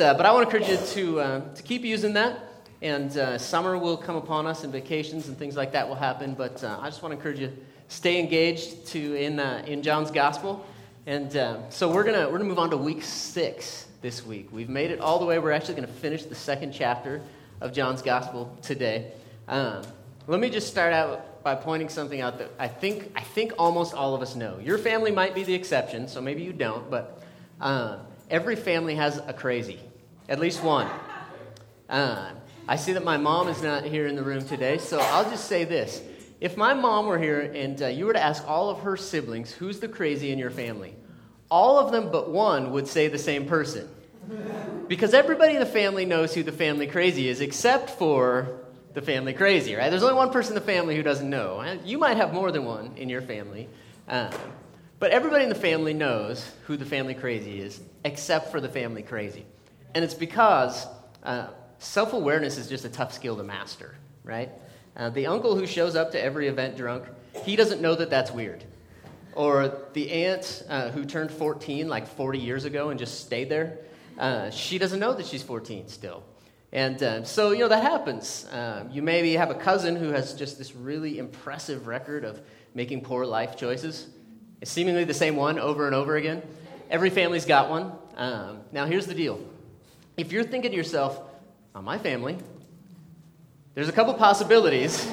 Uh, 0.00 0.14
but 0.14 0.24
I 0.24 0.32
want 0.32 0.48
to 0.48 0.56
encourage 0.56 0.78
you 0.80 0.86
to, 0.94 1.20
uh, 1.20 1.54
to 1.54 1.62
keep 1.64 1.82
using 1.82 2.12
that. 2.12 2.38
And 2.82 3.18
uh, 3.18 3.36
summer 3.36 3.76
will 3.76 3.96
come 3.96 4.14
upon 4.14 4.46
us, 4.46 4.62
and 4.62 4.72
vacations 4.72 5.26
and 5.26 5.36
things 5.36 5.56
like 5.56 5.72
that 5.72 5.88
will 5.88 5.96
happen. 5.96 6.34
But 6.34 6.62
uh, 6.62 6.78
I 6.80 6.88
just 6.88 7.02
want 7.02 7.10
to 7.10 7.16
encourage 7.16 7.40
you 7.40 7.52
stay 7.88 8.20
engaged 8.20 8.86
to 8.86 9.14
in, 9.16 9.40
uh, 9.40 9.64
in 9.66 9.82
John's 9.82 10.12
gospel. 10.12 10.64
And 11.06 11.36
uh, 11.36 11.68
so 11.70 11.90
we're 11.90 12.04
gonna 12.04 12.26
we're 12.26 12.38
gonna 12.38 12.48
move 12.48 12.60
on 12.60 12.70
to 12.70 12.76
week 12.76 13.02
six 13.02 13.88
this 14.00 14.24
week. 14.24 14.50
We've 14.52 14.68
made 14.68 14.92
it 14.92 15.00
all 15.00 15.18
the 15.18 15.24
way. 15.24 15.40
We're 15.40 15.50
actually 15.50 15.74
gonna 15.74 15.88
finish 15.88 16.22
the 16.26 16.36
second 16.36 16.72
chapter 16.72 17.20
of 17.60 17.72
John's 17.72 18.00
gospel 18.00 18.56
today. 18.62 19.10
Um, 19.48 19.82
let 20.28 20.38
me 20.38 20.48
just 20.48 20.68
start 20.68 20.92
out 20.92 21.42
by 21.42 21.56
pointing 21.56 21.88
something 21.88 22.20
out 22.20 22.38
that 22.38 22.52
I 22.56 22.68
think 22.68 23.10
I 23.16 23.22
think 23.22 23.52
almost 23.58 23.94
all 23.94 24.14
of 24.14 24.22
us 24.22 24.36
know. 24.36 24.60
Your 24.60 24.78
family 24.78 25.10
might 25.10 25.34
be 25.34 25.42
the 25.42 25.54
exception, 25.54 26.06
so 26.06 26.20
maybe 26.20 26.44
you 26.44 26.52
don't, 26.52 26.88
but. 26.88 27.20
Every 28.30 28.56
family 28.56 28.94
has 28.94 29.16
a 29.26 29.32
crazy, 29.32 29.80
at 30.28 30.38
least 30.38 30.62
one. 30.62 30.88
Uh, 31.88 32.32
I 32.66 32.76
see 32.76 32.92
that 32.92 33.04
my 33.04 33.16
mom 33.16 33.48
is 33.48 33.62
not 33.62 33.84
here 33.84 34.06
in 34.06 34.14
the 34.14 34.22
room 34.22 34.44
today, 34.44 34.78
so 34.78 34.98
I'll 35.00 35.28
just 35.30 35.46
say 35.46 35.64
this. 35.64 36.02
If 36.40 36.56
my 36.56 36.74
mom 36.74 37.06
were 37.06 37.18
here 37.18 37.40
and 37.40 37.82
uh, 37.82 37.86
you 37.86 38.06
were 38.06 38.12
to 38.12 38.22
ask 38.22 38.46
all 38.46 38.70
of 38.70 38.80
her 38.80 38.96
siblings, 38.96 39.50
who's 39.50 39.80
the 39.80 39.88
crazy 39.88 40.30
in 40.30 40.38
your 40.38 40.50
family? 40.50 40.94
All 41.50 41.78
of 41.78 41.90
them 41.90 42.10
but 42.12 42.30
one 42.30 42.72
would 42.72 42.86
say 42.86 43.08
the 43.08 43.18
same 43.18 43.46
person. 43.46 43.88
Because 44.86 45.14
everybody 45.14 45.54
in 45.54 45.60
the 45.60 45.66
family 45.66 46.04
knows 46.04 46.34
who 46.34 46.42
the 46.42 46.52
family 46.52 46.86
crazy 46.86 47.28
is, 47.28 47.40
except 47.40 47.90
for 47.90 48.60
the 48.92 49.02
family 49.02 49.32
crazy, 49.32 49.74
right? 49.74 49.90
There's 49.90 50.02
only 50.02 50.14
one 50.14 50.30
person 50.30 50.52
in 50.52 50.60
the 50.60 50.66
family 50.66 50.94
who 50.94 51.02
doesn't 51.02 51.28
know. 51.28 51.62
You 51.84 51.98
might 51.98 52.18
have 52.18 52.32
more 52.32 52.52
than 52.52 52.64
one 52.64 52.92
in 52.96 53.08
your 53.08 53.22
family. 53.22 53.68
Uh, 54.06 54.30
but 54.98 55.10
everybody 55.10 55.44
in 55.44 55.48
the 55.48 55.54
family 55.54 55.94
knows 55.94 56.50
who 56.66 56.76
the 56.76 56.84
family 56.84 57.14
crazy 57.14 57.60
is, 57.60 57.80
except 58.04 58.50
for 58.50 58.60
the 58.60 58.68
family 58.68 59.02
crazy. 59.02 59.46
And 59.94 60.04
it's 60.04 60.14
because 60.14 60.86
uh, 61.22 61.48
self 61.78 62.12
awareness 62.12 62.58
is 62.58 62.68
just 62.68 62.84
a 62.84 62.88
tough 62.88 63.12
skill 63.12 63.36
to 63.36 63.42
master, 63.42 63.94
right? 64.24 64.50
Uh, 64.96 65.10
the 65.10 65.26
uncle 65.26 65.54
who 65.54 65.66
shows 65.66 65.94
up 65.94 66.12
to 66.12 66.22
every 66.22 66.48
event 66.48 66.76
drunk, 66.76 67.04
he 67.44 67.56
doesn't 67.56 67.80
know 67.80 67.94
that 67.94 68.10
that's 68.10 68.30
weird. 68.30 68.64
Or 69.34 69.78
the 69.92 70.10
aunt 70.10 70.64
uh, 70.68 70.90
who 70.90 71.04
turned 71.04 71.30
14 71.30 71.88
like 71.88 72.08
40 72.08 72.38
years 72.38 72.64
ago 72.64 72.90
and 72.90 72.98
just 72.98 73.20
stayed 73.20 73.48
there, 73.48 73.78
uh, 74.18 74.50
she 74.50 74.78
doesn't 74.78 74.98
know 74.98 75.14
that 75.14 75.26
she's 75.26 75.42
14 75.42 75.88
still. 75.88 76.24
And 76.72 77.02
uh, 77.02 77.24
so, 77.24 77.52
you 77.52 77.60
know, 77.60 77.68
that 77.68 77.82
happens. 77.82 78.46
Um, 78.50 78.90
you 78.90 79.00
maybe 79.00 79.34
have 79.34 79.50
a 79.50 79.54
cousin 79.54 79.96
who 79.96 80.08
has 80.08 80.34
just 80.34 80.58
this 80.58 80.74
really 80.74 81.18
impressive 81.18 81.86
record 81.86 82.24
of 82.24 82.40
making 82.74 83.02
poor 83.02 83.24
life 83.24 83.56
choices. 83.56 84.08
It's 84.60 84.70
seemingly 84.70 85.04
the 85.04 85.14
same 85.14 85.36
one 85.36 85.58
over 85.58 85.86
and 85.86 85.94
over 85.94 86.16
again. 86.16 86.42
Every 86.90 87.10
family's 87.10 87.46
got 87.46 87.70
one. 87.70 87.92
Um, 88.16 88.60
now, 88.72 88.86
here's 88.86 89.06
the 89.06 89.14
deal. 89.14 89.40
If 90.18 90.32
you're 90.32 90.42
thinking 90.42 90.72
to 90.72 90.76
yourself, 90.76 91.20
on 91.76 91.84
my 91.84 91.96
family, 91.96 92.36
there's 93.74 93.88
a 93.88 93.92
couple 93.92 94.12
possibilities. 94.14 95.08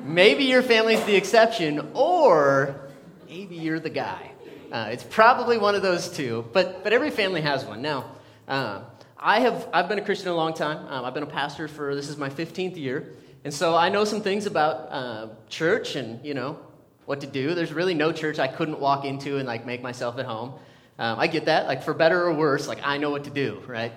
maybe 0.00 0.46
your 0.46 0.62
family's 0.62 1.00
the 1.04 1.14
exception, 1.14 1.92
or 1.94 2.88
maybe 3.28 3.54
you're 3.54 3.78
the 3.78 3.88
guy. 3.88 4.32
Uh, 4.72 4.88
it's 4.90 5.04
probably 5.04 5.58
one 5.58 5.76
of 5.76 5.82
those 5.82 6.08
two, 6.08 6.44
but, 6.52 6.82
but 6.82 6.92
every 6.92 7.10
family 7.10 7.40
has 7.40 7.64
one. 7.64 7.82
Now, 7.82 8.16
uh, 8.48 8.80
I 9.16 9.38
have, 9.38 9.68
I've 9.72 9.88
been 9.88 10.00
a 10.00 10.04
Christian 10.04 10.26
a 10.26 10.34
long 10.34 10.54
time. 10.54 10.78
Um, 10.88 11.04
I've 11.04 11.14
been 11.14 11.22
a 11.22 11.26
pastor 11.26 11.68
for, 11.68 11.94
this 11.94 12.08
is 12.08 12.16
my 12.16 12.28
15th 12.28 12.76
year. 12.76 13.12
And 13.44 13.54
so 13.54 13.76
I 13.76 13.90
know 13.90 14.04
some 14.04 14.22
things 14.22 14.46
about 14.46 14.88
uh, 14.90 15.28
church 15.48 15.94
and, 15.94 16.24
you 16.26 16.34
know, 16.34 16.58
what 17.04 17.20
to 17.20 17.28
do. 17.28 17.54
There's 17.54 17.72
really 17.72 17.94
no 17.94 18.10
church 18.10 18.40
I 18.40 18.48
couldn't 18.48 18.80
walk 18.80 19.04
into 19.04 19.38
and 19.38 19.46
like 19.46 19.64
make 19.64 19.82
myself 19.82 20.18
at 20.18 20.26
home. 20.26 20.54
Um, 20.98 21.20
I 21.20 21.28
get 21.28 21.44
that, 21.44 21.68
like 21.68 21.84
for 21.84 21.94
better 21.94 22.20
or 22.24 22.34
worse, 22.34 22.66
like 22.66 22.80
I 22.82 22.98
know 22.98 23.10
what 23.10 23.22
to 23.24 23.30
do, 23.30 23.62
right? 23.68 23.92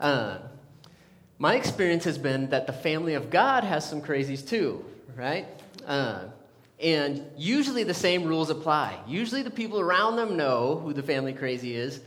Uh, 0.00 0.38
my 1.38 1.54
experience 1.54 2.04
has 2.04 2.18
been 2.18 2.50
that 2.50 2.66
the 2.66 2.72
family 2.72 3.14
of 3.14 3.30
God 3.30 3.62
has 3.62 3.88
some 3.88 4.02
crazies 4.02 4.46
too, 4.46 4.84
right? 5.16 5.46
Uh, 5.86 6.24
and 6.80 7.24
usually 7.36 7.84
the 7.84 7.94
same 7.94 8.24
rules 8.24 8.50
apply. 8.50 8.98
Usually 9.06 9.42
the 9.42 9.50
people 9.50 9.78
around 9.78 10.16
them 10.16 10.36
know 10.36 10.80
who 10.82 10.92
the 10.92 11.02
family 11.02 11.34
crazy 11.34 11.76
is, 11.76 12.00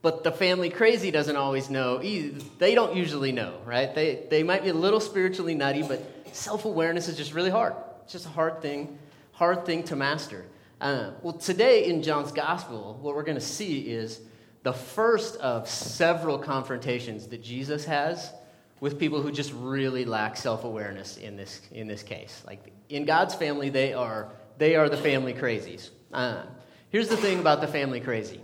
but 0.00 0.24
the 0.24 0.32
family 0.32 0.70
crazy 0.70 1.10
doesn't 1.10 1.36
always 1.36 1.68
know. 1.68 2.00
Either. 2.02 2.42
They 2.58 2.74
don't 2.74 2.96
usually 2.96 3.32
know, 3.32 3.58
right? 3.64 3.94
They, 3.94 4.24
they 4.30 4.42
might 4.42 4.62
be 4.62 4.70
a 4.70 4.74
little 4.74 5.00
spiritually 5.00 5.54
nutty, 5.54 5.82
but 5.82 6.02
self 6.32 6.64
awareness 6.64 7.08
is 7.08 7.16
just 7.16 7.34
really 7.34 7.50
hard. 7.50 7.74
It's 8.04 8.12
just 8.12 8.26
a 8.26 8.30
hard 8.30 8.62
thing 8.62 8.98
hard 9.32 9.66
thing 9.66 9.82
to 9.82 9.96
master. 9.96 10.44
Uh, 10.80 11.10
well, 11.22 11.32
today 11.32 11.86
in 11.86 12.02
John's 12.02 12.32
gospel, 12.32 12.98
what 13.00 13.14
we're 13.14 13.22
going 13.22 13.38
to 13.38 13.40
see 13.40 13.80
is 13.80 14.20
the 14.62 14.72
first 14.72 15.36
of 15.40 15.68
several 15.68 16.38
confrontations 16.38 17.26
that 17.28 17.42
Jesus 17.42 17.84
has 17.84 18.32
with 18.80 18.98
people 18.98 19.22
who 19.22 19.30
just 19.30 19.52
really 19.54 20.04
lack 20.04 20.36
self-awareness 20.36 21.16
in 21.16 21.36
this, 21.36 21.60
in 21.70 21.86
this 21.86 22.02
case. 22.02 22.42
Like 22.46 22.72
in 22.88 23.04
God's 23.04 23.34
family, 23.34 23.70
they 23.70 23.92
are, 23.92 24.28
they 24.58 24.76
are 24.76 24.88
the 24.88 24.96
family 24.96 25.34
crazies. 25.34 25.90
Uh, 26.12 26.42
here's 26.90 27.08
the 27.08 27.16
thing 27.16 27.38
about 27.38 27.60
the 27.60 27.68
family 27.68 28.00
crazy. 28.00 28.40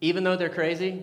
Even 0.00 0.24
though 0.24 0.36
they're 0.36 0.48
crazy, 0.48 1.02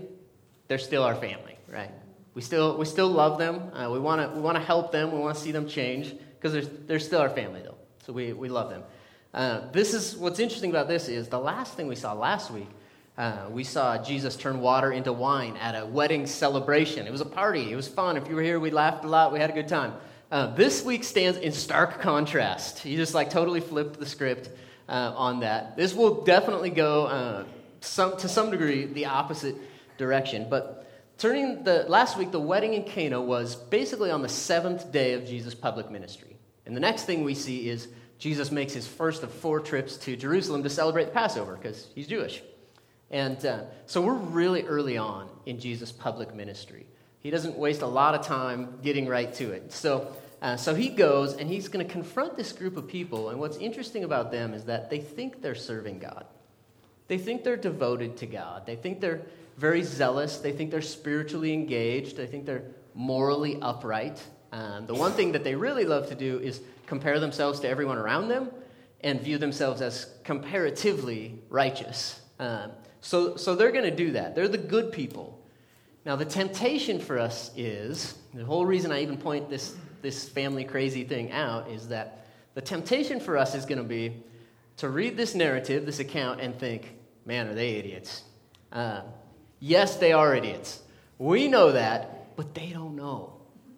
they're 0.67 0.78
still 0.78 1.03
our 1.03 1.16
family, 1.16 1.57
right? 1.67 1.91
We 2.34 2.41
still, 2.41 2.78
we 2.78 2.85
still 2.85 3.09
love 3.09 3.40
them. 3.40 3.73
Uh, 3.73 3.90
we 3.91 4.00
want 4.00 4.22
to 4.22 4.35
we 4.35 4.41
wanna 4.41 4.59
help 4.59 4.91
them. 4.91 5.12
We 5.12 5.19
want 5.19 5.35
to 5.35 5.41
see 5.41 5.51
them 5.51 5.67
change 5.67 6.13
because 6.35 6.53
they're, 6.53 6.73
they're 6.85 7.00
still 7.00 7.19
our 7.19 7.29
family, 7.29 7.62
though. 7.63 7.78
So 8.06 8.13
we, 8.13 8.34
we 8.34 8.47
love 8.47 8.69
them. 8.69 8.84
Uh, 9.34 9.72
this 9.72 9.94
is 9.94 10.16
what's 10.16 10.40
interesting 10.40 10.69
about 10.69 10.88
this 10.88 11.09
is 11.09 11.29
the 11.29 11.40
last 11.40 11.73
thing 11.73 11.88
we 11.88 11.96
saw 11.96 12.13
last 12.13 12.51
week. 12.51 12.69
Uh, 13.17 13.47
we 13.50 13.63
saw 13.63 13.97
Jesus 13.97 14.35
turn 14.35 14.59
water 14.59 14.91
into 14.91 15.11
wine 15.11 15.57
at 15.57 15.73
a 15.73 15.85
wedding 15.85 16.28
celebration. 16.28 17.07
It 17.07 17.11
was 17.11 17.22
a 17.22 17.25
party. 17.25 17.72
It 17.72 17.75
was 17.75 17.88
fun. 17.88 18.16
If 18.16 18.28
you 18.28 18.35
were 18.35 18.44
here, 18.44 18.59
we 18.59 18.69
laughed 18.69 19.05
a 19.05 19.07
lot. 19.07 19.33
We 19.33 19.39
had 19.39 19.50
a 19.50 19.53
good 19.53 19.67
time. 19.67 19.94
Uh, 20.31 20.53
this 20.53 20.83
week 20.83 21.03
stands 21.03 21.39
in 21.39 21.51
stark 21.51 22.00
contrast. 22.00 22.79
He 22.79 22.95
just 22.95 23.16
like 23.16 23.31
totally 23.31 23.59
flipped 23.59 24.00
the 24.00 24.05
script 24.05 24.51
uh, 24.88 25.13
on 25.16 25.39
that. 25.39 25.75
This 25.75 25.95
will 25.95 26.25
definitely 26.25 26.69
go 26.69 27.07
uh, 27.07 27.45
some, 27.79 28.17
to 28.17 28.29
some 28.29 28.51
degree 28.51 28.85
the 28.85 29.07
opposite 29.07 29.55
direction. 29.97 30.45
But 30.47 30.88
turning 31.17 31.63
the 31.63 31.85
last 31.88 32.19
week, 32.19 32.31
the 32.31 32.39
wedding 32.39 32.75
in 32.75 32.84
Cana 32.84 33.19
was 33.19 33.55
basically 33.55 34.11
on 34.11 34.22
the 34.22 34.29
seventh 34.29 34.91
day 34.91 35.13
of 35.13 35.25
Jesus' 35.25 35.55
public 35.55 35.89
ministry. 35.89 36.35
And 36.67 36.75
the 36.75 36.81
next 36.81 37.05
thing 37.05 37.23
we 37.23 37.34
see 37.34 37.67
is 37.67 37.88
Jesus 38.19 38.51
makes 38.51 38.73
his 38.73 38.88
first 38.88 39.23
of 39.23 39.31
four 39.31 39.59
trips 39.59 39.97
to 39.97 40.16
Jerusalem 40.16 40.61
to 40.61 40.69
celebrate 40.69 41.05
the 41.05 41.11
Passover 41.11 41.55
because 41.55 41.88
he's 41.95 42.05
Jewish. 42.05 42.44
And 43.12 43.44
uh, 43.45 43.63
so 43.85 44.01
we're 44.01 44.13
really 44.13 44.63
early 44.63 44.97
on 44.97 45.29
in 45.45 45.59
Jesus' 45.59 45.91
public 45.91 46.35
ministry. 46.35 46.85
He 47.19 47.29
doesn't 47.29 47.57
waste 47.57 47.81
a 47.81 47.88
lot 47.88 48.16
of 48.16 48.25
time 48.25 48.79
getting 48.81 49.07
right 49.07 49.34
to 49.35 49.51
it. 49.51 49.72
So, 49.72 50.16
uh, 50.41 50.57
so 50.57 50.75
he 50.75 50.90
goes 50.90 51.35
and 51.35 51.50
he's 51.50 51.67
going 51.67 51.85
to 51.85 51.91
confront 51.91 52.38
this 52.38 52.51
group 52.51 52.78
of 52.78 52.88
people. 52.88 53.29
And 53.29 53.40
what's 53.40 53.57
interesting 53.57 54.03
about 54.03 54.31
them 54.31 54.53
is 54.53 54.66
that 54.66 54.90
they 54.90 55.00
think 55.00 55.41
they're 55.41 55.56
serving 55.56 56.00
God. 56.00 56.25
They 57.07 57.17
think 57.17 57.44
they're 57.44 57.57
devoted 57.57 58.17
to 58.17 58.25
God. 58.25 58.66
They 58.66 58.75
think 58.75 59.00
they're 59.00 59.22
very 59.57 59.81
zealous. 59.81 60.38
They 60.38 60.51
think 60.51 60.72
they're 60.72 60.81
spiritually 60.81 61.53
engaged. 61.53 62.17
They 62.17 62.28
think 62.28 62.46
they're 62.46 62.66
morally 62.94 63.57
upright. 63.62 64.22
Um, 64.51 64.85
the 64.85 64.96
one 64.96 65.12
thing 65.13 65.31
that 65.31 65.44
they 65.44 65.56
really 65.56 65.85
love 65.85 66.09
to 66.09 66.16
do 66.16 66.40
is 66.40 66.62
compare 66.85 67.19
themselves 67.19 67.59
to 67.62 67.69
everyone 67.69 67.97
around 67.97 68.28
them 68.28 68.50
and 69.01 69.22
view 69.22 69.38
themselves 69.38 69.81
as 69.81 70.07
comparatively 70.23 71.40
righteous. 71.50 72.19
Um, 72.40 72.72
so, 73.02 73.35
so 73.35 73.56
they're 73.56 73.72
going 73.72 73.85
to 73.85 73.96
do 73.96 74.12
that. 74.12 74.35
They're 74.35 74.47
the 74.47 74.58
good 74.58 74.91
people. 74.91 75.40
Now, 76.06 76.16
the 76.16 76.25
temptation 76.25 77.00
for 77.00 77.19
us 77.19 77.52
is 77.58 78.16
the 78.34 78.46
whole 78.46 78.66
reason 78.66 78.91
I 78.91 79.02
even 79.02 79.18
point 79.18 79.50
this, 79.50 79.75
this 80.02 80.28
family 80.28 80.63
crazy 80.63 81.03
thing 81.03 81.31
out 81.31 81.69
is 81.69 81.90
that 81.90 82.28
the 82.53 82.62
temptation 82.62 83.19
for 83.19 83.38
us 83.38 83.56
is 83.56 83.66
going 83.66 83.78
to 83.78 83.84
be 83.84 84.24
to 84.78 84.90
read 84.90 85.18
this 85.18 85.35
narrative, 85.35 85.85
this 85.85 86.00
account, 86.00 86.40
and 86.40 86.58
think, 86.58 86.96
man, 87.25 87.47
are 87.47 87.53
they 87.53 87.72
idiots? 87.72 88.24
Uh, 88.72 89.02
yes, 89.59 89.97
they 89.97 90.14
are 90.14 90.34
idiots. 90.34 90.81
We 91.18 91.47
know 91.47 91.72
that, 91.74 92.35
but 92.35 92.53
they 92.56 92.69
don't 92.69 92.96
know 92.96 93.34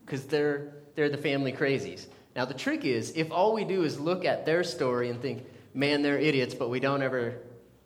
because 0.05 0.25
they're, 0.25 0.73
they're 0.95 1.09
the 1.09 1.17
family 1.17 1.51
crazies. 1.51 2.05
Now, 2.35 2.45
the 2.45 2.53
trick 2.53 2.85
is 2.85 3.11
if 3.15 3.31
all 3.31 3.53
we 3.53 3.63
do 3.63 3.83
is 3.83 3.99
look 3.99 4.23
at 4.23 4.45
their 4.45 4.63
story 4.63 5.09
and 5.09 5.21
think, 5.21 5.45
man, 5.73 6.01
they're 6.01 6.19
idiots, 6.19 6.53
but 6.53 6.69
we 6.69 6.79
don't 6.79 7.01
ever 7.01 7.39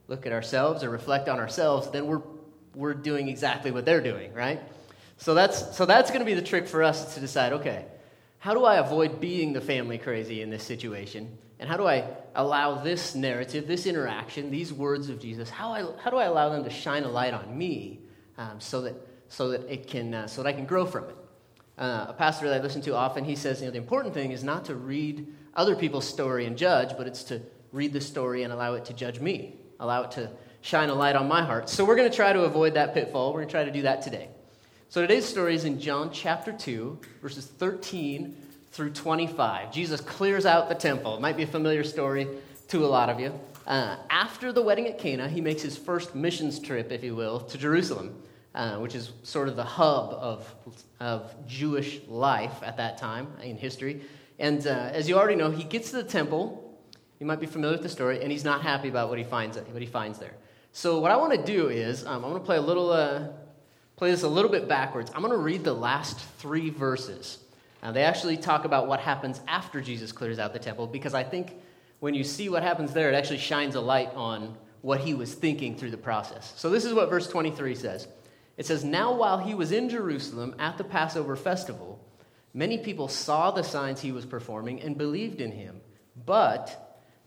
look 0.07 0.25
at 0.25 0.31
ourselves 0.31 0.83
or 0.83 0.89
reflect 0.89 1.29
on 1.29 1.39
ourselves, 1.39 1.89
then 1.91 2.07
we're, 2.07 2.21
we're 2.75 2.93
doing 2.93 3.27
exactly 3.27 3.71
what 3.71 3.85
they're 3.85 4.01
doing, 4.01 4.33
right? 4.33 4.59
So 5.17 5.33
that's, 5.33 5.75
so 5.75 5.85
that's 5.85 6.11
going 6.11 6.19
to 6.19 6.25
be 6.25 6.33
the 6.33 6.41
trick 6.41 6.67
for 6.67 6.83
us 6.83 7.13
to 7.15 7.19
decide 7.19 7.53
okay, 7.53 7.85
how 8.39 8.53
do 8.53 8.65
I 8.65 8.75
avoid 8.75 9.21
being 9.21 9.53
the 9.53 9.61
family 9.61 9.97
crazy 9.97 10.41
in 10.41 10.49
this 10.49 10.63
situation? 10.63 11.37
And 11.59 11.69
how 11.69 11.77
do 11.77 11.87
I 11.87 12.05
allow 12.35 12.75
this 12.75 13.15
narrative, 13.15 13.67
this 13.67 13.85
interaction, 13.85 14.51
these 14.51 14.73
words 14.73 15.09
of 15.09 15.19
Jesus, 15.19 15.49
how, 15.49 15.71
I, 15.71 15.85
how 16.01 16.09
do 16.09 16.17
I 16.17 16.25
allow 16.25 16.49
them 16.49 16.65
to 16.65 16.69
shine 16.69 17.03
a 17.03 17.09
light 17.09 17.33
on 17.33 17.57
me 17.57 18.01
um, 18.37 18.59
so, 18.59 18.81
that, 18.81 18.95
so, 19.29 19.49
that 19.49 19.71
it 19.71 19.87
can, 19.87 20.13
uh, 20.13 20.27
so 20.27 20.43
that 20.43 20.49
I 20.49 20.53
can 20.53 20.65
grow 20.65 20.85
from 20.85 21.05
it? 21.05 21.15
uh, 21.77 22.05
a 22.09 22.13
pastor 22.13 22.49
that 22.49 22.59
I 22.59 22.63
listen 22.63 22.81
to 22.83 22.95
often, 22.95 23.23
he 23.23 23.35
says, 23.35 23.61
you 23.61 23.65
know, 23.65 23.71
the 23.71 23.77
important 23.77 24.13
thing 24.13 24.31
is 24.31 24.43
not 24.43 24.65
to 24.65 24.75
read 24.75 25.27
other 25.55 25.75
people's 25.75 26.07
story 26.07 26.45
and 26.45 26.57
judge, 26.57 26.95
but 26.97 27.07
it's 27.07 27.23
to 27.25 27.41
read 27.71 27.93
the 27.93 28.01
story 28.01 28.43
and 28.43 28.53
allow 28.53 28.75
it 28.75 28.85
to 28.85 28.93
judge 28.93 29.19
me, 29.19 29.55
allow 29.83 30.03
it 30.03 30.11
to 30.11 30.31
shine 30.61 30.89
a 30.89 30.95
light 30.95 31.15
on 31.15 31.27
my 31.27 31.43
heart. 31.43 31.69
So 31.69 31.83
we're 31.83 31.97
going 31.97 32.09
to 32.09 32.15
try 32.15 32.31
to 32.31 32.43
avoid 32.43 32.75
that 32.75 32.93
pitfall. 32.93 33.33
We're 33.33 33.41
going 33.41 33.49
to 33.49 33.51
try 33.51 33.65
to 33.65 33.71
do 33.71 33.81
that 33.81 34.01
today. 34.01 34.29
So 34.87 35.01
today's 35.01 35.25
story 35.25 35.55
is 35.55 35.65
in 35.65 35.79
John 35.79 36.09
chapter 36.11 36.53
2, 36.53 36.99
verses 37.21 37.45
13 37.45 38.35
through 38.71 38.91
25. 38.91 39.73
Jesus 39.73 39.99
clears 39.99 40.45
out 40.45 40.69
the 40.69 40.75
temple. 40.75 41.15
It 41.15 41.21
might 41.21 41.35
be 41.35 41.43
a 41.43 41.47
familiar 41.47 41.83
story 41.83 42.27
to 42.69 42.85
a 42.85 42.87
lot 42.87 43.09
of 43.09 43.19
you. 43.19 43.37
Uh, 43.67 43.97
after 44.09 44.53
the 44.53 44.61
wedding 44.61 44.87
at 44.87 44.99
Cana, 44.99 45.27
he 45.27 45.41
makes 45.41 45.61
his 45.61 45.77
first 45.77 46.15
missions 46.15 46.59
trip, 46.59 46.91
if 46.91 47.03
you 47.03 47.15
will, 47.15 47.41
to 47.41 47.57
Jerusalem, 47.57 48.15
uh, 48.55 48.77
which 48.77 48.95
is 48.95 49.11
sort 49.23 49.49
of 49.49 49.55
the 49.55 49.63
hub 49.63 50.13
of, 50.13 50.55
of 50.99 51.33
Jewish 51.45 51.99
life 52.07 52.63
at 52.63 52.77
that 52.77 52.97
time 52.97 53.27
in 53.41 53.57
history. 53.57 54.01
And 54.39 54.65
uh, 54.65 54.89
as 54.93 55.09
you 55.09 55.17
already 55.17 55.35
know, 55.35 55.51
he 55.51 55.63
gets 55.63 55.91
to 55.91 55.97
the 55.97 56.03
temple. 56.03 56.62
You 57.23 57.27
might 57.27 57.39
be 57.39 57.47
familiar 57.47 57.77
with 57.77 57.83
the 57.83 57.87
story, 57.87 58.21
and 58.21 58.29
he's 58.29 58.43
not 58.43 58.63
happy 58.63 58.89
about 58.89 59.07
what 59.07 59.17
he 59.17 59.23
finds, 59.23 59.55
what 59.55 59.81
he 59.81 59.87
finds 59.87 60.19
there. 60.19 60.33
So 60.73 60.99
what 60.99 61.09
I 61.09 61.15
want 61.15 61.31
to 61.31 61.41
do 61.41 61.69
is 61.69 62.05
um, 62.05 62.15
I'm 62.15 62.31
going 62.31 62.33
to 62.33 62.41
play 62.41 62.57
a 62.57 62.61
little, 62.61 62.91
uh, 62.91 63.29
play 63.95 64.11
this 64.11 64.23
a 64.23 64.27
little 64.27 64.51
bit 64.51 64.67
backwards. 64.67 65.09
I'm 65.15 65.21
going 65.21 65.31
to 65.31 65.37
read 65.37 65.63
the 65.63 65.73
last 65.73 66.19
three 66.39 66.69
verses. 66.69 67.37
Uh, 67.81 67.93
they 67.93 68.03
actually 68.03 68.35
talk 68.35 68.65
about 68.65 68.87
what 68.87 68.99
happens 68.99 69.39
after 69.47 69.79
Jesus 69.79 70.11
clears 70.11 70.37
out 70.37 70.51
the 70.51 70.59
temple 70.59 70.85
because 70.85 71.13
I 71.13 71.23
think 71.23 71.55
when 72.01 72.13
you 72.13 72.25
see 72.25 72.49
what 72.49 72.61
happens 72.61 72.91
there, 72.91 73.09
it 73.09 73.15
actually 73.15 73.37
shines 73.37 73.75
a 73.75 73.79
light 73.79 74.13
on 74.15 74.57
what 74.81 74.99
he 74.99 75.13
was 75.13 75.33
thinking 75.33 75.77
through 75.77 75.91
the 75.91 75.97
process. 75.97 76.51
So 76.57 76.69
this 76.69 76.83
is 76.83 76.93
what 76.93 77.09
verse 77.09 77.29
23 77.29 77.73
says. 77.75 78.05
It 78.57 78.65
says, 78.65 78.83
Now 78.83 79.13
while 79.13 79.37
he 79.37 79.55
was 79.55 79.71
in 79.71 79.87
Jerusalem 79.87 80.55
at 80.59 80.77
the 80.77 80.83
Passover 80.83 81.37
festival, 81.37 82.05
many 82.53 82.79
people 82.79 83.07
saw 83.07 83.49
the 83.49 83.63
signs 83.63 84.01
he 84.01 84.11
was 84.11 84.25
performing 84.25 84.81
and 84.81 84.97
believed 84.97 85.39
in 85.39 85.53
him. 85.53 85.79
But 86.25 86.82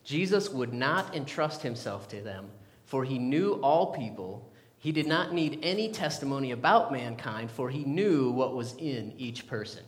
Jesus 0.06 0.48
would 0.48 0.72
not 0.72 1.16
entrust 1.16 1.62
himself 1.62 2.06
to 2.08 2.20
them, 2.20 2.48
for 2.84 3.04
he 3.04 3.18
knew 3.18 3.54
all 3.54 3.92
people. 3.92 4.48
He 4.78 4.92
did 4.92 5.08
not 5.08 5.34
need 5.34 5.58
any 5.64 5.90
testimony 5.90 6.52
about 6.52 6.92
mankind, 6.92 7.50
for 7.50 7.68
he 7.68 7.84
knew 7.84 8.30
what 8.30 8.54
was 8.54 8.74
in 8.74 9.12
each 9.18 9.48
person. 9.48 9.82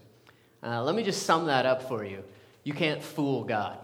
Uh, 0.60 0.82
let 0.82 0.96
me 0.96 1.04
just 1.04 1.22
sum 1.22 1.46
that 1.46 1.66
up 1.66 1.84
for 1.84 2.04
you. 2.04 2.24
You 2.64 2.72
can't 2.72 3.00
fool 3.00 3.44
God. 3.44 3.78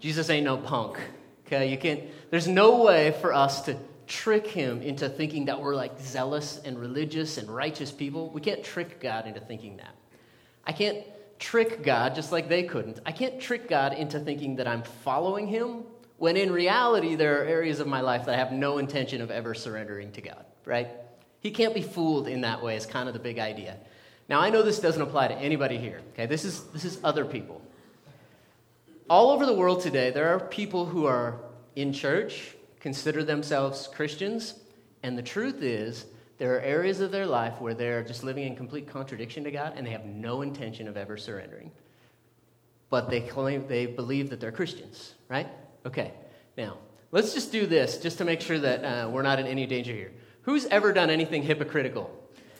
Jesus 0.00 0.28
ain't 0.28 0.44
no 0.44 0.56
punk. 0.56 0.98
Okay, 1.46 1.70
you 1.70 1.78
can't. 1.78 2.02
There's 2.30 2.48
no 2.48 2.82
way 2.82 3.14
for 3.20 3.32
us 3.32 3.62
to 3.66 3.76
trick 4.08 4.48
him 4.48 4.82
into 4.82 5.08
thinking 5.08 5.44
that 5.44 5.60
we're 5.60 5.76
like 5.76 6.00
zealous 6.00 6.60
and 6.64 6.76
religious 6.76 7.38
and 7.38 7.48
righteous 7.48 7.92
people. 7.92 8.28
We 8.30 8.40
can't 8.40 8.64
trick 8.64 8.98
God 8.98 9.28
into 9.28 9.38
thinking 9.38 9.76
that. 9.76 9.94
I 10.66 10.72
can't 10.72 11.04
trick 11.44 11.82
God 11.82 12.14
just 12.14 12.32
like 12.32 12.48
they 12.48 12.62
couldn't. 12.62 13.00
I 13.04 13.12
can't 13.12 13.40
trick 13.40 13.68
God 13.68 13.92
into 13.92 14.18
thinking 14.18 14.56
that 14.56 14.66
I'm 14.66 14.82
following 14.82 15.46
him 15.46 15.84
when 16.16 16.36
in 16.36 16.50
reality 16.50 17.16
there 17.16 17.42
are 17.42 17.44
areas 17.44 17.80
of 17.80 17.86
my 17.86 18.00
life 18.00 18.26
that 18.26 18.34
I 18.34 18.38
have 18.38 18.52
no 18.52 18.78
intention 18.78 19.20
of 19.20 19.30
ever 19.30 19.52
surrendering 19.54 20.12
to 20.12 20.22
God, 20.22 20.44
right? 20.64 20.88
He 21.40 21.50
can't 21.50 21.74
be 21.74 21.82
fooled 21.82 22.28
in 22.28 22.42
that 22.42 22.62
way, 22.62 22.76
is 22.76 22.86
kind 22.86 23.08
of 23.08 23.12
the 23.12 23.20
big 23.20 23.38
idea. 23.38 23.76
Now, 24.28 24.40
I 24.40 24.48
know 24.48 24.62
this 24.62 24.78
doesn't 24.78 25.02
apply 25.02 25.28
to 25.28 25.34
anybody 25.34 25.76
here, 25.76 26.00
okay? 26.12 26.24
This 26.24 26.46
is, 26.46 26.62
this 26.68 26.84
is 26.86 26.98
other 27.04 27.26
people 27.26 27.60
all 29.08 29.30
over 29.30 29.44
the 29.44 29.54
world 29.54 29.82
today, 29.82 30.10
there 30.10 30.28
are 30.34 30.40
people 30.40 30.86
who 30.86 31.04
are 31.04 31.38
in 31.76 31.92
church, 31.92 32.54
consider 32.80 33.22
themselves 33.22 33.88
Christians, 33.92 34.54
and 35.02 35.18
the 35.18 35.22
truth 35.22 35.62
is, 35.62 36.06
there 36.44 36.56
are 36.56 36.60
areas 36.60 37.00
of 37.00 37.10
their 37.10 37.24
life 37.24 37.58
where 37.58 37.72
they're 37.72 38.04
just 38.04 38.22
living 38.22 38.46
in 38.46 38.54
complete 38.54 38.86
contradiction 38.86 39.44
to 39.44 39.50
God 39.50 39.72
and 39.76 39.86
they 39.86 39.92
have 39.92 40.04
no 40.04 40.42
intention 40.42 40.86
of 40.86 40.94
ever 40.94 41.16
surrendering. 41.16 41.70
But 42.90 43.08
they 43.08 43.22
claim 43.22 43.66
they 43.66 43.86
believe 43.86 44.28
that 44.28 44.40
they're 44.40 44.52
Christians, 44.52 45.14
right? 45.30 45.48
Okay. 45.86 46.12
Now, 46.58 46.76
let's 47.12 47.32
just 47.32 47.50
do 47.50 47.64
this 47.64 47.96
just 47.96 48.18
to 48.18 48.26
make 48.26 48.42
sure 48.42 48.58
that 48.58 48.84
uh, 48.84 49.08
we're 49.08 49.22
not 49.22 49.38
in 49.38 49.46
any 49.46 49.64
danger 49.64 49.94
here. 49.94 50.12
Who's 50.42 50.66
ever 50.66 50.92
done 50.92 51.08
anything 51.08 51.42
hypocritical? 51.42 52.10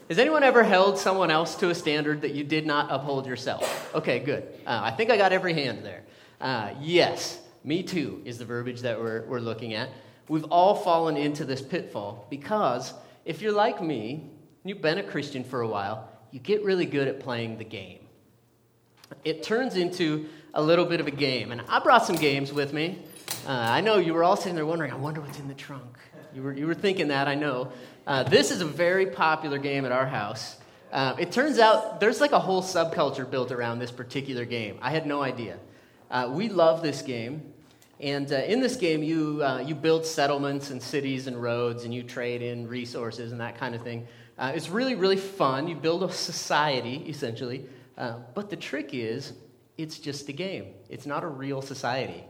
Has 0.08 0.18
anyone 0.18 0.44
ever 0.44 0.62
held 0.62 0.96
someone 0.96 1.30
else 1.30 1.54
to 1.56 1.68
a 1.68 1.74
standard 1.74 2.22
that 2.22 2.30
you 2.30 2.42
did 2.42 2.66
not 2.66 2.90
uphold 2.90 3.26
yourself? 3.26 3.94
Okay, 3.94 4.18
good. 4.18 4.44
Uh, 4.66 4.80
I 4.82 4.92
think 4.92 5.10
I 5.10 5.18
got 5.18 5.34
every 5.34 5.52
hand 5.52 5.84
there. 5.84 6.04
Uh, 6.40 6.70
yes, 6.80 7.38
me 7.64 7.82
too 7.82 8.22
is 8.24 8.38
the 8.38 8.46
verbiage 8.46 8.80
that 8.80 8.98
we're, 8.98 9.26
we're 9.26 9.40
looking 9.40 9.74
at. 9.74 9.90
We've 10.26 10.44
all 10.44 10.74
fallen 10.74 11.18
into 11.18 11.44
this 11.44 11.60
pitfall 11.60 12.26
because 12.30 12.94
if 13.24 13.42
you're 13.42 13.52
like 13.52 13.82
me, 13.82 14.30
you've 14.64 14.82
been 14.82 14.98
a 14.98 15.02
Christian 15.02 15.44
for 15.44 15.60
a 15.60 15.68
while, 15.68 16.08
you 16.30 16.40
get 16.40 16.64
really 16.64 16.86
good 16.86 17.08
at 17.08 17.20
playing 17.20 17.58
the 17.58 17.64
game. 17.64 18.00
It 19.24 19.42
turns 19.42 19.76
into 19.76 20.28
a 20.52 20.62
little 20.62 20.84
bit 20.84 21.00
of 21.00 21.06
a 21.06 21.10
game. 21.10 21.52
And 21.52 21.62
I 21.68 21.78
brought 21.80 22.06
some 22.06 22.16
games 22.16 22.52
with 22.52 22.72
me. 22.72 23.02
Uh, 23.46 23.52
I 23.52 23.80
know 23.80 23.98
you 23.98 24.14
were 24.14 24.24
all 24.24 24.36
sitting 24.36 24.54
there 24.54 24.66
wondering, 24.66 24.92
I 24.92 24.96
wonder 24.96 25.20
what's 25.20 25.38
in 25.38 25.48
the 25.48 25.54
trunk. 25.54 25.98
You 26.34 26.42
were, 26.42 26.52
you 26.52 26.66
were 26.66 26.74
thinking 26.74 27.08
that, 27.08 27.28
I 27.28 27.34
know. 27.34 27.72
Uh, 28.06 28.24
this 28.24 28.50
is 28.50 28.60
a 28.60 28.66
very 28.66 29.06
popular 29.06 29.58
game 29.58 29.84
at 29.84 29.92
our 29.92 30.06
house. 30.06 30.56
Uh, 30.92 31.14
it 31.18 31.32
turns 31.32 31.58
out 31.58 32.00
there's 32.00 32.20
like 32.20 32.32
a 32.32 32.38
whole 32.38 32.62
subculture 32.62 33.28
built 33.28 33.52
around 33.52 33.78
this 33.78 33.90
particular 33.90 34.44
game. 34.44 34.78
I 34.82 34.90
had 34.90 35.06
no 35.06 35.22
idea. 35.22 35.58
Uh, 36.10 36.30
we 36.32 36.48
love 36.48 36.82
this 36.82 37.02
game. 37.02 37.53
And 38.04 38.30
uh, 38.30 38.36
in 38.36 38.60
this 38.60 38.76
game, 38.76 39.02
you, 39.02 39.42
uh, 39.42 39.60
you 39.60 39.74
build 39.74 40.04
settlements 40.04 40.68
and 40.68 40.82
cities 40.82 41.26
and 41.26 41.42
roads, 41.42 41.84
and 41.84 41.94
you 41.94 42.02
trade 42.02 42.42
in 42.42 42.68
resources 42.68 43.32
and 43.32 43.40
that 43.40 43.56
kind 43.56 43.74
of 43.74 43.82
thing. 43.82 44.06
Uh, 44.36 44.52
it's 44.54 44.68
really, 44.68 44.94
really 44.94 45.16
fun. 45.16 45.68
You 45.68 45.74
build 45.74 46.02
a 46.02 46.12
society, 46.12 47.02
essentially. 47.08 47.64
Uh, 47.96 48.18
but 48.34 48.50
the 48.50 48.56
trick 48.56 48.90
is, 48.92 49.32
it's 49.78 49.98
just 49.98 50.28
a 50.28 50.32
game, 50.32 50.66
it's 50.90 51.06
not 51.06 51.24
a 51.24 51.26
real 51.26 51.62
society. 51.62 52.22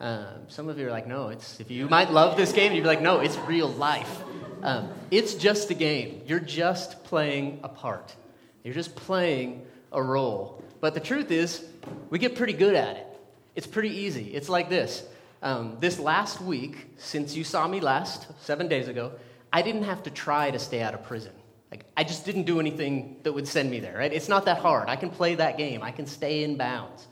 Um, 0.00 0.48
some 0.48 0.68
of 0.68 0.80
you 0.80 0.88
are 0.88 0.90
like, 0.90 1.06
no, 1.06 1.28
it's, 1.28 1.60
if 1.60 1.70
you 1.70 1.88
might 1.88 2.10
love 2.10 2.36
this 2.36 2.50
game, 2.50 2.72
you'd 2.72 2.82
be 2.82 2.88
like, 2.88 3.02
no, 3.02 3.20
it's 3.20 3.38
real 3.46 3.68
life. 3.68 4.24
Um, 4.64 4.90
it's 5.12 5.34
just 5.34 5.70
a 5.70 5.74
game. 5.74 6.22
You're 6.26 6.40
just 6.40 7.04
playing 7.04 7.60
a 7.62 7.68
part, 7.68 8.16
you're 8.64 8.74
just 8.74 8.96
playing 8.96 9.64
a 9.92 10.02
role. 10.02 10.64
But 10.80 10.94
the 10.94 11.00
truth 11.00 11.30
is, 11.30 11.64
we 12.08 12.18
get 12.18 12.34
pretty 12.34 12.54
good 12.54 12.74
at 12.74 12.96
it. 12.96 13.06
It's 13.54 13.68
pretty 13.68 13.90
easy. 13.90 14.34
It's 14.34 14.48
like 14.48 14.68
this. 14.68 15.04
Um, 15.42 15.78
this 15.80 15.98
last 15.98 16.40
week, 16.40 16.88
since 16.98 17.34
you 17.34 17.44
saw 17.44 17.66
me 17.66 17.80
last, 17.80 18.26
seven 18.42 18.68
days 18.68 18.88
ago, 18.88 19.12
I 19.52 19.62
didn't 19.62 19.84
have 19.84 20.02
to 20.02 20.10
try 20.10 20.50
to 20.50 20.58
stay 20.58 20.82
out 20.82 20.94
of 20.94 21.04
prison. 21.04 21.32
Like, 21.70 21.84
I 21.96 22.04
just 22.04 22.24
didn't 22.24 22.44
do 22.44 22.60
anything 22.60 23.16
that 23.22 23.32
would 23.32 23.48
send 23.48 23.70
me 23.70 23.80
there, 23.80 23.96
right? 23.96 24.12
It's 24.12 24.28
not 24.28 24.44
that 24.44 24.58
hard. 24.58 24.88
I 24.88 24.96
can 24.96 25.10
play 25.10 25.36
that 25.36 25.56
game. 25.56 25.82
I 25.82 25.92
can 25.92 26.06
stay 26.06 26.42
in 26.42 26.56
bounds. 26.56 27.06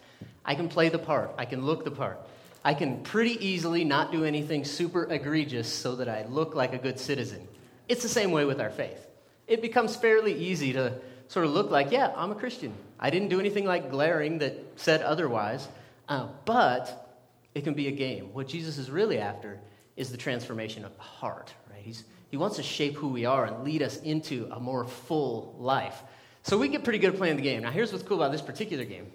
I 0.44 0.54
can 0.54 0.68
play 0.68 0.88
the 0.88 0.98
part. 0.98 1.34
I 1.38 1.44
can 1.44 1.64
look 1.64 1.84
the 1.84 1.90
part. 1.90 2.18
I 2.64 2.74
can 2.74 3.02
pretty 3.02 3.44
easily 3.46 3.84
not 3.84 4.12
do 4.12 4.24
anything 4.24 4.64
super 4.64 5.04
egregious 5.04 5.72
so 5.72 5.96
that 5.96 6.08
I 6.08 6.26
look 6.28 6.54
like 6.54 6.74
a 6.74 6.78
good 6.78 6.98
citizen. 6.98 7.46
It's 7.88 8.02
the 8.02 8.08
same 8.08 8.32
way 8.32 8.44
with 8.44 8.60
our 8.60 8.70
faith. 8.70 9.06
It 9.46 9.62
becomes 9.62 9.96
fairly 9.96 10.34
easy 10.34 10.72
to 10.74 10.94
sort 11.28 11.46
of 11.46 11.52
look 11.52 11.70
like, 11.70 11.92
yeah, 11.92 12.12
I'm 12.16 12.32
a 12.32 12.34
Christian. 12.34 12.74
I 12.98 13.10
didn't 13.10 13.28
do 13.28 13.40
anything 13.40 13.64
like 13.64 13.90
glaring 13.90 14.38
that 14.38 14.54
said 14.76 15.02
otherwise. 15.02 15.66
Uh, 16.08 16.28
but 16.44 17.07
it 17.58 17.64
can 17.64 17.74
be 17.74 17.88
a 17.88 17.92
game. 17.92 18.32
What 18.32 18.46
Jesus 18.46 18.78
is 18.78 18.88
really 18.88 19.18
after 19.18 19.58
is 19.96 20.12
the 20.12 20.16
transformation 20.16 20.84
of 20.84 20.96
the 20.96 21.02
heart, 21.02 21.52
right? 21.70 21.82
He's, 21.82 22.04
he 22.30 22.36
wants 22.36 22.56
to 22.56 22.62
shape 22.62 22.94
who 22.94 23.08
we 23.08 23.24
are 23.24 23.46
and 23.46 23.64
lead 23.64 23.82
us 23.82 23.96
into 24.02 24.48
a 24.52 24.60
more 24.60 24.86
full 24.86 25.56
life. 25.58 26.02
So 26.44 26.56
we 26.56 26.68
get 26.68 26.84
pretty 26.84 27.00
good 27.00 27.14
at 27.14 27.16
playing 27.16 27.34
the 27.34 27.42
game. 27.42 27.62
Now, 27.62 27.72
here's 27.72 27.92
what's 27.92 28.04
cool 28.04 28.22
about 28.22 28.30
this 28.30 28.42
particular 28.42 28.84
game. 28.84 29.10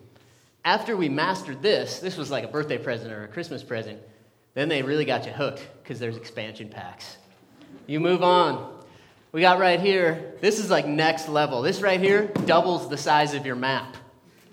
After 0.65 0.97
we 0.97 1.07
mastered 1.07 1.61
this, 1.61 1.99
this 1.99 2.17
was 2.17 2.29
like 2.29 2.43
a 2.43 2.49
birthday 2.49 2.77
present 2.77 3.13
or 3.13 3.23
a 3.23 3.27
Christmas 3.29 3.63
present, 3.63 3.99
then 4.55 4.67
they 4.67 4.81
really 4.81 5.05
got 5.05 5.25
you 5.25 5.31
hooked 5.31 5.65
because 5.81 5.99
there's 5.99 6.17
expansion 6.17 6.67
packs. 6.67 7.17
You 7.87 8.01
move 8.01 8.23
on. 8.23 8.83
We 9.31 9.39
got 9.39 9.57
right 9.57 9.79
here, 9.79 10.33
this 10.41 10.59
is 10.59 10.69
like 10.69 10.85
next 10.85 11.29
level. 11.29 11.61
This 11.61 11.81
right 11.81 11.99
here 11.99 12.27
doubles 12.45 12.89
the 12.89 12.97
size 12.97 13.33
of 13.33 13.45
your 13.45 13.55
map. 13.55 13.95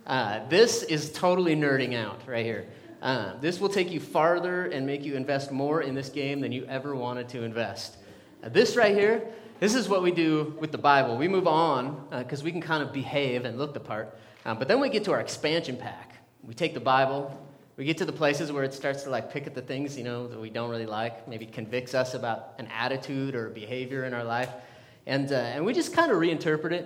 Uh, 0.06 0.46
this 0.48 0.84
is 0.84 1.12
totally 1.12 1.56
nerding 1.56 1.94
out 1.94 2.20
right 2.26 2.44
here. 2.44 2.66
Uh, 3.00 3.38
this 3.40 3.60
will 3.60 3.68
take 3.68 3.90
you 3.90 4.00
farther 4.00 4.66
and 4.66 4.86
make 4.86 5.04
you 5.04 5.14
invest 5.16 5.50
more 5.50 5.82
in 5.82 5.94
this 5.94 6.08
game 6.08 6.40
than 6.40 6.52
you 6.52 6.64
ever 6.66 6.94
wanted 6.94 7.28
to 7.28 7.42
invest. 7.42 7.96
Uh, 8.42 8.48
this 8.48 8.76
right 8.76 8.94
here, 8.94 9.26
this 9.58 9.74
is 9.74 9.88
what 9.88 10.02
we 10.02 10.10
do 10.10 10.54
with 10.60 10.72
the 10.72 10.78
Bible. 10.78 11.16
We 11.16 11.28
move 11.28 11.46
on 11.46 12.06
because 12.10 12.42
uh, 12.42 12.44
we 12.44 12.52
can 12.52 12.60
kind 12.60 12.82
of 12.82 12.92
behave 12.92 13.44
and 13.44 13.58
look 13.58 13.74
the 13.74 13.80
part. 13.80 14.18
Uh, 14.44 14.54
but 14.54 14.68
then 14.68 14.80
we 14.80 14.88
get 14.88 15.04
to 15.04 15.12
our 15.12 15.20
expansion 15.20 15.76
pack. 15.76 16.14
We 16.42 16.54
take 16.54 16.74
the 16.74 16.80
Bible, 16.80 17.38
we 17.76 17.84
get 17.84 17.98
to 17.98 18.04
the 18.04 18.12
places 18.12 18.52
where 18.52 18.64
it 18.64 18.74
starts 18.74 19.04
to 19.04 19.10
like 19.10 19.32
pick 19.32 19.46
at 19.46 19.54
the 19.54 19.62
things 19.62 19.96
you 19.96 20.04
know 20.04 20.28
that 20.28 20.38
we 20.38 20.50
don't 20.50 20.70
really 20.70 20.86
like 20.86 21.26
maybe 21.26 21.46
convicts 21.46 21.94
us 21.94 22.12
about 22.12 22.54
an 22.58 22.66
attitude 22.66 23.34
or 23.34 23.48
behavior 23.48 24.04
in 24.04 24.12
our 24.12 24.24
life 24.24 24.50
and, 25.06 25.32
uh, 25.32 25.36
and 25.36 25.64
we 25.64 25.72
just 25.72 25.94
kind 25.94 26.12
of 26.12 26.18
reinterpret 26.18 26.72
it 26.72 26.84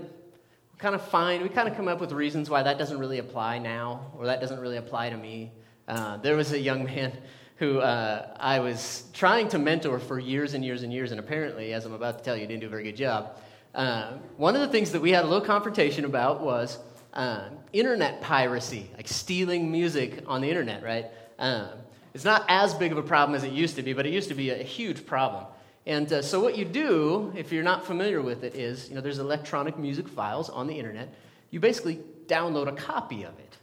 We 0.73 0.79
kind 0.79 0.95
of 0.95 1.03
find, 1.09 1.43
we 1.43 1.49
kind 1.49 1.69
of 1.69 1.77
come 1.77 1.89
up 1.89 2.01
with 2.01 2.13
reasons 2.13 2.49
why 2.49 2.63
that 2.63 2.79
doesn't 2.79 2.99
really 2.99 3.19
apply 3.19 3.59
now, 3.59 4.13
or 4.17 4.27
that 4.27 4.41
doesn't 4.41 4.61
really 4.61 4.77
apply 4.77 5.11
to 5.11 5.17
me. 5.17 5.53
Uh, 5.87 6.17
there 6.19 6.37
was 6.37 6.53
a 6.53 6.59
young 6.59 6.85
man 6.85 7.13
who 7.57 7.79
uh, 7.79 8.35
I 8.39 8.61
was 8.61 9.05
trying 9.13 9.49
to 9.49 9.59
mentor 9.59 9.99
for 9.99 10.19
years 10.19 10.55
and 10.55 10.65
years 10.65 10.83
and 10.83 10.93
years, 10.93 11.11
and 11.11 11.21
apparently, 11.21 11.73
as 11.73 11.85
I'm 11.85 11.93
about 11.93 12.19
to 12.19 12.25
tell 12.25 12.37
you, 12.37 12.47
didn't 12.47 12.61
do 12.61 12.67
a 12.67 12.71
very 12.71 12.85
good 12.85 12.97
job. 12.97 13.37
Uh, 13.75 14.13
one 14.37 14.55
of 14.55 14.61
the 14.61 14.69
things 14.69 14.93
that 14.93 15.01
we 15.01 15.11
had 15.11 15.25
a 15.25 15.29
little 15.29 15.45
confrontation 15.45 16.05
about 16.05 16.41
was 16.41 16.79
uh, 17.13 17.49
internet 17.73 18.21
piracy, 18.21 18.91
like 18.97 19.09
stealing 19.09 19.71
music 19.71 20.23
on 20.27 20.41
the 20.41 20.49
internet, 20.49 20.83
right? 20.83 21.07
Um, 21.39 21.71
it's 22.13 22.25
not 22.25 22.45
as 22.49 22.75
big 22.75 22.93
of 22.93 22.99
a 22.99 23.03
problem 23.03 23.37
as 23.37 23.45
it 23.45 23.53
used 23.53 23.77
to 23.77 23.83
be, 23.83 23.93
but 23.93 24.07
it 24.07 24.13
used 24.13 24.29
to 24.29 24.35
be 24.35 24.51
a 24.51 24.63
huge 24.63 25.05
problem. 25.05 25.45
And 25.87 26.11
uh, 26.13 26.23
so, 26.23 26.41
what 26.41 26.57
you 26.57 26.65
do, 26.65 27.33
if 27.37 27.53
you're 27.53 27.65
not 27.65 27.85
familiar 27.85 28.23
with 28.23 28.43
it, 28.43 28.55
is 28.55 28.89
you 28.89 28.95
know, 28.95 29.01
there's 29.01 29.19
electronic 29.19 29.79
music 29.79 30.09
files 30.09 30.49
on 30.49 30.67
the 30.67 30.79
internet. 30.79 31.13
You 31.51 31.61
basically 31.61 32.01
download 32.27 32.69
a 32.69 32.73
copy 32.73 33.25
of 33.25 33.39
it. 33.39 33.57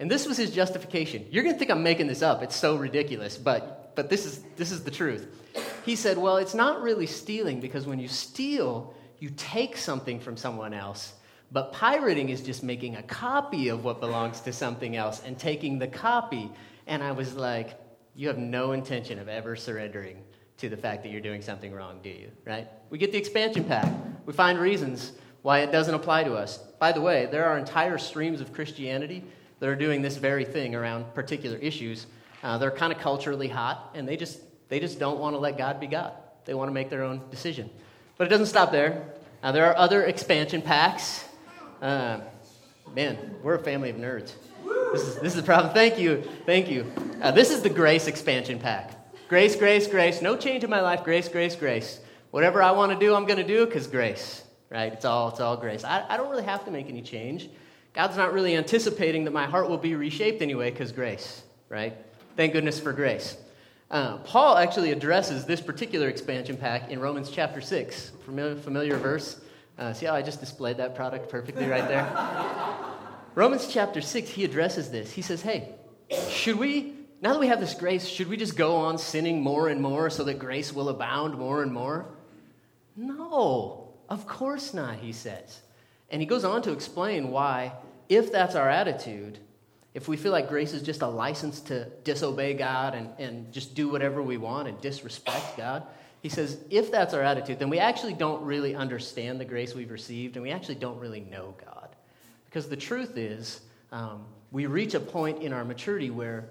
And 0.00 0.10
this 0.10 0.26
was 0.26 0.36
his 0.36 0.50
justification. 0.50 1.26
You're 1.30 1.44
going 1.44 1.54
to 1.54 1.58
think 1.58 1.70
I'm 1.70 1.82
making 1.82 2.08
this 2.08 2.22
up. 2.22 2.42
It's 2.42 2.56
so 2.56 2.76
ridiculous, 2.76 3.36
but, 3.36 3.94
but 3.94 4.10
this, 4.10 4.26
is, 4.26 4.42
this 4.56 4.72
is 4.72 4.82
the 4.82 4.90
truth. 4.90 5.28
He 5.84 5.96
said, 5.96 6.18
Well, 6.18 6.38
it's 6.38 6.54
not 6.54 6.82
really 6.82 7.06
stealing 7.06 7.60
because 7.60 7.86
when 7.86 7.98
you 7.98 8.08
steal, 8.08 8.94
you 9.18 9.30
take 9.36 9.76
something 9.76 10.18
from 10.18 10.36
someone 10.36 10.74
else. 10.74 11.12
But 11.52 11.72
pirating 11.72 12.30
is 12.30 12.42
just 12.42 12.64
making 12.64 12.96
a 12.96 13.02
copy 13.02 13.68
of 13.68 13.84
what 13.84 14.00
belongs 14.00 14.40
to 14.40 14.52
something 14.52 14.96
else 14.96 15.22
and 15.24 15.38
taking 15.38 15.78
the 15.78 15.86
copy. 15.86 16.50
And 16.86 17.02
I 17.02 17.12
was 17.12 17.34
like, 17.34 17.78
You 18.16 18.28
have 18.28 18.38
no 18.38 18.72
intention 18.72 19.20
of 19.20 19.28
ever 19.28 19.54
surrendering 19.54 20.16
to 20.56 20.68
the 20.68 20.76
fact 20.76 21.02
that 21.04 21.10
you're 21.10 21.20
doing 21.20 21.42
something 21.42 21.72
wrong, 21.72 22.00
do 22.02 22.08
you? 22.08 22.30
Right? 22.44 22.68
We 22.90 22.98
get 22.98 23.12
the 23.12 23.18
expansion 23.18 23.64
pack. 23.64 23.92
We 24.26 24.32
find 24.32 24.58
reasons 24.58 25.12
why 25.42 25.60
it 25.60 25.70
doesn't 25.70 25.94
apply 25.94 26.24
to 26.24 26.34
us. 26.34 26.58
By 26.78 26.92
the 26.92 27.00
way, 27.00 27.28
there 27.30 27.44
are 27.44 27.58
entire 27.58 27.98
streams 27.98 28.40
of 28.40 28.52
Christianity 28.52 29.24
that 29.60 29.68
are 29.68 29.76
doing 29.76 30.02
this 30.02 30.16
very 30.16 30.44
thing 30.44 30.74
around 30.74 31.14
particular 31.14 31.56
issues. 31.58 32.06
Uh, 32.42 32.58
they're 32.58 32.70
kind 32.70 32.92
of 32.92 32.98
culturally 32.98 33.48
hot, 33.48 33.90
and 33.94 34.06
they 34.06 34.16
just, 34.16 34.40
they 34.68 34.80
just 34.80 34.98
don't 34.98 35.18
want 35.18 35.34
to 35.34 35.38
let 35.38 35.56
God 35.56 35.80
be 35.80 35.86
God. 35.86 36.12
They 36.44 36.54
want 36.54 36.68
to 36.68 36.72
make 36.72 36.90
their 36.90 37.02
own 37.02 37.22
decision. 37.30 37.70
But 38.18 38.26
it 38.26 38.30
doesn't 38.30 38.46
stop 38.46 38.70
there. 38.70 39.08
Uh, 39.42 39.52
there 39.52 39.66
are 39.66 39.76
other 39.76 40.04
expansion 40.04 40.62
packs. 40.62 41.24
Uh, 41.80 42.20
man, 42.94 43.36
we're 43.42 43.54
a 43.54 43.62
family 43.62 43.90
of 43.90 43.96
nerds. 43.96 44.32
This 44.92 45.02
is, 45.02 45.16
this 45.16 45.34
is 45.34 45.36
the 45.36 45.42
problem. 45.42 45.74
Thank 45.74 45.98
you. 45.98 46.22
Thank 46.46 46.70
you. 46.70 46.90
Uh, 47.20 47.30
this 47.30 47.50
is 47.50 47.62
the 47.62 47.70
grace 47.70 48.06
expansion 48.06 48.58
pack. 48.58 48.92
Grace, 49.28 49.56
grace, 49.56 49.88
grace. 49.88 50.22
No 50.22 50.36
change 50.36 50.64
in 50.64 50.70
my 50.70 50.80
life. 50.80 51.02
Grace, 51.02 51.28
grace, 51.28 51.56
grace. 51.56 52.00
Whatever 52.30 52.62
I 52.62 52.70
want 52.72 52.92
to 52.92 52.98
do, 52.98 53.14
I'm 53.14 53.26
going 53.26 53.38
to 53.38 53.46
do 53.46 53.64
because 53.66 53.86
grace, 53.86 54.42
right? 54.70 54.92
It's 54.92 55.04
all, 55.04 55.30
it's 55.30 55.40
all 55.40 55.56
grace. 55.56 55.82
I, 55.82 56.04
I 56.08 56.16
don't 56.16 56.30
really 56.30 56.44
have 56.44 56.64
to 56.66 56.70
make 56.70 56.88
any 56.88 57.02
change. 57.02 57.48
God's 57.94 58.16
not 58.16 58.32
really 58.32 58.56
anticipating 58.56 59.24
that 59.24 59.30
my 59.30 59.46
heart 59.46 59.70
will 59.70 59.78
be 59.78 59.94
reshaped 59.94 60.42
anyway 60.42 60.70
because 60.70 60.92
grace, 60.92 61.42
right? 61.68 61.96
Thank 62.36 62.52
goodness 62.52 62.78
for 62.78 62.92
grace. 62.92 63.36
Uh, 63.90 64.18
Paul 64.18 64.58
actually 64.58 64.90
addresses 64.90 65.44
this 65.44 65.60
particular 65.60 66.08
expansion 66.08 66.56
pack 66.56 66.90
in 66.90 66.98
Romans 66.98 67.30
chapter 67.30 67.60
6. 67.60 68.10
Familiar, 68.24 68.56
familiar 68.56 68.96
verse? 68.96 69.40
Uh, 69.78 69.92
see 69.92 70.06
how 70.06 70.14
I 70.14 70.22
just 70.22 70.40
displayed 70.40 70.76
that 70.78 70.94
product 70.94 71.28
perfectly 71.28 71.66
right 71.66 71.86
there? 71.88 72.04
Romans 73.34 73.68
chapter 73.72 74.00
6, 74.00 74.28
he 74.28 74.44
addresses 74.44 74.90
this. 74.90 75.12
He 75.12 75.22
says, 75.22 75.40
Hey, 75.40 75.70
should 76.28 76.58
we 76.58 76.94
now 77.24 77.32
that 77.32 77.40
we 77.40 77.46
have 77.46 77.60
this 77.60 77.72
grace, 77.72 78.06
should 78.06 78.28
we 78.28 78.36
just 78.36 78.54
go 78.54 78.76
on 78.76 78.98
sinning 78.98 79.40
more 79.40 79.68
and 79.68 79.80
more 79.80 80.10
so 80.10 80.24
that 80.24 80.38
grace 80.38 80.74
will 80.74 80.90
abound 80.90 81.38
more 81.38 81.62
and 81.62 81.72
more? 81.72 82.04
No, 82.96 83.94
of 84.10 84.26
course 84.26 84.74
not, 84.74 84.96
he 84.96 85.12
says. 85.12 85.62
And 86.10 86.20
he 86.20 86.26
goes 86.26 86.44
on 86.44 86.60
to 86.62 86.72
explain 86.72 87.30
why, 87.30 87.72
if 88.08 88.32
that's 88.32 88.54
our 88.54 88.68
attitude, 88.68 89.38
if 89.94 90.08
we 90.08 90.16
feel 90.16 90.32
like 90.32 90.48
grace 90.48 90.72
is 90.72 90.82
just 90.82 91.02
a 91.02 91.06
license 91.06 91.60
to 91.62 91.84
disobey 92.02 92.54
God 92.54 92.94
and, 92.94 93.10
and 93.18 93.52
just 93.52 93.74
do 93.74 93.88
whatever 93.88 94.22
we 94.22 94.36
want 94.36 94.68
and 94.68 94.80
disrespect 94.80 95.56
God, 95.56 95.84
he 96.20 96.28
says, 96.28 96.58
if 96.70 96.90
that's 96.90 97.14
our 97.14 97.22
attitude, 97.22 97.58
then 97.58 97.68
we 97.68 97.78
actually 97.78 98.14
don't 98.14 98.42
really 98.42 98.74
understand 98.74 99.38
the 99.38 99.44
grace 99.44 99.74
we've 99.74 99.90
received 99.90 100.36
and 100.36 100.42
we 100.42 100.50
actually 100.50 100.76
don't 100.76 100.98
really 100.98 101.20
know 101.20 101.54
God. 101.64 101.90
Because 102.46 102.68
the 102.68 102.76
truth 102.76 103.16
is, 103.16 103.60
um, 103.92 104.24
we 104.50 104.66
reach 104.66 104.94
a 104.94 105.00
point 105.00 105.42
in 105.42 105.52
our 105.52 105.64
maturity 105.64 106.10
where 106.10 106.48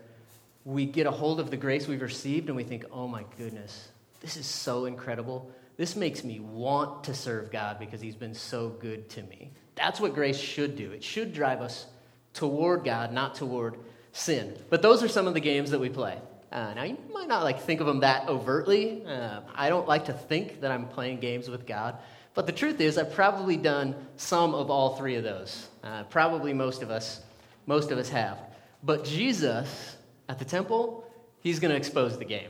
we 0.65 0.85
get 0.85 1.07
a 1.07 1.11
hold 1.11 1.39
of 1.39 1.49
the 1.49 1.57
grace 1.57 1.87
we've 1.87 2.01
received 2.01 2.47
and 2.47 2.55
we 2.55 2.63
think, 2.63 2.85
oh 2.91 3.07
my 3.07 3.25
goodness, 3.37 3.89
this 4.21 4.37
is 4.37 4.45
so 4.45 4.85
incredible. 4.85 5.51
This 5.75 5.95
makes 5.95 6.23
me 6.23 6.39
want 6.39 7.05
to 7.05 7.13
serve 7.13 7.51
God 7.51 7.79
because 7.79 7.99
He's 7.99 8.15
been 8.15 8.35
so 8.35 8.69
good 8.69 9.09
to 9.11 9.23
me. 9.23 9.51
That's 9.75 9.99
what 9.99 10.13
grace 10.13 10.37
should 10.37 10.75
do. 10.75 10.91
It 10.91 11.03
should 11.03 11.33
drive 11.33 11.61
us 11.61 11.85
toward 12.33 12.83
God, 12.83 13.11
not 13.11 13.35
toward 13.35 13.77
sin. 14.11 14.57
But 14.69 14.81
those 14.81 15.03
are 15.03 15.07
some 15.07 15.27
of 15.27 15.33
the 15.33 15.39
games 15.39 15.71
that 15.71 15.79
we 15.79 15.89
play. 15.89 16.17
Uh, 16.51 16.73
now, 16.75 16.83
you 16.83 16.97
might 17.11 17.27
not 17.27 17.43
like 17.43 17.61
think 17.61 17.81
of 17.81 17.87
them 17.87 18.01
that 18.01 18.27
overtly. 18.29 19.03
Uh, 19.05 19.41
I 19.55 19.69
don't 19.69 19.87
like 19.87 20.05
to 20.05 20.13
think 20.13 20.61
that 20.61 20.71
I'm 20.71 20.87
playing 20.87 21.19
games 21.19 21.49
with 21.49 21.65
God. 21.65 21.97
But 22.35 22.45
the 22.45 22.51
truth 22.51 22.79
is, 22.79 22.97
I've 22.97 23.13
probably 23.13 23.57
done 23.57 23.95
some 24.17 24.53
of 24.53 24.69
all 24.69 24.95
three 24.95 25.15
of 25.15 25.23
those. 25.23 25.67
Uh, 25.83 26.03
probably 26.03 26.53
most 26.53 26.81
of 26.81 26.91
us, 26.91 27.21
most 27.65 27.91
of 27.91 27.97
us 27.97 28.09
have. 28.09 28.37
But 28.83 29.03
Jesus 29.03 29.97
at 30.29 30.39
the 30.39 30.45
temple, 30.45 31.05
he's 31.41 31.59
going 31.59 31.71
to 31.71 31.77
expose 31.77 32.17
the 32.17 32.25
game. 32.25 32.49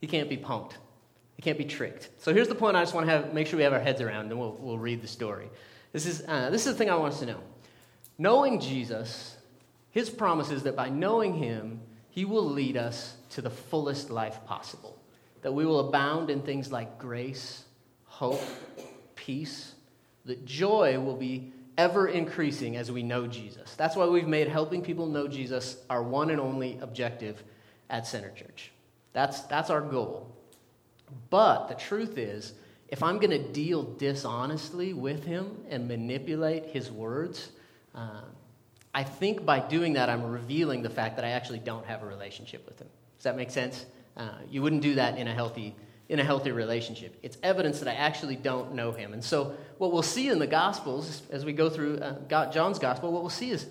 He 0.00 0.06
can't 0.06 0.28
be 0.28 0.36
punked. 0.36 0.72
He 1.36 1.42
can't 1.42 1.58
be 1.58 1.64
tricked. 1.64 2.10
So 2.18 2.34
here's 2.34 2.48
the 2.48 2.54
point 2.54 2.76
I 2.76 2.82
just 2.82 2.94
want 2.94 3.06
to 3.06 3.12
have, 3.12 3.32
make 3.32 3.46
sure 3.46 3.56
we 3.56 3.62
have 3.62 3.72
our 3.72 3.80
heads 3.80 4.00
around, 4.00 4.30
and 4.30 4.38
we'll, 4.38 4.56
we'll 4.60 4.78
read 4.78 5.02
the 5.02 5.08
story. 5.08 5.48
This 5.92 6.06
is, 6.06 6.22
uh, 6.26 6.50
this 6.50 6.66
is 6.66 6.72
the 6.72 6.78
thing 6.78 6.90
I 6.90 6.96
want 6.96 7.14
us 7.14 7.20
to 7.20 7.26
know. 7.26 7.40
Knowing 8.18 8.60
Jesus, 8.60 9.36
his 9.90 10.10
promise 10.10 10.50
is 10.50 10.62
that 10.64 10.76
by 10.76 10.88
knowing 10.88 11.34
him, 11.34 11.80
he 12.10 12.24
will 12.24 12.44
lead 12.44 12.76
us 12.76 13.16
to 13.30 13.42
the 13.42 13.50
fullest 13.50 14.10
life 14.10 14.44
possible. 14.46 15.00
That 15.42 15.52
we 15.52 15.64
will 15.64 15.88
abound 15.88 16.30
in 16.30 16.42
things 16.42 16.70
like 16.70 16.98
grace, 16.98 17.64
hope, 18.04 18.42
peace. 19.14 19.74
That 20.26 20.44
joy 20.44 21.00
will 21.00 21.16
be 21.16 21.52
ever 21.78 22.08
increasing 22.08 22.76
as 22.76 22.92
we 22.92 23.02
know 23.02 23.26
Jesus. 23.26 23.74
That's 23.74 23.96
why 23.96 24.06
we've 24.06 24.28
made 24.28 24.48
helping 24.48 24.82
people 24.82 25.06
know 25.06 25.26
Jesus 25.26 25.78
our 25.88 26.02
one 26.02 26.30
and 26.30 26.40
only 26.40 26.78
objective 26.80 27.42
at 27.88 28.06
Center 28.06 28.30
Church. 28.30 28.70
That's, 29.12 29.40
that's 29.42 29.70
our 29.70 29.80
goal. 29.80 30.30
But 31.30 31.68
the 31.68 31.74
truth 31.74 32.18
is, 32.18 32.52
if 32.90 33.02
I'm 33.02 33.18
going 33.18 33.30
to 33.30 33.52
deal 33.52 33.84
dishonestly 33.84 34.92
with 34.92 35.24
him 35.24 35.64
and 35.68 35.86
manipulate 35.86 36.66
his 36.66 36.90
words, 36.90 37.50
uh, 37.94 38.22
I 38.92 39.04
think 39.04 39.46
by 39.46 39.60
doing 39.60 39.92
that, 39.92 40.10
I'm 40.10 40.24
revealing 40.24 40.82
the 40.82 40.90
fact 40.90 41.16
that 41.16 41.24
I 41.24 41.30
actually 41.30 41.60
don't 41.60 41.86
have 41.86 42.02
a 42.02 42.06
relationship 42.06 42.66
with 42.66 42.80
him. 42.80 42.88
Does 43.18 43.24
that 43.24 43.36
make 43.36 43.50
sense? 43.50 43.86
Uh, 44.16 44.30
you 44.50 44.60
wouldn't 44.60 44.82
do 44.82 44.96
that 44.96 45.18
in 45.18 45.28
a 45.28 45.34
healthy 45.34 45.74
in 46.08 46.18
a 46.18 46.24
healthy 46.24 46.50
relationship. 46.50 47.16
It's 47.22 47.38
evidence 47.40 47.78
that 47.78 47.88
I 47.88 47.94
actually 47.94 48.34
don't 48.34 48.74
know 48.74 48.90
him. 48.90 49.12
And 49.12 49.22
so, 49.22 49.54
what 49.78 49.92
we'll 49.92 50.02
see 50.02 50.28
in 50.28 50.40
the 50.40 50.46
Gospels 50.46 51.22
as 51.30 51.44
we 51.44 51.52
go 51.52 51.70
through 51.70 51.98
uh, 51.98 52.50
John's 52.50 52.80
Gospel, 52.80 53.12
what 53.12 53.22
we'll 53.22 53.30
see 53.30 53.50
is 53.50 53.66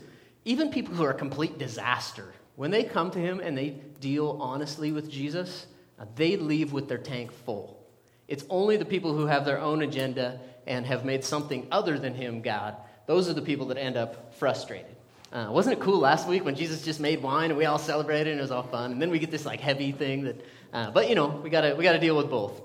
even 0.45 0.71
people 0.71 0.95
who 0.95 1.03
are 1.03 1.11
a 1.11 1.17
complete 1.17 1.57
disaster, 1.57 2.33
when 2.55 2.71
they 2.71 2.85
come 2.85 3.11
to 3.11 3.19
him 3.19 3.41
and 3.41 3.57
they 3.57 3.71
deal 3.99 4.38
honestly 4.39 4.93
with 4.93 5.11
Jesus, 5.11 5.67
uh, 5.99 6.05
they 6.15 6.38
leave 6.38 6.71
with 6.71 6.88
their 6.88 6.97
tank 6.97 7.33
full. 7.33 7.78
It's 8.29 8.45
only 8.50 8.77
the 8.77 8.86
people 8.86 9.13
who 9.13 9.25
have 9.25 9.43
their 9.43 9.59
own 9.59 9.81
agenda 9.81 10.39
and 10.65 10.86
have 10.86 11.03
made 11.03 11.25
something 11.25 11.67
other 11.71 12.00
than 12.00 12.13
him 12.13 12.41
God. 12.41 12.77
Those 13.05 13.27
are 13.27 13.33
the 13.33 13.41
people 13.41 13.65
that 13.67 13.77
end 13.77 13.98
up 13.98 14.36
frustrated. 14.36 14.95
Uh, 15.33 15.48
wasn't 15.51 15.77
it 15.77 15.81
cool 15.81 16.00
last 16.00 16.27
week 16.27 16.45
when 16.45 16.55
Jesus 16.55 16.86
just 16.86 17.00
made 17.00 17.21
wine 17.21 17.51
and 17.51 17.57
we 17.57 17.65
all 17.65 17.77
celebrated 17.77 18.31
and 18.31 18.39
it 18.39 18.41
was 18.41 18.51
all 18.51 18.63
fun? 18.63 18.93
And 18.93 19.01
then 19.01 19.09
we 19.09 19.19
get 19.19 19.29
this 19.29 19.45
like 19.45 19.59
heavy 19.59 19.91
thing 19.91 20.24
that 20.24 20.41
uh, 20.74 20.91
but 20.91 21.09
you 21.09 21.15
know, 21.15 21.27
we 21.27 21.50
gotta, 21.50 21.75
we 21.75 21.83
gotta 21.83 22.00
deal 22.00 22.15
with 22.15 22.29
both. 22.29 22.62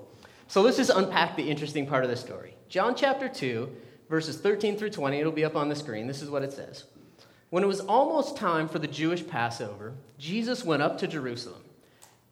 So 0.47 0.61
let's 0.61 0.77
just 0.77 0.91
unpack 0.91 1.35
the 1.35 1.49
interesting 1.49 1.87
part 1.87 2.03
of 2.03 2.09
the 2.09 2.15
story. 2.15 2.55
John 2.69 2.95
chapter 2.95 3.27
2, 3.27 3.69
verses 4.09 4.37
13 4.37 4.77
through 4.77 4.91
20, 4.91 5.19
it'll 5.19 5.31
be 5.31 5.45
up 5.45 5.55
on 5.55 5.69
the 5.69 5.75
screen. 5.75 6.07
This 6.07 6.21
is 6.21 6.29
what 6.29 6.43
it 6.43 6.53
says. 6.53 6.83
When 7.49 7.63
it 7.63 7.67
was 7.67 7.79
almost 7.79 8.37
time 8.37 8.67
for 8.67 8.79
the 8.79 8.87
Jewish 8.87 9.27
Passover, 9.27 9.93
Jesus 10.17 10.63
went 10.63 10.81
up 10.81 10.97
to 10.99 11.07
Jerusalem. 11.07 11.61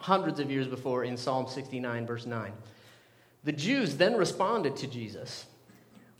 hundreds 0.00 0.40
of 0.40 0.50
years 0.50 0.66
before 0.66 1.04
in 1.04 1.16
Psalm 1.16 1.46
69, 1.48 2.06
verse 2.06 2.26
9. 2.26 2.52
The 3.44 3.52
Jews 3.52 3.96
then 3.96 4.16
responded 4.16 4.76
to 4.76 4.86
Jesus, 4.86 5.46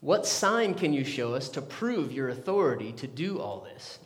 What 0.00 0.26
sign 0.26 0.74
can 0.74 0.92
you 0.92 1.04
show 1.04 1.34
us 1.34 1.48
to 1.50 1.62
prove 1.62 2.12
your 2.12 2.28
authority 2.28 2.92
to 2.92 3.06
do 3.06 3.40
all 3.40 3.60
this? 3.60 3.98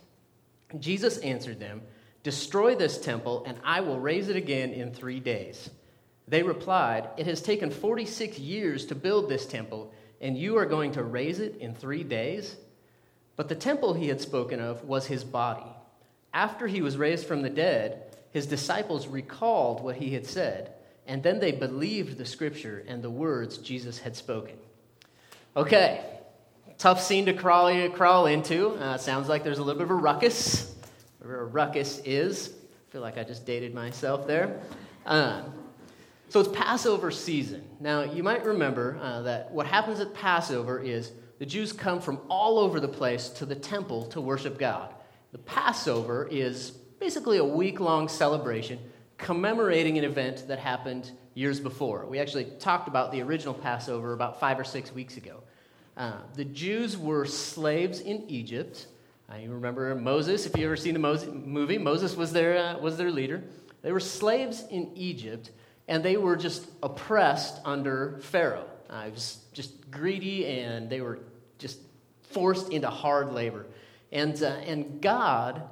Jesus 0.79 1.17
answered 1.19 1.59
them, 1.59 1.81
Destroy 2.23 2.75
this 2.75 2.97
temple, 2.97 3.43
and 3.45 3.57
I 3.63 3.81
will 3.81 3.99
raise 3.99 4.29
it 4.29 4.35
again 4.35 4.71
in 4.71 4.91
three 4.91 5.19
days. 5.19 5.69
They 6.27 6.41
replied, 6.41 7.09
It 7.17 7.27
has 7.27 7.41
taken 7.41 7.69
46 7.69 8.39
years 8.39 8.85
to 8.87 8.95
build 8.95 9.29
this 9.29 9.45
temple, 9.45 9.93
and 10.21 10.37
you 10.37 10.57
are 10.57 10.65
going 10.65 10.93
to 10.93 11.03
raise 11.03 11.39
it 11.39 11.57
in 11.57 11.75
three 11.75 12.03
days? 12.03 12.55
But 13.35 13.49
the 13.49 13.55
temple 13.55 13.93
he 13.93 14.07
had 14.07 14.21
spoken 14.21 14.59
of 14.59 14.83
was 14.85 15.07
his 15.07 15.23
body. 15.23 15.69
After 16.33 16.67
he 16.67 16.81
was 16.81 16.97
raised 16.97 17.27
from 17.27 17.41
the 17.41 17.49
dead, 17.49 18.02
his 18.33 18.47
disciples 18.47 19.07
recalled 19.07 19.83
what 19.83 19.95
he 19.95 20.13
had 20.13 20.25
said, 20.25 20.73
and 21.05 21.21
then 21.21 21.39
they 21.39 21.51
believed 21.51 22.17
the 22.17 22.25
scripture 22.25 22.83
and 22.87 23.03
the 23.03 23.09
words 23.09 23.59
Jesus 23.59 23.99
had 23.99 24.15
spoken. 24.15 24.55
Okay, 25.55 26.03
tough 26.79 26.99
scene 26.99 27.27
to 27.27 27.33
crawl, 27.33 27.89
crawl 27.89 28.25
into. 28.25 28.69
Uh, 28.69 28.97
sounds 28.97 29.29
like 29.29 29.43
there's 29.43 29.59
a 29.59 29.63
little 29.63 29.79
bit 29.79 29.85
of 29.85 29.91
a 29.91 29.95
ruckus. 29.95 30.75
Whatever 31.19 31.41
a 31.41 31.45
ruckus 31.45 32.01
is. 32.05 32.49
I 32.49 32.91
feel 32.91 33.01
like 33.01 33.19
I 33.19 33.23
just 33.23 33.45
dated 33.45 33.73
myself 33.73 34.25
there. 34.25 34.59
Um, 35.05 35.53
so 36.29 36.39
it's 36.39 36.49
Passover 36.49 37.11
season. 37.11 37.63
Now, 37.79 38.01
you 38.01 38.23
might 38.23 38.43
remember 38.43 38.97
uh, 38.99 39.21
that 39.21 39.51
what 39.51 39.67
happens 39.67 39.99
at 39.99 40.13
Passover 40.15 40.79
is 40.79 41.11
the 41.37 41.45
Jews 41.45 41.71
come 41.71 42.01
from 42.01 42.19
all 42.29 42.57
over 42.57 42.79
the 42.79 42.87
place 42.87 43.29
to 43.29 43.45
the 43.45 43.55
temple 43.55 44.05
to 44.07 44.21
worship 44.21 44.57
God. 44.57 44.95
The 45.31 45.37
Passover 45.37 46.27
is 46.31 46.71
basically 47.03 47.37
a 47.37 47.43
week 47.43 47.81
long 47.81 48.07
celebration 48.07 48.79
commemorating 49.17 49.97
an 49.97 50.05
event 50.05 50.47
that 50.47 50.57
happened 50.57 51.11
years 51.33 51.59
before. 51.59 52.05
We 52.05 52.17
actually 52.17 52.45
talked 52.61 52.87
about 52.87 53.11
the 53.11 53.21
original 53.21 53.53
Passover 53.53 54.13
about 54.13 54.39
five 54.39 54.57
or 54.57 54.63
six 54.63 54.89
weeks 54.93 55.17
ago. 55.17 55.43
Uh, 55.97 56.13
the 56.35 56.45
Jews 56.45 56.97
were 56.97 57.25
slaves 57.25 57.99
in 57.99 58.23
Egypt. 58.29 58.87
Uh, 59.29 59.35
you 59.35 59.51
remember 59.51 59.93
Moses, 59.95 60.45
if 60.45 60.55
you've 60.55 60.63
ever 60.63 60.77
seen 60.77 60.93
the 60.93 60.99
Moses 61.01 61.27
movie, 61.29 61.77
Moses 61.77 62.15
was 62.15 62.31
their, 62.31 62.57
uh, 62.57 62.77
was 62.79 62.95
their 62.95 63.11
leader. 63.11 63.43
They 63.81 63.91
were 63.91 63.99
slaves 63.99 64.63
in 64.71 64.89
Egypt, 64.95 65.51
and 65.89 66.05
they 66.05 66.15
were 66.15 66.37
just 66.37 66.69
oppressed 66.81 67.59
under 67.65 68.19
Pharaoh. 68.21 68.67
Uh, 68.89 69.09
was 69.11 69.39
just 69.51 69.91
greedy, 69.91 70.47
and 70.47 70.89
they 70.89 71.01
were 71.01 71.19
just 71.57 71.79
forced 72.31 72.71
into 72.71 72.89
hard 72.89 73.33
labor. 73.33 73.65
And, 74.13 74.41
uh, 74.41 74.45
and 74.45 75.01
God, 75.01 75.63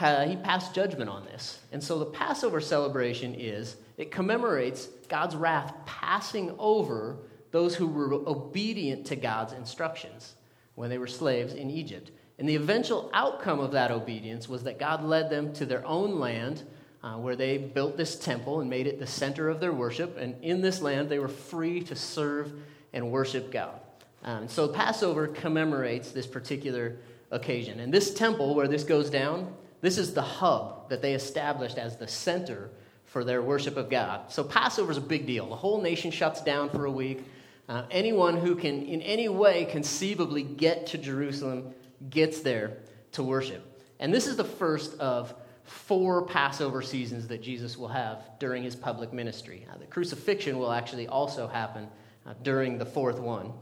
he 0.00 0.36
passed 0.36 0.74
judgment 0.74 1.10
on 1.10 1.24
this. 1.26 1.60
And 1.72 1.82
so 1.82 1.98
the 1.98 2.06
Passover 2.06 2.60
celebration 2.60 3.34
is, 3.34 3.76
it 3.96 4.10
commemorates 4.10 4.86
God's 5.08 5.36
wrath 5.36 5.74
passing 5.84 6.54
over 6.58 7.18
those 7.50 7.74
who 7.74 7.86
were 7.86 8.14
obedient 8.14 9.06
to 9.06 9.16
God's 9.16 9.52
instructions 9.52 10.34
when 10.74 10.88
they 10.88 10.98
were 10.98 11.06
slaves 11.06 11.52
in 11.52 11.70
Egypt. 11.70 12.10
And 12.38 12.48
the 12.48 12.56
eventual 12.56 13.10
outcome 13.12 13.60
of 13.60 13.72
that 13.72 13.90
obedience 13.90 14.48
was 14.48 14.62
that 14.62 14.78
God 14.78 15.04
led 15.04 15.28
them 15.28 15.52
to 15.54 15.66
their 15.66 15.84
own 15.84 16.18
land 16.18 16.62
uh, 17.02 17.14
where 17.14 17.36
they 17.36 17.58
built 17.58 17.96
this 17.96 18.18
temple 18.18 18.60
and 18.60 18.70
made 18.70 18.86
it 18.86 18.98
the 18.98 19.06
center 19.06 19.48
of 19.48 19.60
their 19.60 19.72
worship. 19.72 20.16
And 20.16 20.42
in 20.42 20.62
this 20.62 20.80
land, 20.80 21.08
they 21.08 21.18
were 21.18 21.28
free 21.28 21.82
to 21.82 21.96
serve 21.96 22.52
and 22.92 23.10
worship 23.10 23.50
God. 23.50 23.80
Um, 24.22 24.48
so 24.48 24.68
Passover 24.68 25.26
commemorates 25.26 26.12
this 26.12 26.26
particular 26.26 26.96
occasion. 27.30 27.80
And 27.80 27.92
this 27.92 28.14
temple, 28.14 28.54
where 28.54 28.68
this 28.68 28.84
goes 28.84 29.10
down, 29.10 29.54
this 29.80 29.98
is 29.98 30.14
the 30.14 30.22
hub 30.22 30.88
that 30.90 31.02
they 31.02 31.14
established 31.14 31.78
as 31.78 31.96
the 31.96 32.08
center 32.08 32.70
for 33.06 33.24
their 33.24 33.42
worship 33.42 33.76
of 33.76 33.90
God. 33.90 34.30
So 34.30 34.44
Passover 34.44 34.92
is 34.92 34.96
a 34.96 35.02
big 35.02 35.26
deal. 35.26 35.48
The 35.48 35.56
whole 35.56 35.80
nation 35.80 36.10
shuts 36.10 36.42
down 36.42 36.70
for 36.70 36.84
a 36.84 36.90
week. 36.90 37.24
Uh, 37.68 37.84
anyone 37.90 38.36
who 38.36 38.54
can, 38.54 38.82
in 38.82 39.00
any 39.02 39.28
way, 39.28 39.64
conceivably 39.64 40.42
get 40.42 40.86
to 40.88 40.98
Jerusalem 40.98 41.72
gets 42.08 42.40
there 42.40 42.78
to 43.12 43.22
worship. 43.22 43.82
And 43.98 44.14
this 44.14 44.26
is 44.26 44.36
the 44.36 44.44
first 44.44 44.98
of 44.98 45.34
four 45.64 46.22
Passover 46.26 46.82
seasons 46.82 47.28
that 47.28 47.42
Jesus 47.42 47.76
will 47.76 47.88
have 47.88 48.22
during 48.38 48.62
his 48.62 48.74
public 48.74 49.12
ministry. 49.12 49.66
Uh, 49.70 49.78
the 49.78 49.86
crucifixion 49.86 50.58
will 50.58 50.72
actually 50.72 51.06
also 51.06 51.46
happen 51.46 51.88
uh, 52.26 52.34
during 52.42 52.78
the 52.78 52.86
fourth 52.86 53.18
one. 53.20 53.52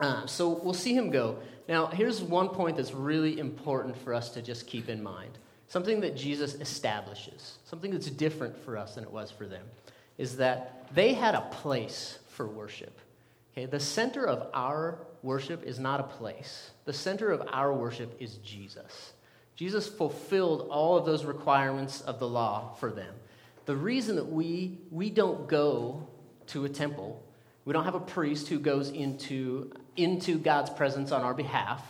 Uh, 0.00 0.26
so 0.26 0.48
we'll 0.48 0.74
see 0.74 0.94
him 0.94 1.10
go. 1.10 1.38
Now, 1.68 1.86
here's 1.86 2.22
one 2.22 2.48
point 2.48 2.76
that's 2.76 2.92
really 2.92 3.38
important 3.38 3.96
for 3.96 4.14
us 4.14 4.30
to 4.30 4.42
just 4.42 4.66
keep 4.66 4.88
in 4.88 5.02
mind 5.02 5.38
something 5.68 6.00
that 6.00 6.16
Jesus 6.16 6.54
establishes, 6.54 7.58
something 7.64 7.92
that's 7.92 8.10
different 8.10 8.56
for 8.64 8.76
us 8.76 8.96
than 8.96 9.04
it 9.04 9.10
was 9.10 9.30
for 9.30 9.46
them, 9.46 9.64
is 10.18 10.36
that 10.36 10.88
they 10.92 11.14
had 11.14 11.36
a 11.36 11.42
place 11.42 12.18
for 12.28 12.48
worship. 12.48 12.98
Okay, 13.52 13.66
the 13.66 13.78
center 13.78 14.26
of 14.26 14.48
our 14.52 14.98
worship 15.22 15.62
is 15.62 15.78
not 15.78 16.00
a 16.00 16.04
place. 16.04 16.70
The 16.86 16.92
center 16.92 17.30
of 17.30 17.46
our 17.52 17.72
worship 17.72 18.16
is 18.18 18.38
Jesus. 18.38 19.12
Jesus 19.54 19.86
fulfilled 19.86 20.66
all 20.70 20.96
of 20.96 21.06
those 21.06 21.24
requirements 21.24 22.00
of 22.00 22.18
the 22.18 22.28
law 22.28 22.74
for 22.80 22.90
them. 22.90 23.14
The 23.66 23.76
reason 23.76 24.16
that 24.16 24.26
we, 24.26 24.78
we 24.90 25.08
don't 25.08 25.46
go 25.46 26.08
to 26.48 26.64
a 26.64 26.68
temple, 26.68 27.22
we 27.64 27.72
don't 27.72 27.84
have 27.84 27.94
a 27.94 28.00
priest 28.00 28.48
who 28.48 28.58
goes 28.58 28.90
into, 28.90 29.70
into 29.96 30.38
God's 30.38 30.70
presence 30.70 31.12
on 31.12 31.22
our 31.22 31.34
behalf 31.34 31.82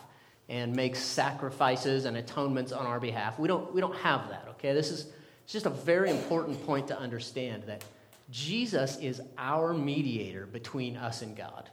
and 0.48 0.74
makes 0.74 0.98
sacrifices 0.98 2.04
and 2.04 2.16
atonements 2.16 2.72
on 2.72 2.86
our 2.86 3.00
behalf. 3.00 3.38
We 3.38 3.48
don't, 3.48 3.72
we 3.72 3.80
don't 3.80 3.96
have 3.96 4.28
that, 4.30 4.46
okay? 4.50 4.72
This 4.72 4.90
is 4.90 5.06
it's 5.50 5.52
just 5.52 5.66
a 5.66 5.70
very 5.70 6.10
important 6.10 6.64
point 6.64 6.86
to 6.88 6.96
understand 6.96 7.64
that 7.66 7.82
Jesus 8.30 8.96
is 8.98 9.20
our 9.36 9.74
mediator 9.74 10.46
between 10.46 10.96
us 10.96 11.22
and 11.22 11.36
God. 11.36 11.68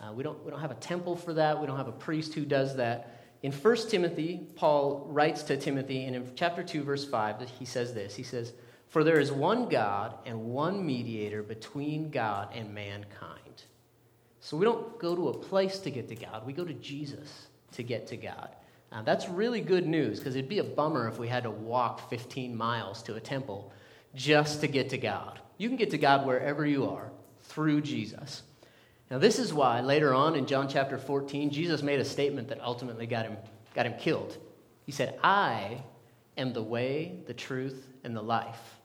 Uh, 0.00 0.14
we, 0.14 0.22
don't, 0.22 0.42
we 0.46 0.50
don't 0.50 0.60
have 0.60 0.70
a 0.70 0.76
temple 0.76 1.14
for 1.14 1.34
that. 1.34 1.60
We 1.60 1.66
don't 1.66 1.76
have 1.76 1.88
a 1.88 1.92
priest 1.92 2.32
who 2.32 2.46
does 2.46 2.76
that. 2.76 3.20
In 3.42 3.52
1 3.52 3.76
Timothy, 3.90 4.46
Paul 4.56 5.06
writes 5.10 5.42
to 5.42 5.58
Timothy, 5.58 6.06
and 6.06 6.16
in 6.16 6.30
chapter 6.36 6.62
2, 6.62 6.82
verse 6.82 7.04
5, 7.04 7.50
he 7.58 7.66
says 7.66 7.92
this 7.92 8.16
He 8.16 8.22
says, 8.22 8.54
For 8.88 9.04
there 9.04 9.20
is 9.20 9.30
one 9.30 9.68
God 9.68 10.14
and 10.24 10.46
one 10.46 10.86
mediator 10.86 11.42
between 11.42 12.08
God 12.10 12.48
and 12.54 12.74
mankind. 12.74 13.47
So 14.40 14.56
we 14.56 14.64
don't 14.64 14.98
go 14.98 15.14
to 15.14 15.28
a 15.28 15.34
place 15.34 15.78
to 15.80 15.90
get 15.90 16.08
to 16.08 16.14
God, 16.14 16.46
we 16.46 16.52
go 16.52 16.64
to 16.64 16.74
Jesus 16.74 17.48
to 17.72 17.82
get 17.82 18.06
to 18.08 18.16
God. 18.16 18.50
Now, 18.90 19.02
that's 19.02 19.28
really 19.28 19.60
good 19.60 19.86
news 19.86 20.18
because 20.18 20.34
it'd 20.34 20.48
be 20.48 20.60
a 20.60 20.64
bummer 20.64 21.08
if 21.08 21.18
we 21.18 21.28
had 21.28 21.42
to 21.42 21.50
walk 21.50 22.08
15 22.08 22.56
miles 22.56 23.02
to 23.02 23.16
a 23.16 23.20
temple 23.20 23.70
just 24.14 24.62
to 24.62 24.66
get 24.66 24.90
to 24.90 24.98
God. 24.98 25.38
You 25.58 25.68
can 25.68 25.76
get 25.76 25.90
to 25.90 25.98
God 25.98 26.26
wherever 26.26 26.64
you 26.64 26.88
are 26.88 27.10
through 27.42 27.82
Jesus. 27.82 28.42
Now, 29.10 29.18
this 29.18 29.38
is 29.38 29.52
why 29.52 29.80
later 29.80 30.14
on 30.14 30.36
in 30.36 30.46
John 30.46 30.68
chapter 30.68 30.98
14, 30.98 31.50
Jesus 31.50 31.82
made 31.82 32.00
a 32.00 32.04
statement 32.04 32.48
that 32.48 32.60
ultimately 32.62 33.06
got 33.06 33.26
him, 33.26 33.36
got 33.74 33.86
him 33.86 33.94
killed. 33.98 34.36
He 34.86 34.92
said, 34.92 35.18
I 35.22 35.82
am 36.36 36.52
the 36.52 36.62
way, 36.62 37.20
the 37.26 37.34
truth, 37.34 37.86
and 38.04 38.16
the 38.16 38.22
life. 38.22 38.76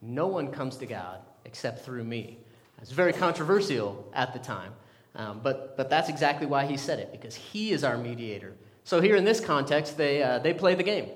No 0.00 0.26
one 0.26 0.50
comes 0.50 0.76
to 0.78 0.86
God 0.86 1.20
except 1.44 1.84
through 1.84 2.04
me. 2.04 2.38
It's 2.80 2.92
very 2.92 3.12
controversial 3.12 4.10
at 4.14 4.32
the 4.32 4.38
time, 4.38 4.72
um, 5.14 5.40
but, 5.42 5.76
but 5.76 5.90
that's 5.90 6.08
exactly 6.08 6.46
why 6.46 6.66
he 6.66 6.76
said 6.76 6.98
it, 6.98 7.10
because 7.12 7.34
he 7.34 7.72
is 7.72 7.84
our 7.84 7.98
mediator. 7.98 8.54
So, 8.84 9.00
here 9.00 9.16
in 9.16 9.24
this 9.24 9.40
context, 9.40 9.96
they, 9.96 10.22
uh, 10.22 10.38
they 10.38 10.54
play 10.54 10.74
the 10.74 10.82
game. 10.82 11.08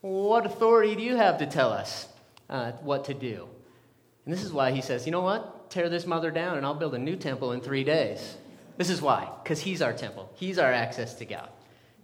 What 0.00 0.46
authority 0.46 0.96
do 0.96 1.02
you 1.02 1.16
have 1.16 1.38
to 1.38 1.46
tell 1.46 1.72
us 1.72 2.08
uh, 2.48 2.72
what 2.82 3.04
to 3.06 3.14
do? 3.14 3.48
And 4.24 4.34
this 4.34 4.42
is 4.42 4.52
why 4.52 4.70
he 4.70 4.80
says, 4.80 5.06
you 5.06 5.12
know 5.12 5.20
what? 5.20 5.70
Tear 5.70 5.88
this 5.88 6.06
mother 6.06 6.30
down 6.30 6.56
and 6.56 6.64
I'll 6.64 6.74
build 6.74 6.94
a 6.94 6.98
new 6.98 7.16
temple 7.16 7.52
in 7.52 7.60
three 7.60 7.84
days. 7.84 8.36
This 8.76 8.90
is 8.90 9.02
why, 9.02 9.28
because 9.42 9.60
he's 9.60 9.82
our 9.82 9.92
temple, 9.92 10.30
he's 10.34 10.58
our 10.58 10.72
access 10.72 11.14
to 11.16 11.26
God. 11.26 11.48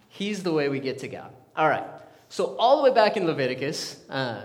He's 0.09 0.43
the 0.43 0.53
way 0.53 0.69
we 0.69 0.81
get 0.81 0.99
to 1.01 1.09
God. 1.09 1.33
All 1.57 1.69
right. 1.69 1.87
So, 2.29 2.57
all 2.57 2.79
the 2.79 2.91
way 2.91 2.95
back 2.95 3.17
in 3.17 3.27
Leviticus, 3.27 4.01
uh, 4.11 4.43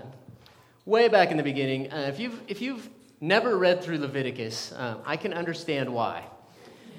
way 0.86 1.08
back 1.08 1.32
in 1.32 1.38
the 1.38 1.44
beginning, 1.44 1.92
uh, 1.92 2.06
if, 2.08 2.20
you've, 2.20 2.40
if 2.48 2.62
you've 2.62 2.88
never 3.20 3.58
read 3.58 3.84
through 3.84 3.98
Leviticus, 3.98 4.72
uh, 4.72 4.98
I 5.06 5.18
can 5.18 5.34
understand 5.34 5.92
why. 5.92 6.24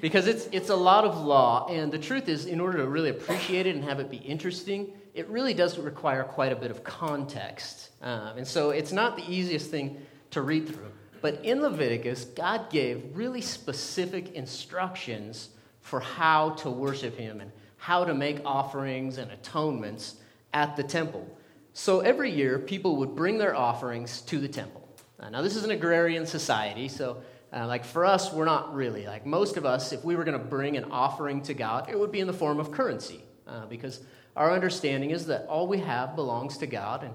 Because 0.03 0.27
it's, 0.27 0.49
it's 0.51 0.67
a 0.67 0.75
lot 0.75 1.05
of 1.05 1.17
law, 1.21 1.65
and 1.69 1.89
the 1.89 1.97
truth 1.97 2.27
is, 2.27 2.45
in 2.45 2.59
order 2.59 2.79
to 2.79 2.87
really 2.87 3.09
appreciate 3.09 3.67
it 3.67 3.73
and 3.73 3.85
have 3.85 4.01
it 4.01 4.11
be 4.11 4.17
interesting, 4.17 4.91
it 5.13 5.29
really 5.29 5.53
does 5.53 5.77
require 5.77 6.25
quite 6.25 6.51
a 6.51 6.57
bit 6.57 6.71
of 6.71 6.83
context. 6.83 7.89
Um, 8.01 8.39
and 8.39 8.45
so, 8.45 8.71
it's 8.71 8.91
not 8.91 9.15
the 9.15 9.23
easiest 9.33 9.71
thing 9.71 10.05
to 10.31 10.41
read 10.41 10.67
through. 10.67 10.91
But 11.21 11.45
in 11.45 11.61
Leviticus, 11.61 12.25
God 12.25 12.69
gave 12.69 13.15
really 13.15 13.39
specific 13.39 14.33
instructions 14.33 15.51
for 15.79 16.01
how 16.01 16.49
to 16.49 16.69
worship 16.69 17.17
Him 17.17 17.39
and 17.39 17.49
how 17.77 18.03
to 18.03 18.13
make 18.13 18.41
offerings 18.43 19.17
and 19.17 19.31
atonements 19.31 20.15
at 20.53 20.75
the 20.75 20.83
temple. 20.83 21.25
So 21.71 22.01
every 22.01 22.29
year, 22.29 22.59
people 22.59 22.97
would 22.97 23.15
bring 23.15 23.37
their 23.37 23.55
offerings 23.55 24.19
to 24.23 24.37
the 24.37 24.49
temple. 24.49 24.85
Uh, 25.17 25.29
now, 25.29 25.41
this 25.41 25.55
is 25.55 25.63
an 25.63 25.71
agrarian 25.71 26.25
society, 26.25 26.89
so 26.89 27.23
uh, 27.53 27.67
like 27.67 27.85
for 27.85 28.05
us, 28.05 28.33
we're 28.33 28.45
not 28.45 28.73
really. 28.73 29.05
Like 29.05 29.25
most 29.25 29.57
of 29.57 29.65
us, 29.65 29.93
if 29.93 30.03
we 30.03 30.15
were 30.15 30.23
going 30.23 30.39
to 30.39 30.43
bring 30.43 30.75
an 30.77 30.85
offering 30.85 31.41
to 31.43 31.53
God, 31.53 31.89
it 31.89 31.99
would 31.99 32.11
be 32.11 32.19
in 32.19 32.27
the 32.27 32.33
form 32.33 32.59
of 32.59 32.71
currency, 32.71 33.23
uh, 33.47 33.65
because 33.67 34.01
our 34.35 34.51
understanding 34.51 35.11
is 35.11 35.27
that 35.27 35.45
all 35.47 35.67
we 35.67 35.77
have 35.79 36.15
belongs 36.15 36.57
to 36.57 36.67
God, 36.67 37.03
and, 37.03 37.13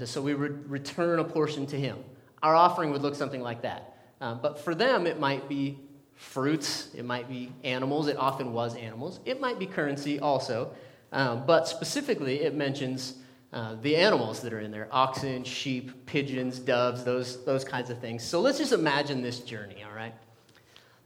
and 0.00 0.08
so 0.08 0.22
we 0.22 0.34
would 0.34 0.70
return 0.70 1.18
a 1.18 1.24
portion 1.24 1.66
to 1.66 1.76
Him. 1.78 1.98
Our 2.42 2.54
offering 2.54 2.92
would 2.92 3.02
look 3.02 3.16
something 3.16 3.40
like 3.40 3.62
that. 3.62 3.96
Um, 4.20 4.38
but 4.40 4.60
for 4.60 4.74
them, 4.74 5.06
it 5.06 5.18
might 5.18 5.48
be 5.48 5.80
fruits, 6.14 6.88
it 6.94 7.04
might 7.04 7.28
be 7.28 7.52
animals, 7.64 8.06
it 8.06 8.16
often 8.16 8.52
was 8.52 8.76
animals, 8.76 9.18
it 9.24 9.40
might 9.40 9.58
be 9.58 9.66
currency 9.66 10.20
also. 10.20 10.72
Um, 11.10 11.44
but 11.44 11.66
specifically, 11.68 12.40
it 12.42 12.54
mentions 12.54 13.14
uh, 13.52 13.74
the 13.82 13.96
animals 13.96 14.40
that 14.40 14.52
are 14.52 14.60
in 14.60 14.70
there 14.70 14.88
oxen, 14.90 15.44
sheep, 15.44 16.06
pigeons, 16.06 16.58
doves, 16.58 17.04
those, 17.04 17.44
those 17.44 17.64
kinds 17.64 17.90
of 17.90 17.98
things. 17.98 18.24
So 18.24 18.40
let's 18.40 18.58
just 18.58 18.72
imagine 18.72 19.20
this 19.20 19.40
journey, 19.40 19.84
all 19.86 19.94
right? 19.94 20.14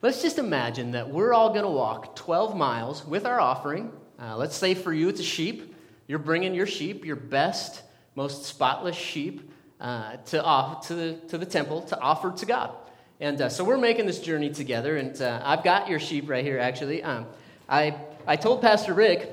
Let's 0.00 0.22
just 0.22 0.38
imagine 0.38 0.92
that 0.92 1.10
we're 1.10 1.32
all 1.32 1.50
going 1.50 1.64
to 1.64 1.70
walk 1.70 2.14
12 2.14 2.56
miles 2.56 3.04
with 3.04 3.26
our 3.26 3.40
offering. 3.40 3.90
Uh, 4.20 4.36
let's 4.36 4.54
say 4.54 4.74
for 4.74 4.92
you 4.92 5.08
it's 5.08 5.18
a 5.18 5.24
sheep. 5.24 5.74
You're 6.06 6.20
bringing 6.20 6.54
your 6.54 6.66
sheep, 6.66 7.04
your 7.04 7.16
best, 7.16 7.82
most 8.14 8.44
spotless 8.44 8.96
sheep 8.96 9.50
uh, 9.80 10.16
to, 10.26 10.42
off, 10.42 10.86
to, 10.86 10.94
the, 10.94 11.12
to 11.28 11.38
the 11.38 11.46
temple 11.46 11.82
to 11.82 11.98
offer 11.98 12.30
to 12.30 12.46
God. 12.46 12.70
And 13.18 13.40
uh, 13.40 13.48
so 13.48 13.64
we're 13.64 13.78
making 13.78 14.06
this 14.06 14.20
journey 14.20 14.50
together, 14.50 14.98
and 14.98 15.20
uh, 15.20 15.40
I've 15.42 15.64
got 15.64 15.88
your 15.88 15.98
sheep 15.98 16.28
right 16.28 16.44
here, 16.44 16.58
actually. 16.60 17.02
Um, 17.02 17.26
I, 17.68 17.96
I 18.26 18.36
told 18.36 18.60
Pastor 18.60 18.94
Rick, 18.94 19.32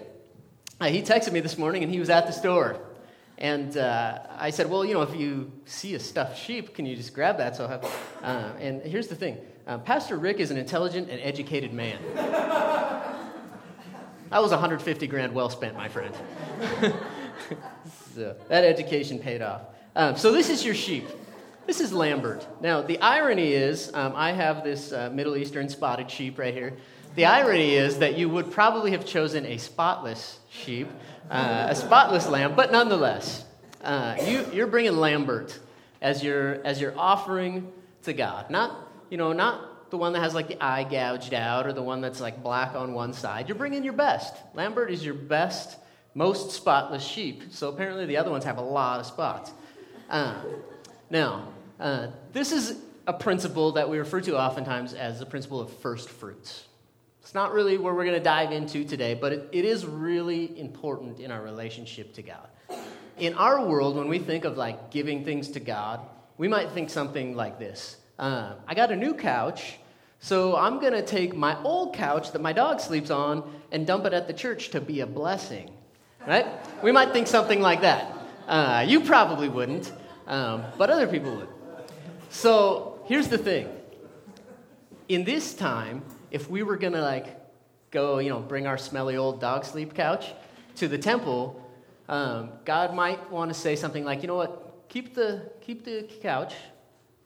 he 0.81 1.01
texted 1.01 1.31
me 1.31 1.41
this 1.41 1.57
morning, 1.57 1.83
and 1.83 1.91
he 1.91 1.99
was 1.99 2.09
at 2.09 2.25
the 2.25 2.33
store. 2.33 2.79
And 3.37 3.77
uh, 3.77 4.19
I 4.37 4.51
said, 4.51 4.69
Well, 4.69 4.85
you 4.85 4.93
know, 4.93 5.01
if 5.01 5.15
you 5.15 5.51
see 5.65 5.95
a 5.95 5.99
stuffed 5.99 6.37
sheep, 6.37 6.75
can 6.75 6.85
you 6.85 6.95
just 6.95 7.13
grab 7.13 7.37
that? 7.37 7.55
So, 7.55 7.67
have, 7.67 7.83
uh, 8.21 8.51
and 8.59 8.81
here's 8.81 9.07
the 9.07 9.15
thing 9.15 9.37
Pastor 9.85 10.17
Rick 10.17 10.39
is 10.39 10.51
an 10.51 10.57
intelligent 10.57 11.09
and 11.09 11.19
educated 11.21 11.73
man. 11.73 11.99
that 12.15 13.21
was 14.31 14.51
150 14.51 15.07
grand 15.07 15.33
well 15.33 15.49
spent, 15.49 15.75
my 15.75 15.89
friend. 15.89 16.15
so, 18.15 18.35
that 18.49 18.63
education 18.63 19.19
paid 19.19 19.41
off. 19.41 19.61
Um, 19.95 20.15
so, 20.15 20.31
this 20.31 20.49
is 20.49 20.63
your 20.63 20.75
sheep. 20.75 21.07
This 21.65 21.79
is 21.79 21.93
Lambert. 21.93 22.45
Now, 22.61 22.81
the 22.81 22.99
irony 22.99 23.53
is, 23.53 23.89
um, 23.93 24.13
I 24.17 24.33
have 24.33 24.65
this 24.65 24.91
uh, 24.91 25.09
Middle 25.13 25.37
Eastern 25.37 25.69
spotted 25.69 26.11
sheep 26.11 26.37
right 26.37 26.53
here. 26.53 26.75
The 27.15 27.25
irony 27.25 27.75
is 27.75 27.99
that 27.99 28.17
you 28.17 28.27
would 28.29 28.51
probably 28.51 28.91
have 28.91 29.05
chosen 29.05 29.45
a 29.45 29.57
spotless 29.57 30.39
sheep, 30.49 30.87
uh, 31.29 31.67
a 31.69 31.75
spotless 31.75 32.27
lamb, 32.27 32.55
but 32.55 32.71
nonetheless, 32.71 33.45
uh, 33.83 34.15
you, 34.25 34.47
you're 34.51 34.67
bringing 34.67 34.97
Lambert 34.97 35.59
as 36.01 36.23
your, 36.23 36.55
as 36.65 36.81
your 36.81 36.97
offering 36.97 37.71
to 38.03 38.13
God. 38.13 38.49
Not, 38.49 38.75
you 39.11 39.17
know, 39.17 39.31
not 39.31 39.91
the 39.91 39.97
one 39.97 40.13
that 40.13 40.21
has 40.21 40.33
like 40.33 40.47
the 40.47 40.63
eye 40.63 40.83
gouged 40.85 41.35
out 41.35 41.67
or 41.67 41.73
the 41.73 41.83
one 41.83 42.01
that's 42.01 42.19
like 42.19 42.41
black 42.41 42.73
on 42.73 42.93
one 42.93 43.13
side. 43.13 43.47
You're 43.47 43.57
bringing 43.59 43.83
your 43.83 43.93
best. 43.93 44.33
Lambert 44.55 44.89
is 44.89 45.05
your 45.05 45.13
best, 45.13 45.77
most 46.15 46.49
spotless 46.51 47.03
sheep. 47.03 47.43
So 47.51 47.69
apparently 47.69 48.07
the 48.07 48.17
other 48.17 48.31
ones 48.31 48.43
have 48.45 48.57
a 48.57 48.63
lot 48.63 48.99
of 48.99 49.05
spots. 49.05 49.51
Uh, 50.09 50.33
now, 51.11 51.47
uh, 51.79 52.07
this 52.31 52.51
is 52.51 52.79
a 53.05 53.13
principle 53.13 53.73
that 53.73 53.87
we 53.87 53.99
refer 53.99 54.19
to 54.21 54.35
oftentimes 54.35 54.95
as 54.95 55.19
the 55.19 55.27
principle 55.27 55.59
of 55.59 55.71
first 55.77 56.09
fruits. 56.09 56.65
It's 57.23 57.33
not 57.33 57.53
really 57.53 57.77
where 57.77 57.93
we're 57.93 58.03
going 58.03 58.17
to 58.17 58.23
dive 58.23 58.51
into 58.51 58.83
today, 58.83 59.13
but 59.13 59.31
it, 59.31 59.49
it 59.53 59.63
is 59.63 59.85
really 59.85 60.59
important 60.59 61.21
in 61.21 61.31
our 61.31 61.41
relationship 61.41 62.13
to 62.15 62.21
God. 62.21 62.47
In 63.17 63.33
our 63.35 63.65
world, 63.65 63.95
when 63.95 64.09
we 64.09 64.19
think 64.19 64.43
of 64.43 64.57
like 64.57 64.91
giving 64.91 65.23
things 65.23 65.47
to 65.51 65.61
God, 65.61 66.01
we 66.37 66.49
might 66.49 66.71
think 66.71 66.89
something 66.89 67.33
like 67.33 67.57
this 67.59 67.95
uh, 68.19 68.55
I 68.67 68.75
got 68.75 68.91
a 68.91 68.95
new 68.95 69.13
couch, 69.13 69.79
so 70.19 70.55
I'm 70.57 70.79
going 70.79 70.93
to 70.93 71.01
take 71.01 71.33
my 71.33 71.57
old 71.63 71.95
couch 71.95 72.33
that 72.33 72.41
my 72.41 72.51
dog 72.51 72.81
sleeps 72.81 73.09
on 73.09 73.49
and 73.71 73.87
dump 73.87 74.05
it 74.05 74.13
at 74.13 74.27
the 74.27 74.33
church 74.33 74.69
to 74.71 74.81
be 74.81 74.99
a 74.99 75.07
blessing. 75.07 75.71
Right? 76.27 76.45
We 76.83 76.91
might 76.91 77.13
think 77.13 77.27
something 77.27 77.61
like 77.61 77.81
that. 77.81 78.17
Uh, 78.47 78.85
you 78.85 78.99
probably 78.99 79.47
wouldn't, 79.47 79.91
um, 80.27 80.63
but 80.77 80.89
other 80.89 81.07
people 81.07 81.35
would. 81.37 81.49
So 82.29 82.99
here's 83.05 83.29
the 83.29 83.37
thing. 83.37 83.69
In 85.07 85.23
this 85.23 85.53
time, 85.53 86.03
if 86.33 86.49
we 86.49 86.63
were 86.63 86.75
gonna 86.75 87.01
like 87.01 87.39
go, 87.91 88.17
you 88.17 88.29
know, 88.29 88.39
bring 88.39 88.67
our 88.67 88.77
smelly 88.77 89.15
old 89.15 89.39
dog 89.39 89.63
sleep 89.63 89.93
couch 89.93 90.33
to 90.75 90.89
the 90.89 90.97
temple, 90.97 91.63
um, 92.09 92.49
God 92.65 92.93
might 92.93 93.31
want 93.31 93.53
to 93.53 93.57
say 93.57 93.77
something 93.77 94.03
like, 94.03 94.21
you 94.23 94.27
know 94.27 94.35
what, 94.35 94.89
keep 94.89 95.13
the 95.13 95.49
keep 95.61 95.85
the 95.85 96.09
couch, 96.21 96.55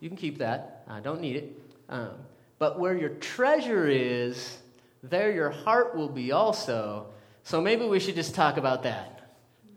you 0.02 0.10
can 0.10 0.18
keep 0.18 0.38
that. 0.40 0.84
I 0.88 1.00
don't 1.00 1.22
need 1.22 1.38
it. 1.38 1.62
Um, 1.90 2.12
but 2.60 2.80
where 2.80 2.96
your 2.96 3.10
treasure 3.10 3.88
is, 3.88 4.58
there 5.02 5.32
your 5.32 5.50
heart 5.50 5.96
will 5.96 6.10
be 6.10 6.34
also. 6.34 7.08
So 7.44 7.62
maybe 7.62 7.86
we 7.86 8.00
should 8.00 8.16
just 8.16 8.36
talk 8.36 8.58
about 8.58 8.84
that. 8.84 9.14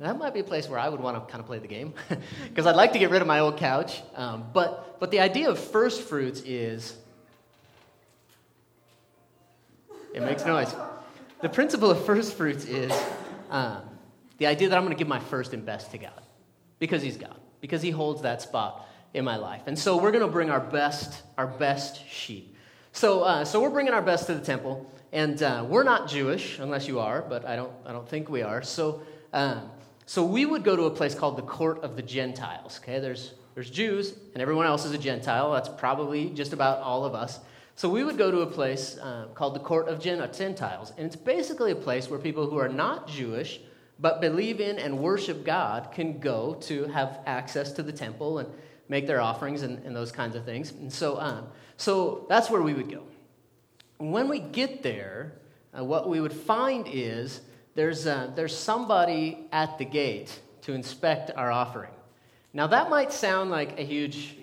That 0.00 0.18
might 0.18 0.34
be 0.34 0.40
a 0.40 0.44
place 0.44 0.68
where 0.68 0.78
I 0.78 0.88
would 0.88 1.00
want 1.00 1.16
to 1.16 1.30
kind 1.30 1.40
of 1.40 1.46
play 1.46 1.58
the 1.58 1.68
game 1.68 1.92
because 2.48 2.66
I'd 2.66 2.74
like 2.74 2.94
to 2.94 2.98
get 2.98 3.10
rid 3.10 3.20
of 3.20 3.28
my 3.28 3.40
old 3.40 3.58
couch. 3.58 4.00
Um, 4.16 4.46
but, 4.52 4.98
but 4.98 5.10
the 5.10 5.20
idea 5.20 5.50
of 5.50 5.58
first 5.58 6.02
fruits 6.02 6.40
is 6.40 6.96
it 10.14 10.22
makes 10.22 10.44
noise. 10.44 10.74
The 11.40 11.48
principle 11.48 11.90
of 11.90 12.04
first 12.04 12.36
fruits 12.36 12.64
is 12.64 12.92
um, 13.50 13.82
the 14.38 14.46
idea 14.46 14.68
that 14.68 14.76
I'm 14.76 14.84
going 14.84 14.94
to 14.94 14.98
give 14.98 15.08
my 15.08 15.20
first 15.20 15.52
and 15.52 15.64
best 15.64 15.90
to 15.92 15.98
God 15.98 16.22
because 16.78 17.02
He's 17.02 17.16
God, 17.16 17.40
because 17.60 17.82
He 17.82 17.90
holds 17.90 18.22
that 18.22 18.42
spot 18.42 18.86
in 19.14 19.24
my 19.24 19.36
life. 19.36 19.62
And 19.66 19.78
so 19.78 19.96
we're 19.96 20.12
going 20.12 20.26
to 20.26 20.32
bring 20.32 20.50
our 20.50 20.60
best, 20.60 21.22
our 21.38 21.46
best 21.46 22.06
sheep. 22.08 22.56
So, 22.92 23.22
uh, 23.22 23.44
so 23.44 23.60
we're 23.60 23.70
bringing 23.70 23.92
our 23.92 24.02
best 24.02 24.26
to 24.26 24.34
the 24.34 24.44
temple, 24.44 24.90
and 25.12 25.42
uh, 25.42 25.64
we're 25.68 25.84
not 25.84 26.08
Jewish 26.08 26.58
unless 26.58 26.88
you 26.88 27.00
are, 27.00 27.22
but 27.22 27.44
I 27.44 27.56
don't, 27.56 27.72
I 27.86 27.92
don't 27.92 28.08
think 28.08 28.28
we 28.28 28.42
are. 28.42 28.62
So. 28.62 29.02
Um, 29.32 29.70
so 30.10 30.24
we 30.24 30.44
would 30.44 30.64
go 30.64 30.74
to 30.74 30.86
a 30.86 30.90
place 30.90 31.14
called 31.14 31.36
the 31.38 31.42
Court 31.42 31.84
of 31.84 31.94
the 31.94 32.02
Gentiles. 32.02 32.80
Okay, 32.82 32.98
there's, 32.98 33.32
there's 33.54 33.70
Jews, 33.70 34.12
and 34.34 34.42
everyone 34.42 34.66
else 34.66 34.84
is 34.84 34.90
a 34.90 34.98
Gentile. 34.98 35.52
That's 35.52 35.68
probably 35.68 36.30
just 36.30 36.52
about 36.52 36.80
all 36.80 37.04
of 37.04 37.14
us. 37.14 37.38
So 37.80 37.88
we 37.88 38.04
would 38.04 38.18
go 38.18 38.30
to 38.30 38.40
a 38.40 38.46
place 38.46 38.98
uh, 38.98 39.28
called 39.32 39.54
the 39.54 39.60
Court 39.60 39.88
of 39.88 40.02
Gentiles. 40.02 40.92
And 40.98 41.06
it's 41.06 41.16
basically 41.16 41.72
a 41.72 41.74
place 41.74 42.10
where 42.10 42.18
people 42.18 42.50
who 42.50 42.58
are 42.58 42.68
not 42.68 43.08
Jewish 43.08 43.58
but 43.98 44.20
believe 44.20 44.60
in 44.60 44.78
and 44.78 44.98
worship 44.98 45.46
God 45.46 45.90
can 45.90 46.18
go 46.18 46.56
to 46.66 46.84
have 46.88 47.20
access 47.24 47.72
to 47.72 47.82
the 47.82 47.90
temple 47.90 48.40
and 48.40 48.50
make 48.90 49.06
their 49.06 49.22
offerings 49.22 49.62
and, 49.62 49.78
and 49.86 49.96
those 49.96 50.12
kinds 50.12 50.36
of 50.36 50.44
things. 50.44 50.72
And 50.72 50.92
so, 50.92 51.18
um, 51.18 51.46
so 51.78 52.26
that's 52.28 52.50
where 52.50 52.60
we 52.60 52.74
would 52.74 52.90
go. 52.90 53.04
When 53.96 54.28
we 54.28 54.40
get 54.40 54.82
there, 54.82 55.32
uh, 55.74 55.82
what 55.82 56.06
we 56.06 56.20
would 56.20 56.34
find 56.34 56.86
is 56.86 57.40
there's, 57.76 58.06
uh, 58.06 58.30
there's 58.36 58.54
somebody 58.54 59.48
at 59.52 59.78
the 59.78 59.86
gate 59.86 60.38
to 60.64 60.74
inspect 60.74 61.30
our 61.34 61.50
offering. 61.50 61.94
Now, 62.52 62.66
that 62.66 62.90
might 62.90 63.10
sound 63.10 63.50
like 63.50 63.80
a 63.80 63.84
huge 63.84 64.36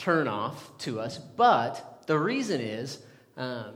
turnoff 0.00 0.56
to 0.78 0.98
us, 0.98 1.18
but 1.18 1.91
the 2.06 2.18
reason 2.18 2.60
is 2.60 2.98
um, 3.36 3.74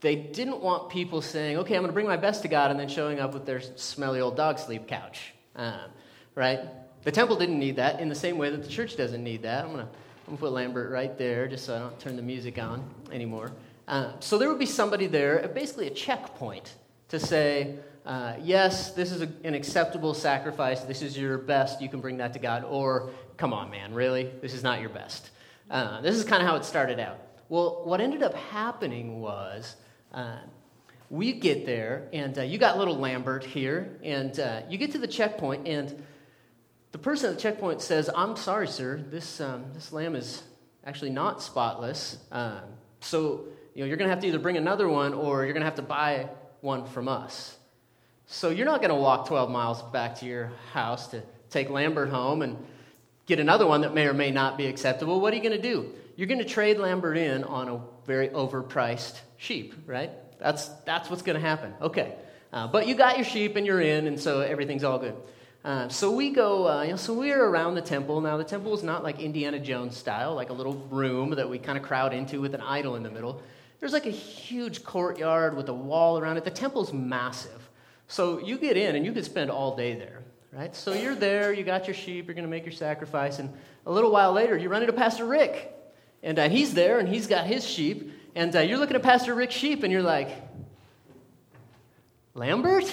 they 0.00 0.16
didn't 0.16 0.60
want 0.60 0.90
people 0.90 1.22
saying, 1.22 1.58
okay, 1.58 1.74
I'm 1.74 1.82
going 1.82 1.90
to 1.90 1.94
bring 1.94 2.06
my 2.06 2.16
best 2.16 2.42
to 2.42 2.48
God, 2.48 2.70
and 2.70 2.78
then 2.78 2.88
showing 2.88 3.20
up 3.20 3.34
with 3.34 3.46
their 3.46 3.60
smelly 3.60 4.20
old 4.20 4.36
dog 4.36 4.58
sleep 4.58 4.86
couch. 4.86 5.32
Um, 5.56 5.90
right? 6.34 6.60
The 7.02 7.12
temple 7.12 7.36
didn't 7.36 7.58
need 7.58 7.76
that 7.76 8.00
in 8.00 8.08
the 8.08 8.14
same 8.14 8.38
way 8.38 8.50
that 8.50 8.62
the 8.62 8.68
church 8.68 8.96
doesn't 8.96 9.22
need 9.22 9.42
that. 9.42 9.64
I'm 9.64 9.72
going 9.72 9.86
to 9.86 9.92
I'm 10.26 10.36
gonna 10.36 10.40
put 10.40 10.52
Lambert 10.52 10.90
right 10.90 11.18
there 11.18 11.46
just 11.46 11.66
so 11.66 11.76
I 11.76 11.78
don't 11.80 12.00
turn 12.00 12.16
the 12.16 12.22
music 12.22 12.58
on 12.58 12.82
anymore. 13.12 13.52
Uh, 13.86 14.12
so 14.20 14.38
there 14.38 14.48
would 14.48 14.58
be 14.58 14.64
somebody 14.64 15.06
there, 15.06 15.46
basically 15.54 15.86
a 15.86 15.90
checkpoint 15.90 16.76
to 17.08 17.20
say, 17.20 17.76
uh, 18.06 18.34
yes, 18.40 18.92
this 18.92 19.12
is 19.12 19.20
a, 19.20 19.28
an 19.44 19.52
acceptable 19.52 20.14
sacrifice. 20.14 20.80
This 20.80 21.02
is 21.02 21.18
your 21.18 21.36
best. 21.36 21.82
You 21.82 21.90
can 21.90 22.00
bring 22.00 22.16
that 22.18 22.32
to 22.32 22.38
God. 22.38 22.64
Or, 22.64 23.10
come 23.36 23.52
on, 23.52 23.70
man, 23.70 23.92
really? 23.92 24.30
This 24.40 24.54
is 24.54 24.62
not 24.62 24.80
your 24.80 24.88
best. 24.88 25.28
Uh, 25.70 26.00
this 26.00 26.16
is 26.16 26.24
kind 26.24 26.42
of 26.42 26.48
how 26.48 26.56
it 26.56 26.64
started 26.64 27.00
out. 27.00 27.18
Well, 27.48 27.82
what 27.84 28.00
ended 28.00 28.22
up 28.22 28.34
happening 28.34 29.20
was 29.20 29.76
uh, 30.12 30.38
we 31.10 31.32
get 31.32 31.66
there, 31.66 32.08
and 32.12 32.38
uh, 32.38 32.42
you 32.42 32.58
got 32.58 32.78
little 32.78 32.98
Lambert 32.98 33.44
here, 33.44 33.98
and 34.02 34.38
uh, 34.38 34.62
you 34.68 34.78
get 34.78 34.92
to 34.92 34.98
the 34.98 35.06
checkpoint, 35.06 35.66
and 35.66 36.04
the 36.92 36.98
person 36.98 37.30
at 37.30 37.36
the 37.36 37.40
checkpoint 37.42 37.82
says, 37.82 38.08
I'm 38.14 38.36
sorry, 38.36 38.68
sir, 38.68 39.04
this, 39.10 39.40
um, 39.40 39.64
this 39.74 39.92
lamb 39.92 40.14
is 40.14 40.42
actually 40.84 41.10
not 41.10 41.42
spotless. 41.42 42.18
Um, 42.30 42.60
so, 43.00 43.46
you 43.74 43.82
know, 43.82 43.86
you're 43.86 43.96
going 43.96 44.08
to 44.08 44.14
have 44.14 44.20
to 44.20 44.28
either 44.28 44.38
bring 44.38 44.56
another 44.56 44.88
one 44.88 45.12
or 45.12 45.44
you're 45.44 45.52
going 45.52 45.62
to 45.62 45.66
have 45.66 45.74
to 45.76 45.82
buy 45.82 46.28
one 46.60 46.86
from 46.86 47.08
us. 47.08 47.56
So 48.26 48.50
you're 48.50 48.66
not 48.66 48.80
going 48.80 48.90
to 48.90 48.96
walk 48.96 49.26
12 49.26 49.50
miles 49.50 49.82
back 49.92 50.20
to 50.20 50.26
your 50.26 50.52
house 50.72 51.08
to 51.08 51.22
take 51.50 51.68
Lambert 51.68 52.10
home 52.10 52.42
and 52.42 52.56
get 53.26 53.38
another 53.38 53.66
one 53.66 53.82
that 53.82 53.94
may 53.94 54.06
or 54.06 54.14
may 54.14 54.30
not 54.30 54.56
be 54.56 54.66
acceptable. 54.66 55.20
What 55.20 55.32
are 55.32 55.36
you 55.36 55.42
going 55.42 55.60
to 55.60 55.62
do? 55.62 55.92
You're 56.16 56.28
going 56.28 56.40
to 56.40 56.44
trade 56.44 56.78
Lambert 56.78 57.16
in 57.16 57.44
on 57.44 57.68
a 57.68 57.80
very 58.06 58.28
overpriced 58.28 59.18
sheep, 59.36 59.74
right? 59.86 60.10
That's, 60.38 60.68
that's 60.84 61.10
what's 61.10 61.22
going 61.22 61.40
to 61.40 61.46
happen. 61.46 61.74
Okay. 61.80 62.14
Uh, 62.52 62.68
but 62.68 62.86
you 62.86 62.94
got 62.94 63.16
your 63.16 63.24
sheep 63.24 63.56
and 63.56 63.66
you're 63.66 63.80
in, 63.80 64.06
and 64.06 64.20
so 64.20 64.40
everything's 64.40 64.84
all 64.84 64.98
good. 64.98 65.16
Uh, 65.64 65.88
so 65.88 66.10
we 66.10 66.30
go, 66.30 66.68
uh, 66.68 66.82
you 66.82 66.90
know, 66.90 66.96
so 66.96 67.14
we're 67.14 67.42
around 67.42 67.74
the 67.74 67.82
temple. 67.82 68.20
Now, 68.20 68.36
the 68.36 68.44
temple 68.44 68.74
is 68.74 68.82
not 68.82 69.02
like 69.02 69.18
Indiana 69.18 69.58
Jones 69.58 69.96
style, 69.96 70.34
like 70.34 70.50
a 70.50 70.52
little 70.52 70.74
room 70.74 71.30
that 71.30 71.48
we 71.48 71.58
kind 71.58 71.78
of 71.78 71.82
crowd 71.82 72.12
into 72.12 72.40
with 72.40 72.54
an 72.54 72.60
idol 72.60 72.96
in 72.96 73.02
the 73.02 73.10
middle. 73.10 73.42
There's 73.80 73.92
like 73.92 74.06
a 74.06 74.10
huge 74.10 74.84
courtyard 74.84 75.56
with 75.56 75.68
a 75.68 75.74
wall 75.74 76.18
around 76.18 76.36
it. 76.36 76.44
The 76.44 76.50
temple's 76.50 76.92
massive. 76.92 77.68
So 78.08 78.38
you 78.38 78.58
get 78.58 78.76
in 78.76 78.94
and 78.94 79.06
you 79.06 79.12
could 79.12 79.24
spend 79.24 79.50
all 79.50 79.74
day 79.74 79.94
there, 79.94 80.22
right? 80.54 80.74
So 80.74 80.92
you're 80.92 81.16
there, 81.16 81.52
you 81.52 81.64
got 81.64 81.86
your 81.86 81.94
sheep, 81.94 82.26
you're 82.26 82.34
going 82.34 82.44
to 82.44 82.50
make 82.50 82.64
your 82.64 82.72
sacrifice, 82.72 83.38
and 83.38 83.52
a 83.86 83.92
little 83.92 84.10
while 84.10 84.32
later 84.32 84.56
you 84.56 84.68
run 84.68 84.82
into 84.82 84.92
Pastor 84.92 85.24
Rick. 85.24 85.72
And 86.22 86.38
uh, 86.38 86.48
he's 86.48 86.72
there 86.72 87.00
and 87.00 87.08
he's 87.08 87.26
got 87.26 87.46
his 87.46 87.68
sheep, 87.68 88.12
and 88.34 88.54
uh, 88.54 88.60
you're 88.60 88.78
looking 88.78 88.96
at 88.96 89.02
Pastor 89.02 89.34
Rick's 89.34 89.54
sheep 89.54 89.82
and 89.82 89.92
you're 89.92 90.02
like, 90.02 90.30
Lambert? 92.34 92.84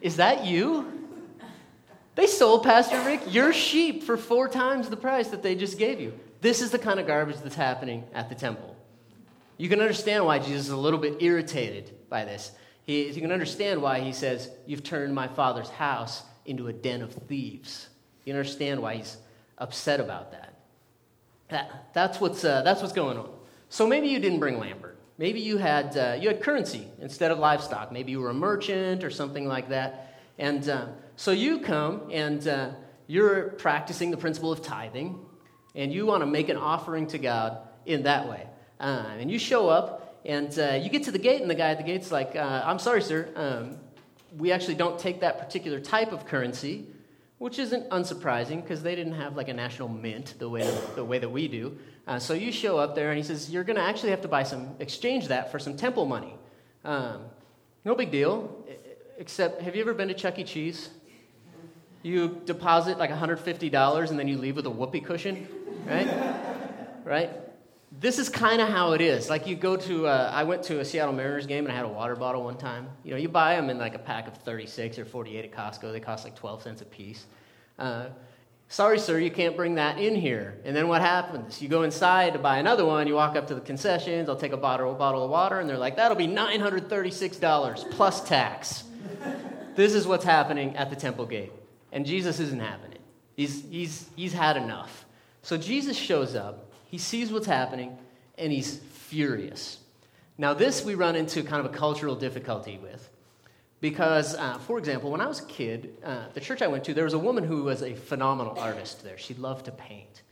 Is 0.00 0.16
that 0.16 0.46
you? 0.46 0.92
They 2.14 2.26
sold 2.26 2.64
Pastor 2.64 3.00
Rick 3.02 3.22
your 3.28 3.52
sheep 3.52 4.04
for 4.04 4.16
four 4.16 4.48
times 4.48 4.88
the 4.88 4.96
price 4.96 5.28
that 5.28 5.42
they 5.42 5.54
just 5.54 5.78
gave 5.78 6.00
you. 6.00 6.12
This 6.40 6.62
is 6.62 6.70
the 6.70 6.78
kind 6.78 6.98
of 6.98 7.06
garbage 7.06 7.36
that's 7.36 7.54
happening 7.54 8.04
at 8.14 8.28
the 8.28 8.34
temple. 8.34 8.76
You 9.56 9.68
can 9.68 9.80
understand 9.80 10.24
why 10.24 10.38
Jesus 10.38 10.66
is 10.66 10.70
a 10.70 10.76
little 10.76 11.00
bit 11.00 11.20
irritated 11.20 11.92
by 12.08 12.24
this. 12.24 12.52
He, 12.84 13.08
you 13.08 13.20
can 13.20 13.32
understand 13.32 13.82
why 13.82 14.00
he 14.00 14.12
says, 14.12 14.50
You've 14.66 14.84
turned 14.84 15.14
my 15.14 15.28
father's 15.28 15.68
house 15.68 16.22
into 16.48 16.68
a 16.68 16.72
den 16.72 17.02
of 17.02 17.12
thieves. 17.12 17.88
You 18.24 18.32
understand 18.32 18.80
why 18.80 18.96
he's 18.96 19.16
upset 19.58 20.00
about 20.00 20.32
that. 20.32 20.54
that 21.48 21.90
that's, 21.94 22.20
what's, 22.20 22.44
uh, 22.44 22.62
that's 22.62 22.80
what's 22.80 22.92
going 22.92 23.18
on. 23.18 23.30
So 23.68 23.86
maybe 23.86 24.08
you 24.08 24.18
didn't 24.18 24.40
bring 24.40 24.58
Lambert. 24.58 24.98
Maybe 25.18 25.40
you 25.40 25.58
had, 25.58 25.96
uh, 25.96 26.16
you 26.20 26.28
had 26.28 26.40
currency 26.42 26.88
instead 27.00 27.30
of 27.30 27.38
livestock. 27.38 27.90
Maybe 27.90 28.12
you 28.12 28.20
were 28.20 28.30
a 28.30 28.34
merchant 28.34 29.04
or 29.04 29.10
something 29.10 29.46
like 29.46 29.68
that. 29.70 30.16
And 30.38 30.68
uh, 30.68 30.86
so 31.16 31.32
you 31.32 31.60
come 31.60 32.08
and 32.10 32.46
uh, 32.46 32.70
you're 33.08 33.50
practicing 33.50 34.10
the 34.10 34.16
principle 34.16 34.52
of 34.52 34.62
tithing, 34.62 35.18
and 35.74 35.92
you 35.92 36.06
want 36.06 36.22
to 36.22 36.26
make 36.26 36.48
an 36.48 36.56
offering 36.56 37.06
to 37.08 37.18
God 37.18 37.58
in 37.86 38.04
that 38.04 38.28
way. 38.28 38.46
Uh, 38.78 39.06
and 39.18 39.30
you 39.30 39.38
show 39.38 39.68
up, 39.68 40.20
and 40.24 40.56
uh, 40.58 40.78
you 40.80 40.90
get 40.90 41.04
to 41.04 41.10
the 41.10 41.18
gate, 41.18 41.40
and 41.40 41.50
the 41.50 41.54
guy 41.54 41.70
at 41.70 41.78
the 41.78 41.84
gate's 41.84 42.12
like, 42.12 42.36
uh, 42.36 42.62
I'm 42.64 42.78
sorry, 42.78 43.02
sir. 43.02 43.28
Um, 43.34 43.78
we 44.36 44.52
actually 44.52 44.74
don't 44.74 44.98
take 44.98 45.20
that 45.20 45.38
particular 45.38 45.80
type 45.80 46.12
of 46.12 46.26
currency, 46.26 46.86
which 47.38 47.58
isn't 47.58 47.88
unsurprising 47.90 48.62
because 48.62 48.82
they 48.82 48.94
didn't 48.94 49.14
have 49.14 49.36
like 49.36 49.48
a 49.48 49.52
national 49.52 49.88
mint 49.88 50.34
the 50.38 50.48
way, 50.48 50.68
the 50.96 51.04
way 51.04 51.18
that 51.18 51.28
we 51.28 51.48
do. 51.48 51.76
Uh, 52.06 52.18
so 52.18 52.34
you 52.34 52.50
show 52.50 52.78
up 52.78 52.94
there, 52.94 53.10
and 53.10 53.18
he 53.18 53.22
says, 53.22 53.50
You're 53.50 53.64
going 53.64 53.76
to 53.76 53.82
actually 53.82 54.10
have 54.10 54.22
to 54.22 54.28
buy 54.28 54.42
some, 54.42 54.74
exchange 54.80 55.28
that 55.28 55.52
for 55.52 55.58
some 55.58 55.76
temple 55.76 56.06
money. 56.06 56.34
Um, 56.84 57.22
no 57.84 57.94
big 57.94 58.10
deal, 58.10 58.64
except 59.18 59.62
have 59.62 59.74
you 59.74 59.82
ever 59.82 59.94
been 59.94 60.08
to 60.08 60.14
Chuck 60.14 60.38
E. 60.38 60.44
Cheese? 60.44 60.90
You 62.02 62.40
deposit 62.44 62.98
like 62.98 63.10
$150 63.10 64.10
and 64.10 64.18
then 64.18 64.28
you 64.28 64.38
leave 64.38 64.56
with 64.56 64.66
a 64.66 64.70
whoopee 64.70 65.00
cushion, 65.00 65.48
right? 65.86 66.08
right? 67.04 67.30
This 68.00 68.18
is 68.18 68.28
kind 68.28 68.60
of 68.60 68.68
how 68.68 68.92
it 68.92 69.00
is. 69.00 69.28
Like 69.28 69.46
you 69.46 69.56
go 69.56 69.76
to, 69.76 70.06
uh, 70.06 70.30
I 70.32 70.44
went 70.44 70.62
to 70.64 70.80
a 70.80 70.84
Seattle 70.84 71.14
Mariners 71.14 71.46
game 71.46 71.64
and 71.64 71.72
I 71.72 71.76
had 71.76 71.84
a 71.84 71.88
water 71.88 72.14
bottle 72.14 72.44
one 72.44 72.56
time. 72.56 72.88
You 73.02 73.12
know, 73.12 73.16
you 73.16 73.28
buy 73.28 73.56
them 73.56 73.70
in 73.70 73.78
like 73.78 73.94
a 73.94 73.98
pack 73.98 74.28
of 74.28 74.36
36 74.38 74.98
or 74.98 75.04
48 75.04 75.44
at 75.44 75.52
Costco. 75.52 75.90
They 75.90 76.00
cost 76.00 76.24
like 76.24 76.36
12 76.36 76.62
cents 76.62 76.82
a 76.82 76.84
piece. 76.84 77.26
Uh, 77.78 78.06
Sorry, 78.70 78.98
sir, 78.98 79.18
you 79.18 79.30
can't 79.30 79.56
bring 79.56 79.76
that 79.76 79.98
in 79.98 80.14
here. 80.14 80.60
And 80.64 80.76
then 80.76 80.88
what 80.88 81.00
happens? 81.00 81.62
You 81.62 81.68
go 81.68 81.84
inside 81.84 82.34
to 82.34 82.38
buy 82.38 82.58
another 82.58 82.84
one, 82.84 83.06
you 83.06 83.14
walk 83.14 83.34
up 83.34 83.46
to 83.46 83.54
the 83.54 83.62
concessions, 83.62 84.26
they'll 84.26 84.36
take 84.36 84.52
a 84.52 84.58
bottle, 84.58 84.92
a 84.92 84.94
bottle 84.94 85.24
of 85.24 85.30
water, 85.30 85.58
and 85.58 85.68
they're 85.68 85.78
like, 85.78 85.96
that'll 85.96 86.18
be 86.18 86.28
$936 86.28 87.90
plus 87.92 88.28
tax. 88.28 88.84
this 89.74 89.94
is 89.94 90.06
what's 90.06 90.24
happening 90.24 90.76
at 90.76 90.90
the 90.90 90.96
temple 90.96 91.24
gate. 91.24 91.50
And 91.92 92.04
Jesus 92.04 92.40
isn't 92.40 92.60
having 92.60 92.92
it. 92.92 93.00
He's, 93.36 93.64
he's, 93.70 94.10
he's 94.14 94.34
had 94.34 94.58
enough. 94.58 95.06
So 95.40 95.56
Jesus 95.56 95.96
shows 95.96 96.34
up, 96.34 96.67
he 96.88 96.98
sees 96.98 97.30
what's 97.30 97.46
happening, 97.46 97.96
and 98.38 98.50
he's 98.50 98.78
furious. 98.78 99.78
Now, 100.38 100.54
this 100.54 100.84
we 100.84 100.94
run 100.94 101.16
into 101.16 101.42
kind 101.42 101.64
of 101.64 101.72
a 101.72 101.76
cultural 101.76 102.16
difficulty 102.16 102.78
with. 102.82 103.08
Because, 103.80 104.34
uh, 104.34 104.58
for 104.58 104.78
example, 104.78 105.10
when 105.10 105.20
I 105.20 105.26
was 105.26 105.40
a 105.40 105.44
kid, 105.44 105.94
uh, 106.04 106.24
the 106.34 106.40
church 106.40 106.62
I 106.62 106.66
went 106.66 106.82
to, 106.84 106.94
there 106.94 107.04
was 107.04 107.14
a 107.14 107.18
woman 107.18 107.44
who 107.44 107.62
was 107.62 107.82
a 107.82 107.94
phenomenal 107.94 108.58
artist 108.58 109.04
there. 109.04 109.18
She 109.18 109.34
loved 109.34 109.66
to 109.66 109.70
paint. 109.70 110.22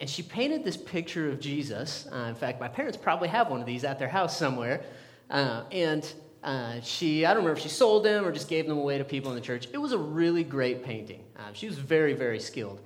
And 0.00 0.08
she 0.08 0.22
painted 0.22 0.64
this 0.64 0.76
picture 0.76 1.28
of 1.28 1.38
Jesus. 1.38 2.06
Uh, 2.10 2.26
in 2.28 2.34
fact, 2.34 2.60
my 2.60 2.68
parents 2.68 2.96
probably 2.96 3.28
have 3.28 3.50
one 3.50 3.60
of 3.60 3.66
these 3.66 3.84
at 3.84 3.98
their 3.98 4.08
house 4.08 4.36
somewhere. 4.36 4.84
Uh, 5.30 5.64
and 5.70 6.10
uh, 6.42 6.80
she, 6.80 7.26
I 7.26 7.30
don't 7.34 7.42
remember 7.42 7.58
if 7.58 7.62
she 7.62 7.68
sold 7.68 8.04
them 8.04 8.24
or 8.24 8.32
just 8.32 8.48
gave 8.48 8.66
them 8.66 8.78
away 8.78 8.98
to 8.98 9.04
people 9.04 9.30
in 9.32 9.34
the 9.34 9.44
church. 9.44 9.68
It 9.72 9.78
was 9.78 9.92
a 9.92 9.98
really 9.98 10.44
great 10.44 10.84
painting. 10.84 11.24
Uh, 11.36 11.52
she 11.52 11.66
was 11.66 11.78
very, 11.78 12.14
very 12.14 12.40
skilled. 12.40 12.80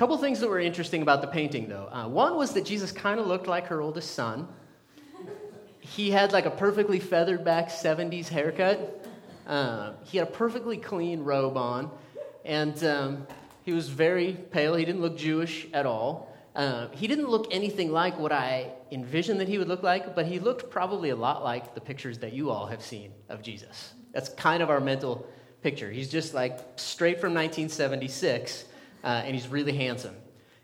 Couple 0.00 0.16
things 0.16 0.40
that 0.40 0.48
were 0.48 0.58
interesting 0.58 1.02
about 1.02 1.20
the 1.20 1.26
painting, 1.26 1.68
though. 1.68 1.86
one 2.08 2.34
was 2.34 2.54
that 2.54 2.64
Jesus 2.64 2.90
kind 2.90 3.20
of 3.20 3.26
looked 3.26 3.46
like 3.46 3.66
her 3.66 3.82
oldest 3.82 4.12
son. 4.12 4.48
He 5.78 6.10
had 6.10 6.32
like 6.32 6.46
a 6.46 6.50
perfectly 6.50 6.98
feathered 6.98 7.44
back 7.44 7.68
70s 7.68 8.26
haircut. 8.26 9.06
Uh, 9.46 9.92
he 10.04 10.16
had 10.16 10.26
a 10.26 10.30
perfectly 10.30 10.78
clean 10.78 11.22
robe 11.22 11.58
on, 11.58 11.90
and 12.46 12.82
um, 12.82 13.26
he 13.62 13.72
was 13.72 13.90
very 13.90 14.32
pale. 14.32 14.74
He 14.74 14.86
didn't 14.86 15.02
look 15.02 15.18
Jewish 15.18 15.66
at 15.74 15.84
all. 15.84 16.34
Uh, 16.56 16.88
he 16.92 17.06
didn't 17.06 17.28
look 17.28 17.48
anything 17.50 17.92
like 17.92 18.18
what 18.18 18.32
I 18.32 18.70
envisioned 18.90 19.38
that 19.40 19.48
he 19.48 19.58
would 19.58 19.68
look 19.68 19.82
like, 19.82 20.14
but 20.14 20.24
he 20.24 20.38
looked 20.38 20.70
probably 20.70 21.10
a 21.10 21.16
lot 21.16 21.44
like 21.44 21.74
the 21.74 21.80
pictures 21.82 22.16
that 22.20 22.32
you 22.32 22.48
all 22.48 22.64
have 22.64 22.80
seen 22.80 23.12
of 23.28 23.42
Jesus. 23.42 23.92
That's 24.14 24.30
kind 24.30 24.62
of 24.62 24.70
our 24.70 24.80
mental 24.80 25.26
picture. 25.60 25.90
He's 25.90 26.08
just 26.08 26.32
like 26.32 26.58
straight 26.76 27.20
from 27.20 27.34
1976, 27.34 28.64
uh, 29.02 29.22
and 29.24 29.34
he's 29.34 29.48
really 29.48 29.72
handsome. 29.72 30.14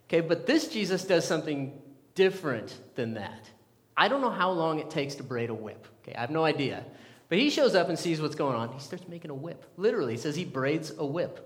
Okay, 0.08 0.20
but 0.20 0.46
this 0.46 0.68
Jesus 0.68 1.04
does 1.04 1.26
something 1.26 1.80
different 2.14 2.76
than 2.94 3.14
that. 3.14 3.50
I 3.96 4.08
don't 4.08 4.20
know 4.20 4.30
how 4.30 4.50
long 4.50 4.78
it 4.78 4.90
takes 4.90 5.14
to 5.16 5.22
braid 5.22 5.50
a 5.50 5.54
whip. 5.54 5.86
Okay, 6.02 6.14
I 6.14 6.20
have 6.20 6.30
no 6.30 6.44
idea. 6.44 6.84
But 7.28 7.38
he 7.38 7.50
shows 7.50 7.74
up 7.74 7.88
and 7.88 7.98
sees 7.98 8.20
what's 8.20 8.36
going 8.36 8.54
on. 8.54 8.72
He 8.72 8.78
starts 8.78 9.08
making 9.08 9.30
a 9.30 9.34
whip. 9.34 9.64
Literally, 9.76 10.12
he 10.12 10.18
says 10.18 10.36
he 10.36 10.44
braids 10.44 10.92
a 10.96 11.04
whip. 11.04 11.42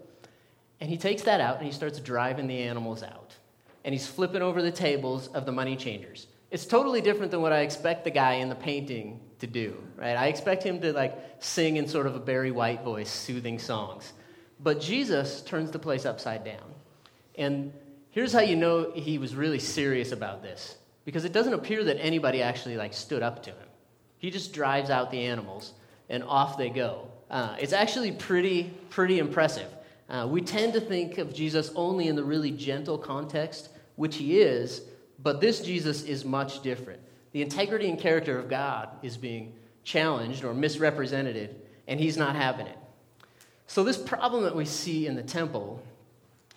And 0.81 0.91
he 0.91 0.97
takes 0.97 1.23
that 1.23 1.41
out 1.41 1.57
and 1.57 1.67
he 1.67 1.73
starts 1.73 2.01
driving 2.01 2.47
the 2.47 2.59
animals 2.59 3.03
out. 3.03 3.35
And 3.85 3.95
he's 3.95 4.07
flipping 4.07 4.43
over 4.43 4.61
the 4.61 4.71
tables 4.71 5.29
of 5.29 5.47
the 5.47 5.53
money 5.53 5.77
changers. 5.77 6.27
It's 6.51 6.67
totally 6.67 7.01
different 7.01 7.31
than 7.31 7.41
what 7.41 7.53
I 7.53 7.61
expect 7.61 8.05
the 8.05 8.11
guy 8.11 8.35
in 8.35 8.49
the 8.49 8.55
painting 8.55 9.21
to 9.39 9.47
do, 9.47 9.77
right? 9.97 10.17
I 10.17 10.27
expect 10.27 10.63
him 10.63 10.81
to 10.81 10.93
like 10.93 11.17
sing 11.39 11.77
in 11.77 11.89
sort 11.89 12.07
of 12.07 12.15
a 12.15 12.21
Barry 12.21 12.51
White 12.51 12.83
voice, 12.83 13.11
soothing 13.11 13.59
songs. 13.59 14.13
But 14.59 14.81
Jesus 14.81 15.41
turns 15.43 15.71
the 15.71 15.79
place 15.79 16.05
upside 16.05 16.45
down. 16.45 16.75
And 17.41 17.73
here's 18.11 18.33
how 18.35 18.41
you 18.41 18.55
know 18.55 18.93
he 18.95 19.17
was 19.17 19.35
really 19.35 19.59
serious 19.59 20.13
about 20.13 20.43
this. 20.43 20.77
Because 21.07 21.25
it 21.25 21.33
doesn't 21.33 21.55
appear 21.55 21.83
that 21.85 21.97
anybody 21.99 22.43
actually 22.43 22.77
like 22.77 22.93
stood 22.93 23.23
up 23.23 23.43
to 23.45 23.51
him. 23.51 23.69
He 24.19 24.31
just 24.31 24.53
drives 24.53 24.91
out 24.91 25.11
the 25.11 25.25
animals 25.25 25.73
and 26.11 26.23
off 26.23 26.59
they 26.59 26.69
go. 26.69 27.09
Uh, 27.31 27.57
it's 27.59 27.73
actually 27.73 28.13
pretty, 28.13 28.65
pretty 28.91 29.19
impressive. 29.19 29.69
Uh, 30.11 30.27
we 30.29 30.43
tend 30.43 30.75
to 30.75 30.81
think 30.81 31.17
of 31.17 31.33
Jesus 31.33 31.73
only 31.75 32.09
in 32.09 32.17
the 32.17 32.23
really 32.23 32.51
gentle 32.51 32.99
context, 32.99 33.71
which 33.97 34.17
he 34.17 34.41
is, 34.41 34.83
but 35.23 35.41
this 35.41 35.61
Jesus 35.61 36.03
is 36.03 36.25
much 36.25 36.63
different. 36.63 37.01
The 37.33 37.41
integrity 37.41 37.89
and 37.89 37.99
character 37.99 38.39
of 38.39 38.51
God 38.51 38.91
is 39.03 39.17
being 39.17 39.55
challenged 39.85 40.45
or 40.45 40.53
misrepresented, 40.53 41.55
and 41.89 41.99
he's 41.99 42.17
not 42.17 42.37
having 42.37 42.67
it. 42.67 42.77
So, 43.69 43.85
this 43.85 43.97
problem 43.97 44.43
that 44.43 44.57
we 44.57 44.65
see 44.65 45.07
in 45.07 45.15
the 45.15 45.23
temple 45.23 45.81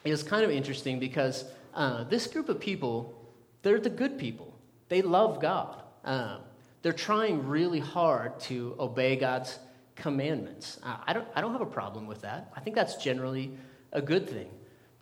is 0.04 0.24
kind 0.24 0.44
of 0.44 0.52
interesting 0.52 1.00
because 1.00 1.46
uh, 1.74 2.04
this 2.06 2.28
group 2.28 2.50
of 2.50 2.60
people, 2.60 3.14
they're 3.62 3.80
the 3.80 3.90
good 3.90 4.18
people. 4.18 4.54
They 4.90 5.02
love 5.02 5.42
God. 5.42 5.82
Um, 6.04 6.42
they're 6.82 6.92
trying 6.92 7.48
really 7.48 7.80
hard 7.80 8.40
to 8.42 8.76
obey 8.78 9.16
God's 9.16 9.58
commandments. 9.96 10.80
I 10.84 11.14
don't, 11.14 11.28
I 11.36 11.42
don't 11.42 11.54
have 11.54 11.62
a 11.62 11.66
problem 11.66 12.08
with 12.08 12.22
that. 12.22 12.52
I 12.56 12.60
think 12.60 12.76
that's 12.76 12.98
generally 12.98 13.52
a 13.92 14.02
good 14.02 14.30
thing. 14.30 14.50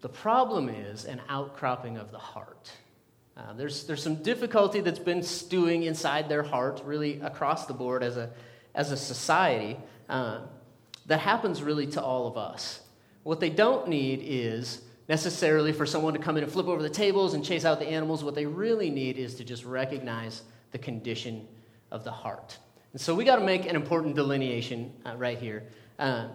The 0.02 0.10
problem 0.10 0.70
is 0.70 1.06
an 1.06 1.22
outcropping 1.30 1.98
of 1.98 2.12
the 2.12 2.18
heart. 2.18 2.72
Uh, 3.36 3.54
there's, 3.54 3.86
there's 3.86 4.04
some 4.04 4.16
difficulty 4.16 4.82
that's 4.82 5.00
been 5.00 5.24
stewing 5.24 5.84
inside 5.84 6.30
their 6.30 6.44
heart, 6.44 6.82
really 6.86 7.20
across 7.22 7.66
the 7.66 7.74
board 7.74 8.04
as 8.04 8.18
a, 8.18 8.30
as 8.76 8.92
a 8.92 8.98
society, 8.98 9.78
uh, 10.10 10.42
that 11.06 11.20
happens 11.20 11.64
really 11.64 11.88
to 11.88 12.02
all 12.02 12.28
of 12.28 12.38
us. 12.38 12.82
What 13.24 13.40
they 13.40 13.50
don't 13.50 13.88
need 13.88 14.22
is 14.24 14.82
necessarily 15.12 15.74
for 15.74 15.86
someone 15.86 16.14
to 16.14 16.20
come 16.20 16.38
in 16.38 16.44
and 16.44 16.50
flip 16.50 16.68
over 16.68 16.82
the 16.82 16.90
tables 16.90 17.34
and 17.34 17.44
chase 17.44 17.66
out 17.66 17.80
the 17.80 17.86
animals. 17.86 18.24
What 18.24 18.34
they 18.34 18.46
really 18.46 18.90
need 18.90 19.18
is 19.18 19.36
to 19.36 19.44
just 19.44 19.66
recognize 19.66 20.42
the 20.72 20.78
condition 20.78 21.46
of 21.92 22.06
the 22.06 22.12
heart. 22.12 22.58
And 22.94 23.02
so 23.02 23.14
we 23.14 23.26
got 23.26 23.36
to 23.36 23.44
make 23.44 23.66
an 23.66 23.76
important 23.76 24.16
delineation 24.16 24.94
uh, 25.06 25.16
right 25.18 25.38
here. 25.38 25.64
Uh, 26.00 26.30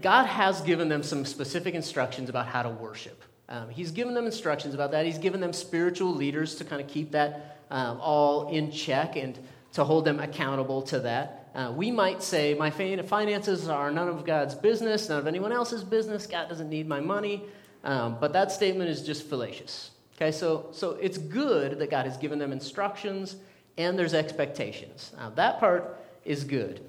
God 0.00 0.24
has 0.24 0.62
given 0.62 0.88
them 0.88 1.02
some 1.02 1.26
specific 1.26 1.74
instructions 1.74 2.30
about 2.30 2.46
how 2.46 2.62
to 2.62 2.70
worship. 2.70 3.22
Um, 3.50 3.68
he's 3.68 3.90
given 3.90 4.14
them 4.14 4.24
instructions 4.24 4.72
about 4.72 4.92
that. 4.92 5.04
He's 5.04 5.18
given 5.18 5.42
them 5.42 5.52
spiritual 5.52 6.14
leaders 6.14 6.54
to 6.54 6.64
kind 6.64 6.80
of 6.80 6.88
keep 6.88 7.10
that 7.10 7.58
um, 7.70 7.98
all 8.00 8.48
in 8.48 8.70
check 8.70 9.16
and 9.16 9.38
to 9.74 9.84
hold 9.84 10.06
them 10.06 10.18
accountable 10.18 10.80
to 10.80 11.00
that. 11.00 11.50
Uh, 11.54 11.74
we 11.76 11.90
might 11.90 12.22
say, 12.22 12.54
My 12.54 12.70
finances 12.70 13.68
are 13.68 13.90
none 13.90 14.08
of 14.08 14.24
God's 14.24 14.54
business, 14.54 15.10
none 15.10 15.18
of 15.18 15.26
anyone 15.26 15.52
else's 15.52 15.84
business. 15.84 16.26
God 16.26 16.48
doesn't 16.48 16.70
need 16.70 16.88
my 16.88 17.00
money. 17.00 17.42
Um, 17.84 18.16
but 18.18 18.32
that 18.32 18.50
statement 18.50 18.90
is 18.90 19.02
just 19.02 19.28
fallacious. 19.28 19.90
Okay, 20.16 20.32
so, 20.32 20.68
so 20.72 20.92
it's 20.92 21.18
good 21.18 21.78
that 21.78 21.90
God 21.90 22.06
has 22.06 22.16
given 22.16 22.38
them 22.38 22.52
instructions 22.52 23.36
and 23.76 23.98
there's 23.98 24.14
expectations. 24.14 25.12
Now, 25.16 25.30
that 25.30 25.60
part 25.60 26.00
is 26.24 26.44
good. 26.44 26.80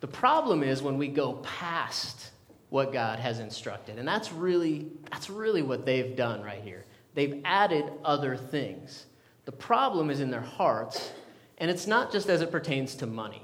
The 0.00 0.06
problem 0.06 0.62
is 0.62 0.82
when 0.82 0.98
we 0.98 1.08
go 1.08 1.34
past 1.34 2.30
what 2.70 2.92
God 2.92 3.18
has 3.18 3.40
instructed. 3.40 3.98
And 3.98 4.06
that's 4.06 4.32
really, 4.32 4.86
that's 5.10 5.30
really 5.30 5.62
what 5.62 5.86
they've 5.86 6.14
done 6.14 6.42
right 6.42 6.62
here. 6.62 6.84
They've 7.14 7.40
added 7.44 7.84
other 8.04 8.36
things. 8.36 9.06
The 9.44 9.52
problem 9.52 10.10
is 10.10 10.20
in 10.20 10.30
their 10.30 10.40
hearts, 10.40 11.12
and 11.58 11.70
it's 11.70 11.86
not 11.86 12.12
just 12.12 12.28
as 12.28 12.42
it 12.42 12.50
pertains 12.50 12.94
to 12.96 13.06
money. 13.06 13.42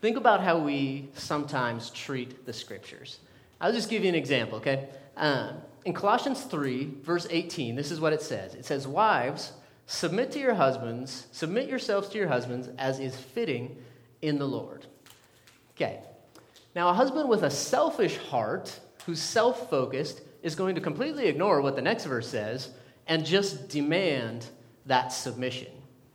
Think 0.00 0.16
about 0.16 0.42
how 0.42 0.58
we 0.58 1.08
sometimes 1.14 1.90
treat 1.90 2.46
the 2.46 2.52
scriptures. 2.52 3.18
I'll 3.60 3.72
just 3.72 3.90
give 3.90 4.02
you 4.02 4.08
an 4.08 4.14
example, 4.14 4.58
okay? 4.58 4.88
Um, 5.16 5.56
in 5.86 5.94
Colossians 5.94 6.42
3, 6.42 6.96
verse 7.02 7.26
18, 7.30 7.76
this 7.76 7.90
is 7.90 8.00
what 8.00 8.12
it 8.12 8.20
says 8.20 8.54
it 8.54 8.66
says, 8.66 8.86
Wives, 8.86 9.52
Submit 9.86 10.32
to 10.32 10.40
your 10.40 10.54
husbands, 10.54 11.28
submit 11.30 11.68
yourselves 11.68 12.08
to 12.08 12.18
your 12.18 12.26
husbands 12.26 12.68
as 12.76 12.98
is 12.98 13.16
fitting 13.16 13.76
in 14.20 14.38
the 14.38 14.46
Lord. 14.46 14.84
Okay. 15.74 16.00
Now, 16.74 16.88
a 16.88 16.92
husband 16.92 17.28
with 17.28 17.44
a 17.44 17.50
selfish 17.50 18.18
heart, 18.18 18.78
who's 19.06 19.20
self 19.20 19.70
focused, 19.70 20.22
is 20.42 20.56
going 20.56 20.74
to 20.74 20.80
completely 20.80 21.26
ignore 21.26 21.60
what 21.60 21.76
the 21.76 21.82
next 21.82 22.04
verse 22.04 22.28
says 22.28 22.70
and 23.06 23.24
just 23.24 23.68
demand 23.68 24.46
that 24.86 25.12
submission. 25.12 25.70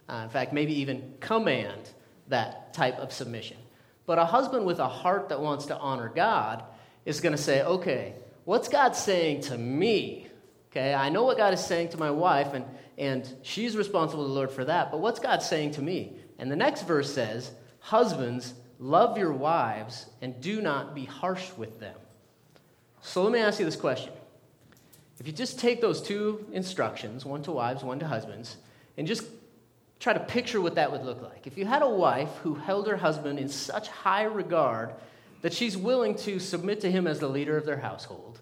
Uh, 0.09 0.21
in 0.23 0.29
fact, 0.29 0.51
maybe 0.51 0.73
even 0.73 1.13
command 1.21 1.91
that 2.27 2.73
type 2.73 2.97
of 2.99 3.13
submission. 3.13 3.57
But 4.05 4.19
a 4.19 4.25
husband 4.25 4.65
with 4.65 4.79
a 4.79 4.87
heart 4.87 5.29
that 5.29 5.39
wants 5.39 5.67
to 5.67 5.77
honor 5.77 6.11
God 6.13 6.63
is 7.05 7.21
going 7.21 7.35
to 7.35 7.41
say, 7.41 7.63
okay, 7.63 8.15
what's 8.45 8.67
God 8.67 8.95
saying 8.95 9.41
to 9.41 9.57
me? 9.57 10.27
Okay, 10.71 10.93
I 10.93 11.09
know 11.09 11.23
what 11.23 11.37
God 11.37 11.53
is 11.53 11.63
saying 11.63 11.89
to 11.89 11.97
my 11.97 12.11
wife, 12.11 12.53
and, 12.53 12.65
and 12.97 13.27
she's 13.41 13.75
responsible 13.75 14.23
to 14.23 14.29
the 14.29 14.33
Lord 14.33 14.51
for 14.51 14.63
that, 14.65 14.89
but 14.91 15.01
what's 15.01 15.19
God 15.19 15.43
saying 15.43 15.71
to 15.71 15.81
me? 15.81 16.13
And 16.39 16.51
the 16.51 16.55
next 16.55 16.83
verse 16.83 17.13
says, 17.13 17.51
Husbands, 17.79 18.53
love 18.79 19.17
your 19.17 19.33
wives 19.33 20.05
and 20.21 20.39
do 20.39 20.61
not 20.61 20.95
be 20.95 21.05
harsh 21.05 21.51
with 21.57 21.79
them. 21.79 21.95
So 23.01 23.23
let 23.23 23.33
me 23.33 23.39
ask 23.39 23.59
you 23.59 23.65
this 23.65 23.75
question. 23.75 24.13
If 25.19 25.27
you 25.27 25.33
just 25.33 25.59
take 25.59 25.81
those 25.81 26.01
two 26.01 26.45
instructions, 26.51 27.25
one 27.25 27.43
to 27.43 27.51
wives, 27.51 27.83
one 27.83 27.99
to 27.99 28.07
husbands, 28.07 28.57
and 28.97 29.05
just 29.05 29.23
try 29.99 30.13
to 30.13 30.19
picture 30.19 30.59
what 30.59 30.75
that 30.75 30.91
would 30.91 31.03
look 31.03 31.21
like. 31.21 31.45
If 31.45 31.57
you 31.57 31.65
had 31.65 31.83
a 31.83 31.89
wife 31.89 32.29
who 32.41 32.55
held 32.55 32.87
her 32.87 32.97
husband 32.97 33.37
in 33.37 33.47
such 33.47 33.87
high 33.87 34.23
regard 34.23 34.93
that 35.41 35.53
she's 35.53 35.75
willing 35.75 36.15
to 36.15 36.39
submit 36.39 36.81
to 36.81 36.91
him 36.91 37.07
as 37.07 37.19
the 37.19 37.27
leader 37.27 37.57
of 37.57 37.65
their 37.65 37.79
household, 37.79 38.39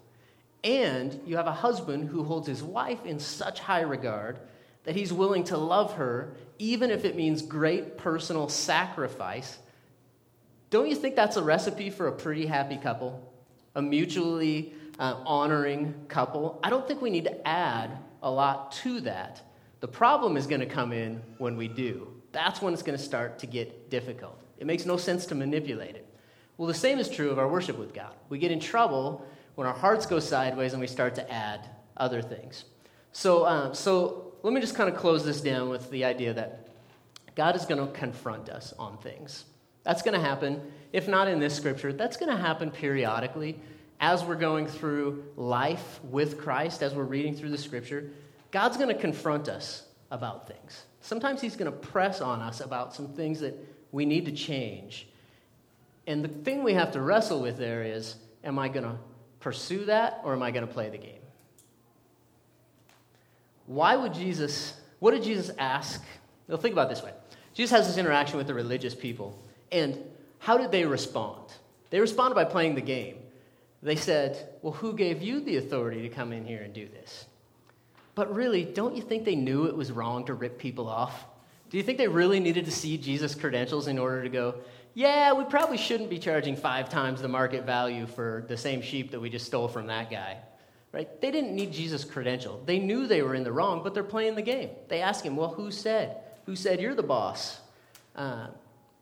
and 0.62 1.20
you 1.26 1.36
have 1.36 1.46
a 1.46 1.52
husband 1.52 2.08
who 2.08 2.24
holds 2.24 2.46
his 2.46 2.62
wife 2.62 3.04
in 3.06 3.18
such 3.18 3.60
high 3.60 3.80
regard 3.80 4.38
that 4.84 4.96
he's 4.96 5.12
willing 5.12 5.44
to 5.44 5.56
love 5.56 5.94
her, 5.94 6.34
even 6.58 6.90
if 6.90 7.04
it 7.04 7.16
means 7.16 7.42
great 7.42 7.98
personal 7.98 8.48
sacrifice, 8.48 9.58
don't 10.70 10.88
you 10.88 10.94
think 10.94 11.16
that's 11.16 11.36
a 11.36 11.42
recipe 11.42 11.90
for 11.90 12.06
a 12.06 12.12
pretty 12.12 12.46
happy 12.46 12.76
couple? 12.76 13.32
A 13.74 13.82
mutually 13.82 14.72
uh, 14.98 15.16
honoring 15.26 15.94
couple? 16.08 16.60
I 16.62 16.70
don't 16.70 16.86
think 16.86 17.02
we 17.02 17.10
need 17.10 17.24
to 17.24 17.48
add 17.48 17.90
a 18.22 18.30
lot 18.30 18.72
to 18.72 19.00
that. 19.00 19.42
The 19.80 19.88
problem 19.88 20.36
is 20.36 20.46
going 20.46 20.60
to 20.60 20.66
come 20.66 20.92
in 20.92 21.22
when 21.38 21.56
we 21.56 21.66
do. 21.66 22.08
That's 22.32 22.62
when 22.62 22.72
it's 22.72 22.82
going 22.82 22.96
to 22.96 23.02
start 23.02 23.38
to 23.40 23.46
get 23.46 23.90
difficult. 23.90 24.40
It 24.58 24.66
makes 24.66 24.86
no 24.86 24.96
sense 24.96 25.26
to 25.26 25.34
manipulate 25.34 25.96
it. 25.96 26.06
Well, 26.60 26.66
the 26.66 26.74
same 26.74 26.98
is 26.98 27.08
true 27.08 27.30
of 27.30 27.38
our 27.38 27.48
worship 27.48 27.78
with 27.78 27.94
God. 27.94 28.12
We 28.28 28.36
get 28.36 28.50
in 28.50 28.60
trouble 28.60 29.26
when 29.54 29.66
our 29.66 29.72
hearts 29.72 30.04
go 30.04 30.18
sideways 30.20 30.74
and 30.74 30.80
we 30.82 30.86
start 30.86 31.14
to 31.14 31.32
add 31.32 31.66
other 31.96 32.20
things. 32.20 32.66
So, 33.12 33.46
um, 33.46 33.74
so 33.74 34.34
let 34.42 34.52
me 34.52 34.60
just 34.60 34.74
kind 34.74 34.90
of 34.90 34.94
close 34.94 35.24
this 35.24 35.40
down 35.40 35.70
with 35.70 35.90
the 35.90 36.04
idea 36.04 36.34
that 36.34 36.68
God 37.34 37.56
is 37.56 37.64
going 37.64 37.80
to 37.80 37.90
confront 37.98 38.50
us 38.50 38.74
on 38.78 38.98
things. 38.98 39.46
That's 39.84 40.02
going 40.02 40.12
to 40.12 40.20
happen, 40.20 40.60
if 40.92 41.08
not 41.08 41.28
in 41.28 41.38
this 41.38 41.56
scripture, 41.56 41.94
that's 41.94 42.18
going 42.18 42.30
to 42.30 42.36
happen 42.36 42.70
periodically 42.70 43.58
as 43.98 44.22
we're 44.22 44.34
going 44.34 44.66
through 44.66 45.24
life 45.36 45.98
with 46.04 46.36
Christ, 46.36 46.82
as 46.82 46.94
we're 46.94 47.04
reading 47.04 47.34
through 47.34 47.52
the 47.52 47.58
scripture. 47.58 48.10
God's 48.50 48.76
going 48.76 48.94
to 48.94 49.00
confront 49.00 49.48
us 49.48 49.86
about 50.10 50.46
things. 50.46 50.84
Sometimes 51.00 51.40
He's 51.40 51.56
going 51.56 51.72
to 51.72 51.78
press 51.78 52.20
on 52.20 52.42
us 52.42 52.60
about 52.60 52.94
some 52.94 53.14
things 53.14 53.40
that 53.40 53.54
we 53.92 54.04
need 54.04 54.26
to 54.26 54.32
change. 54.32 55.06
And 56.10 56.24
the 56.24 56.28
thing 56.28 56.64
we 56.64 56.74
have 56.74 56.90
to 56.94 57.00
wrestle 57.00 57.40
with 57.40 57.56
there 57.56 57.84
is 57.84 58.16
am 58.42 58.58
I 58.58 58.66
going 58.66 58.82
to 58.82 58.96
pursue 59.38 59.84
that 59.84 60.20
or 60.24 60.32
am 60.32 60.42
I 60.42 60.50
going 60.50 60.66
to 60.66 60.72
play 60.72 60.90
the 60.90 60.98
game? 60.98 61.22
Why 63.66 63.94
would 63.94 64.12
Jesus, 64.12 64.74
what 64.98 65.12
did 65.12 65.22
Jesus 65.22 65.54
ask? 65.56 66.02
Well, 66.48 66.58
think 66.58 66.72
about 66.72 66.88
this 66.88 67.00
way 67.00 67.12
Jesus 67.54 67.70
has 67.70 67.86
this 67.86 67.96
interaction 67.96 68.38
with 68.38 68.48
the 68.48 68.54
religious 68.54 68.92
people, 68.92 69.40
and 69.70 69.96
how 70.40 70.58
did 70.58 70.72
they 70.72 70.84
respond? 70.84 71.52
They 71.90 72.00
responded 72.00 72.34
by 72.34 72.44
playing 72.44 72.74
the 72.74 72.80
game. 72.80 73.18
They 73.80 73.94
said, 73.94 74.48
Well, 74.62 74.72
who 74.72 74.94
gave 74.94 75.22
you 75.22 75.38
the 75.38 75.58
authority 75.58 76.02
to 76.02 76.08
come 76.08 76.32
in 76.32 76.44
here 76.44 76.62
and 76.62 76.74
do 76.74 76.88
this? 76.88 77.26
But 78.16 78.34
really, 78.34 78.64
don't 78.64 78.96
you 78.96 79.02
think 79.02 79.24
they 79.24 79.36
knew 79.36 79.66
it 79.66 79.76
was 79.76 79.92
wrong 79.92 80.26
to 80.26 80.34
rip 80.34 80.58
people 80.58 80.88
off? 80.88 81.24
Do 81.70 81.76
you 81.76 81.84
think 81.84 81.98
they 81.98 82.08
really 82.08 82.40
needed 82.40 82.64
to 82.64 82.72
see 82.72 82.98
Jesus' 82.98 83.36
credentials 83.36 83.86
in 83.86 83.96
order 83.96 84.24
to 84.24 84.28
go, 84.28 84.56
yeah, 84.94 85.32
we 85.32 85.44
probably 85.44 85.76
shouldn't 85.76 86.10
be 86.10 86.18
charging 86.18 86.56
five 86.56 86.88
times 86.88 87.22
the 87.22 87.28
market 87.28 87.64
value 87.64 88.06
for 88.06 88.44
the 88.48 88.56
same 88.56 88.82
sheep 88.82 89.12
that 89.12 89.20
we 89.20 89.30
just 89.30 89.46
stole 89.46 89.68
from 89.68 89.86
that 89.86 90.10
guy? 90.10 90.38
Right? 90.92 91.20
They 91.20 91.30
didn't 91.30 91.54
need 91.54 91.72
Jesus' 91.72 92.04
credential. 92.04 92.62
They 92.66 92.78
knew 92.80 93.06
they 93.06 93.22
were 93.22 93.34
in 93.34 93.44
the 93.44 93.52
wrong, 93.52 93.82
but 93.84 93.94
they're 93.94 94.02
playing 94.02 94.34
the 94.34 94.42
game. 94.42 94.70
They 94.88 95.00
ask 95.00 95.24
him, 95.24 95.36
well, 95.36 95.50
who 95.50 95.70
said? 95.70 96.16
Who 96.46 96.56
said 96.56 96.80
you're 96.80 96.96
the 96.96 97.02
boss? 97.02 97.60
Uh, 98.16 98.48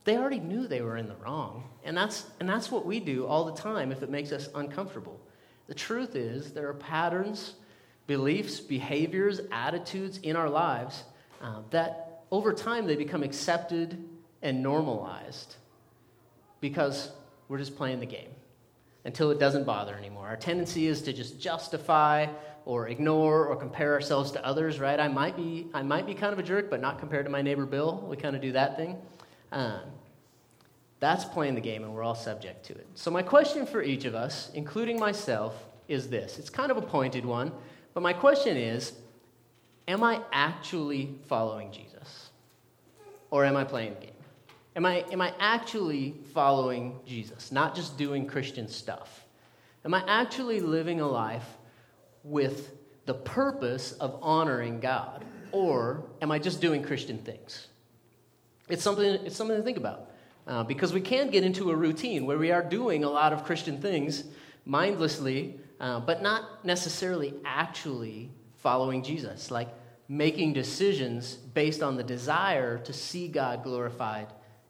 they 0.05 0.17
already 0.17 0.41
knew 0.41 0.67
they 0.67 0.83
were 0.83 0.99
in 0.99 1.09
the 1.09 1.17
wrong. 1.17 1.65
And 1.85 1.97
that's, 1.97 2.27
and 2.41 2.49
that's 2.49 2.71
what 2.71 2.85
we 2.85 3.01
do 3.01 3.27
all 3.27 3.45
the 3.45 3.55
time 3.55 3.91
if 3.91 4.03
it 4.03 4.11
makes 4.11 4.33
us 4.33 4.49
uncomfortable. 4.55 5.19
The 5.67 5.75
truth 5.75 6.15
is, 6.15 6.53
there 6.53 6.69
are 6.69 6.75
patterns 6.75 7.55
beliefs, 8.09 8.59
behaviors, 8.59 9.41
attitudes 9.53 10.19
in 10.19 10.35
our 10.35 10.49
lives 10.49 11.05
uh, 11.41 11.61
that 11.71 12.25
over 12.33 12.53
time 12.53 12.87
they 12.87 12.97
become 12.97 13.23
accepted 13.23 14.03
and 14.43 14.63
normalized 14.63 15.57
because 16.61 17.11
we're 17.49 17.59
just 17.59 17.77
playing 17.77 18.01
the 18.01 18.07
game 18.07 18.31
until 19.05 19.31
it 19.31 19.39
doesn't 19.39 19.65
bother 19.65 19.95
anymore. 19.95 20.27
Our 20.27 20.37
tendency 20.37 20.87
is 20.87 21.03
to 21.03 21.13
just 21.13 21.41
justify 21.41 22.27
or 22.65 22.89
ignore 22.89 23.47
or 23.47 23.57
compare 23.57 23.95
ourselves 23.95 24.31
to 24.33 24.45
others, 24.45 24.79
right? 24.79 25.01
I 25.01 25.09
might 25.09 25.37
be, 25.37 25.67
I 25.73 25.83
might 25.83 26.07
be 26.07 26.15
kind 26.15 26.33
of 26.33 26.39
a 26.39 26.43
jerk, 26.43 26.69
but 26.69 26.81
not 26.81 26.99
compared 26.99 27.25
to 27.25 27.31
my 27.31 27.41
neighbor 27.41 27.65
Bill. 27.65 28.05
We 28.09 28.17
kind 28.17 28.37
of 28.37 28.43
do 28.43 28.53
that 28.53 28.77
thing. 28.77 28.97
Um, 29.53 29.81
that's 31.01 31.25
playing 31.25 31.55
the 31.55 31.61
game, 31.61 31.85
and 31.85 31.95
we're 31.95 32.03
all 32.03 32.15
subject 32.15 32.67
to 32.67 32.75
it. 32.75 32.87
So, 32.95 33.11
my 33.11 33.23
question 33.23 33.65
for 33.65 33.83
each 33.83 34.05
of 34.05 34.15
us, 34.15 34.51
including 34.53 34.99
myself, 34.99 35.55
is 35.87 36.11
this 36.11 36.39
it's 36.39 36.51
kind 36.51 36.71
of 36.71 36.77
a 36.77 36.83
pointed 36.83 37.25
one. 37.25 37.53
But 37.95 38.03
my 38.03 38.13
question 38.13 38.57
is 38.57 38.93
Am 39.87 40.03
I 40.03 40.21
actually 40.33 41.15
following 41.29 41.73
Jesus? 41.73 42.31
Or 43.31 43.45
am 43.45 43.57
I 43.57 43.65
playing 43.65 43.95
the 43.95 44.07
game? 44.07 44.18
Am 44.77 44.87
I, 44.87 45.05
am 45.11 45.21
I 45.21 45.35
actually 45.39 46.15
following 46.33 47.01
Jesus, 47.07 47.51
not 47.51 47.75
just 47.75 47.97
doing 47.99 48.27
Christian 48.27 48.69
stuff? 48.69 49.25
Am 49.85 49.95
I 49.95 50.05
actually 50.07 50.61
living 50.61 51.01
a 51.01 51.07
life 51.07 51.47
with 52.23 52.73
the 53.07 53.15
purpose 53.15 53.93
of 53.93 54.19
honoring 54.23 54.81
God? 54.81 55.25
Or 55.51 56.05
am 56.21 56.31
I 56.31 56.39
just 56.39 56.61
doing 56.61 56.83
Christian 56.83 57.19
things? 57.19 57.69
It's 58.69 58.83
something, 58.83 59.05
it's 59.05 59.37
something 59.37 59.57
to 59.57 59.63
think 59.63 59.79
about. 59.79 60.11
Uh, 60.47 60.63
because 60.63 60.93
we 60.93 61.01
can 61.01 61.31
get 61.31 61.45
into 61.45 61.71
a 61.71 61.77
routine 61.77 62.27
where 62.27 62.39
we 62.39 62.51
are 62.51 62.63
doing 62.63 63.05
a 63.05 63.11
lot 63.11 63.33
of 63.33 63.45
Christian 63.45 63.81
things 63.81 64.25
mindlessly 64.65 65.59
uh, 65.81 66.01
but 66.01 66.23
not 66.23 66.65
necessarily 66.65 67.35
actually 67.45 68.31
following 68.57 69.03
Jesus, 69.03 69.51
like 69.51 69.69
making 70.09 70.53
decisions 70.53 71.35
based 71.35 71.83
on 71.83 71.97
the 71.97 72.03
desire 72.03 72.79
to 72.79 72.93
see 72.93 73.29
God 73.29 73.63
glorified 73.63 74.27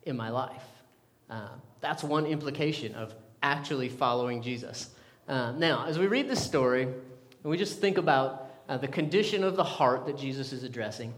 in 0.08 0.16
my 0.16 0.30
life. 0.30 0.62
Uh, 1.30 1.48
that's 1.80 2.02
one 2.02 2.26
implication 2.26 2.94
of 2.94 3.14
actually 3.42 3.88
following 3.88 4.42
Jesus. 4.42 4.90
Uh, 5.28 5.52
now, 5.52 5.86
as 5.86 5.98
we 5.98 6.06
read 6.06 6.28
this 6.28 6.44
story, 6.44 6.82
and 6.82 6.96
we 7.44 7.56
just 7.56 7.80
think 7.80 7.98
about 7.98 8.50
uh, 8.68 8.76
the 8.76 8.88
condition 8.88 9.44
of 9.44 9.56
the 9.56 9.64
heart 9.64 10.06
that 10.06 10.18
Jesus 10.18 10.52
is 10.52 10.64
addressing, 10.64 11.14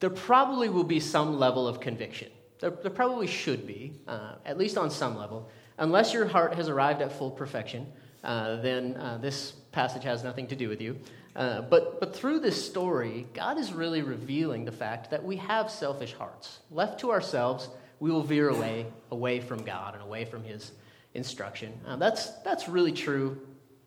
there 0.00 0.10
probably 0.10 0.68
will 0.68 0.84
be 0.84 1.00
some 1.00 1.38
level 1.38 1.66
of 1.66 1.80
conviction. 1.80 2.30
There, 2.60 2.70
there 2.70 2.90
probably 2.90 3.26
should 3.26 3.66
be, 3.66 3.92
uh, 4.06 4.34
at 4.44 4.58
least 4.58 4.76
on 4.76 4.90
some 4.90 5.16
level, 5.16 5.50
unless 5.78 6.12
your 6.12 6.26
heart 6.26 6.54
has 6.54 6.68
arrived 6.68 7.02
at 7.02 7.12
full 7.12 7.30
perfection. 7.30 7.86
Uh, 8.22 8.56
then 8.60 8.96
uh, 8.96 9.18
this 9.18 9.52
passage 9.72 10.04
has 10.04 10.22
nothing 10.22 10.46
to 10.48 10.56
do 10.56 10.68
with 10.68 10.80
you. 10.80 10.96
Uh, 11.34 11.62
but, 11.62 11.98
but 11.98 12.14
through 12.14 12.38
this 12.38 12.62
story, 12.64 13.26
God 13.32 13.58
is 13.58 13.72
really 13.72 14.02
revealing 14.02 14.64
the 14.64 14.72
fact 14.72 15.10
that 15.10 15.24
we 15.24 15.36
have 15.36 15.70
selfish 15.70 16.12
hearts. 16.12 16.58
Left 16.70 17.00
to 17.00 17.10
ourselves, 17.10 17.70
we 18.02 18.10
will 18.10 18.24
veer 18.24 18.48
away, 18.48 18.84
away 19.12 19.38
from 19.38 19.62
God 19.62 19.94
and 19.94 20.02
away 20.02 20.24
from 20.24 20.42
His 20.42 20.72
instruction. 21.14 21.72
Uh, 21.86 21.94
that's, 21.94 22.30
that's 22.40 22.68
really 22.68 22.90
true 22.90 23.40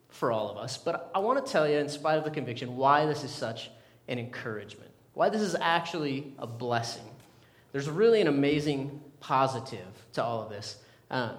for 0.07 0.31
all 0.31 0.49
of 0.49 0.55
us. 0.55 0.77
But 0.77 1.11
I 1.13 1.19
want 1.19 1.45
to 1.45 1.51
tell 1.51 1.67
you, 1.67 1.77
in 1.79 1.89
spite 1.89 2.17
of 2.17 2.23
the 2.23 2.31
conviction, 2.31 2.77
why 2.77 3.05
this 3.05 3.25
is 3.25 3.31
such 3.31 3.69
an 4.07 4.17
encouragement, 4.17 4.89
why 5.15 5.27
this 5.27 5.41
is 5.41 5.53
actually 5.59 6.33
a 6.39 6.47
blessing. 6.47 7.03
There's 7.73 7.89
really 7.89 8.21
an 8.21 8.27
amazing 8.27 9.01
positive 9.19 9.85
to 10.13 10.23
all 10.23 10.41
of 10.41 10.49
this. 10.49 10.77
Uh, 11.11 11.33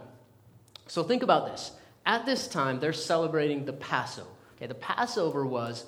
so 0.86 1.02
think 1.02 1.22
about 1.22 1.46
this 1.46 1.72
at 2.04 2.26
this 2.26 2.46
time, 2.46 2.78
they're 2.78 2.92
celebrating 2.92 3.64
the 3.64 3.72
Passover. 3.72 4.28
Okay, 4.58 4.66
the 4.66 4.74
Passover 4.74 5.46
was 5.46 5.86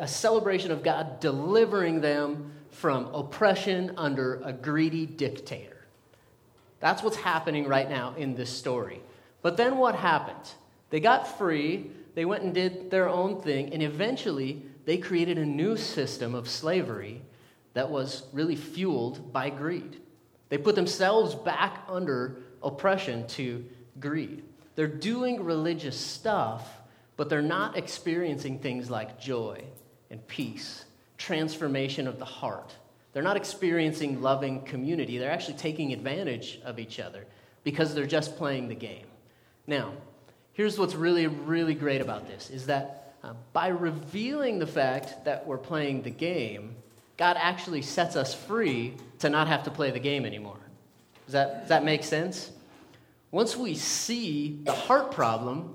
a 0.00 0.08
celebration 0.08 0.72
of 0.72 0.82
God 0.82 1.20
delivering 1.20 2.00
them 2.00 2.50
from 2.70 3.06
oppression 3.14 3.92
under 3.96 4.42
a 4.44 4.52
greedy 4.52 5.06
dictator. 5.06 5.77
That's 6.80 7.02
what's 7.02 7.16
happening 7.16 7.66
right 7.66 7.88
now 7.88 8.14
in 8.16 8.34
this 8.34 8.50
story. 8.50 9.00
But 9.42 9.56
then 9.56 9.78
what 9.78 9.94
happened? 9.94 10.52
They 10.90 11.00
got 11.00 11.38
free, 11.38 11.90
they 12.14 12.24
went 12.24 12.44
and 12.44 12.54
did 12.54 12.90
their 12.90 13.08
own 13.08 13.40
thing, 13.40 13.72
and 13.72 13.82
eventually 13.82 14.62
they 14.84 14.98
created 14.98 15.38
a 15.38 15.44
new 15.44 15.76
system 15.76 16.34
of 16.34 16.48
slavery 16.48 17.22
that 17.74 17.90
was 17.90 18.24
really 18.32 18.56
fueled 18.56 19.32
by 19.32 19.50
greed. 19.50 20.00
They 20.48 20.58
put 20.58 20.74
themselves 20.74 21.34
back 21.34 21.84
under 21.88 22.38
oppression 22.62 23.26
to 23.28 23.64
greed. 24.00 24.42
They're 24.74 24.86
doing 24.86 25.44
religious 25.44 25.98
stuff, 25.98 26.66
but 27.16 27.28
they're 27.28 27.42
not 27.42 27.76
experiencing 27.76 28.60
things 28.60 28.88
like 28.90 29.20
joy 29.20 29.62
and 30.10 30.26
peace 30.26 30.84
transformation 31.18 32.06
of 32.06 32.18
the 32.18 32.24
heart. 32.24 32.74
They're 33.12 33.22
not 33.22 33.36
experiencing 33.36 34.22
loving 34.22 34.62
community. 34.62 35.18
They're 35.18 35.30
actually 35.30 35.58
taking 35.58 35.92
advantage 35.92 36.60
of 36.64 36.78
each 36.78 37.00
other 37.00 37.26
because 37.64 37.94
they're 37.94 38.06
just 38.06 38.36
playing 38.36 38.68
the 38.68 38.74
game. 38.74 39.06
Now, 39.66 39.92
here's 40.52 40.78
what's 40.78 40.94
really, 40.94 41.26
really 41.26 41.74
great 41.74 42.00
about 42.00 42.26
this 42.26 42.50
is 42.50 42.66
that 42.66 43.14
uh, 43.22 43.34
by 43.52 43.68
revealing 43.68 44.58
the 44.58 44.66
fact 44.66 45.24
that 45.24 45.46
we're 45.46 45.58
playing 45.58 46.02
the 46.02 46.10
game, 46.10 46.76
God 47.16 47.36
actually 47.38 47.82
sets 47.82 48.14
us 48.14 48.34
free 48.34 48.94
to 49.18 49.28
not 49.28 49.48
have 49.48 49.64
to 49.64 49.70
play 49.70 49.90
the 49.90 49.98
game 49.98 50.24
anymore. 50.24 50.58
Does 51.26 51.32
that, 51.32 51.60
does 51.60 51.68
that 51.70 51.84
make 51.84 52.04
sense? 52.04 52.50
Once 53.30 53.56
we 53.56 53.74
see 53.74 54.60
the 54.64 54.72
heart 54.72 55.10
problem, 55.10 55.74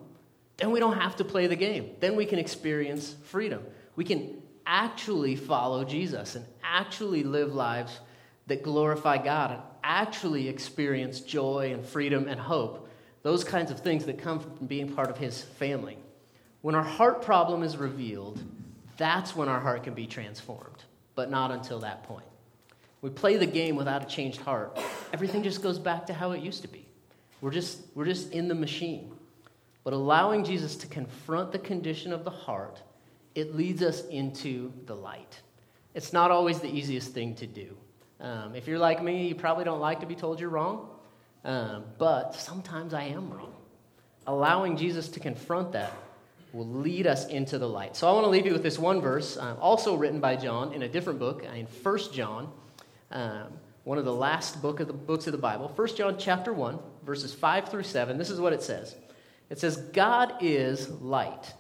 then 0.58 0.72
we 0.72 0.80
don't 0.80 0.98
have 0.98 1.16
to 1.18 1.26
play 1.26 1.48
the 1.48 1.56
game. 1.56 1.92
Then 2.00 2.16
we 2.16 2.26
can 2.26 2.40
experience 2.40 3.16
freedom. 3.26 3.64
We 3.96 4.06
can 4.06 4.42
actually 4.66 5.36
follow 5.36 5.84
Jesus 5.84 6.36
and 6.36 6.46
actually 6.64 7.24
live 7.24 7.54
lives 7.54 8.00
that 8.48 8.64
glorify 8.64 9.18
God 9.18 9.52
and 9.52 9.62
actually 9.84 10.48
experience 10.48 11.22
joy 11.22 11.72
and 11.74 11.86
freedom 11.86 12.28
and 12.28 12.40
hope. 12.40 12.90
Those 13.22 13.44
kinds 13.44 13.72
of 13.72 13.80
things 13.80 14.06
that 14.06 14.18
come 14.18 14.40
from 14.40 14.68
being 14.68 14.94
part 14.94 15.10
of 15.10 15.18
His 15.18 15.42
family. 15.42 15.98
When 16.62 16.76
our 16.76 16.84
heart 16.84 17.22
problem 17.22 17.64
is 17.64 17.78
revealed, 17.78 18.42
that's 18.98 19.36
when 19.36 19.50
our 19.50 19.60
heart 19.60 19.84
can 19.84 19.94
be 19.94 20.08
transformed, 20.08 20.84
but 21.16 21.30
not 21.30 21.52
until 21.52 21.80
that 21.80 22.04
point. 22.04 22.26
We 23.02 23.10
play 23.10 23.36
the 23.36 23.46
game 23.46 23.76
without 23.76 24.04
a 24.04 24.06
changed 24.06 24.40
heart. 24.42 24.80
Everything 25.12 25.44
just 25.44 25.62
goes 25.62 25.78
back 25.78 26.08
to 26.08 26.14
how 26.14 26.32
it 26.32 26.42
used 26.42 26.62
to 26.62 26.70
be. 26.70 26.86
We're 27.42 27.52
just, 27.52 27.82
we're 27.96 28.06
just 28.06 28.32
in 28.32 28.48
the 28.48 28.56
machine. 28.56 29.12
But 29.84 29.92
allowing 29.92 30.46
Jesus 30.46 30.78
to 30.78 30.88
confront 30.88 31.52
the 31.52 31.60
condition 31.60 32.14
of 32.14 32.24
the 32.24 32.32
heart 32.32 32.82
it 33.36 33.56
leads 33.56 33.82
us 33.82 34.06
into 34.08 34.72
the 34.86 34.96
light. 34.96 35.40
It's 35.94 36.14
not 36.14 36.32
always 36.32 36.60
the 36.60 36.70
easiest 36.70 37.14
thing 37.14 37.36
to 37.36 37.48
do. 37.48 37.76
Um, 38.20 38.56
if 38.56 38.68
you're 38.68 38.80
like 38.80 39.04
me, 39.04 39.28
you 39.28 39.36
probably 39.36 39.64
don't 39.64 39.80
like 39.80 40.00
to 40.00 40.06
be 40.06 40.16
told 40.16 40.40
you're 40.40 40.50
wrong, 40.50 40.90
um, 41.44 41.84
but 41.98 42.36
sometimes 42.36 42.94
I 42.94 43.04
am 43.04 43.32
wrong. 43.32 43.54
Allowing 44.26 44.78
Jesus 44.78 45.10
to 45.10 45.20
confront 45.20 45.74
that 45.74 45.92
will 46.54 46.68
lead 46.68 47.08
us 47.08 47.28
into 47.28 47.58
the 47.58 47.68
light. 47.68 47.96
So 47.96 48.08
I 48.08 48.14
want 48.14 48.26
to 48.26 48.30
leave 48.30 48.46
you 48.46 48.54
with 48.54 48.64
this 48.64 48.80
one 48.80 49.02
verse, 49.02 49.38
uh, 49.38 49.56
also 49.60 49.96
written 49.96 50.20
by 50.20 50.36
John 50.36 50.72
in 50.74 50.84
a 50.84 50.88
different 50.88 51.20
book, 51.20 51.44
in 51.44 51.66
1 51.66 52.00
John, 52.14 52.52
um, 53.12 53.48
one 53.84 53.98
of 53.98 54.06
the 54.06 54.14
last 54.14 54.62
book 54.62 54.80
of 54.80 54.88
the 54.88 54.94
books 54.94 55.28
of 55.28 55.34
the 55.34 55.40
Bible. 55.40 55.68
1 55.76 55.96
John 55.96 56.16
chapter 56.18 56.54
1, 56.54 56.80
verses 57.04 57.34
5 57.34 57.70
through 57.70 57.84
7. 57.84 58.18
This 58.18 58.30
is 58.30 58.40
what 58.40 58.54
it 58.54 58.62
says. 58.62 58.96
It 59.50 59.60
says, 59.60 59.78
God 59.78 60.36
is 60.40 60.90
light 60.90 61.54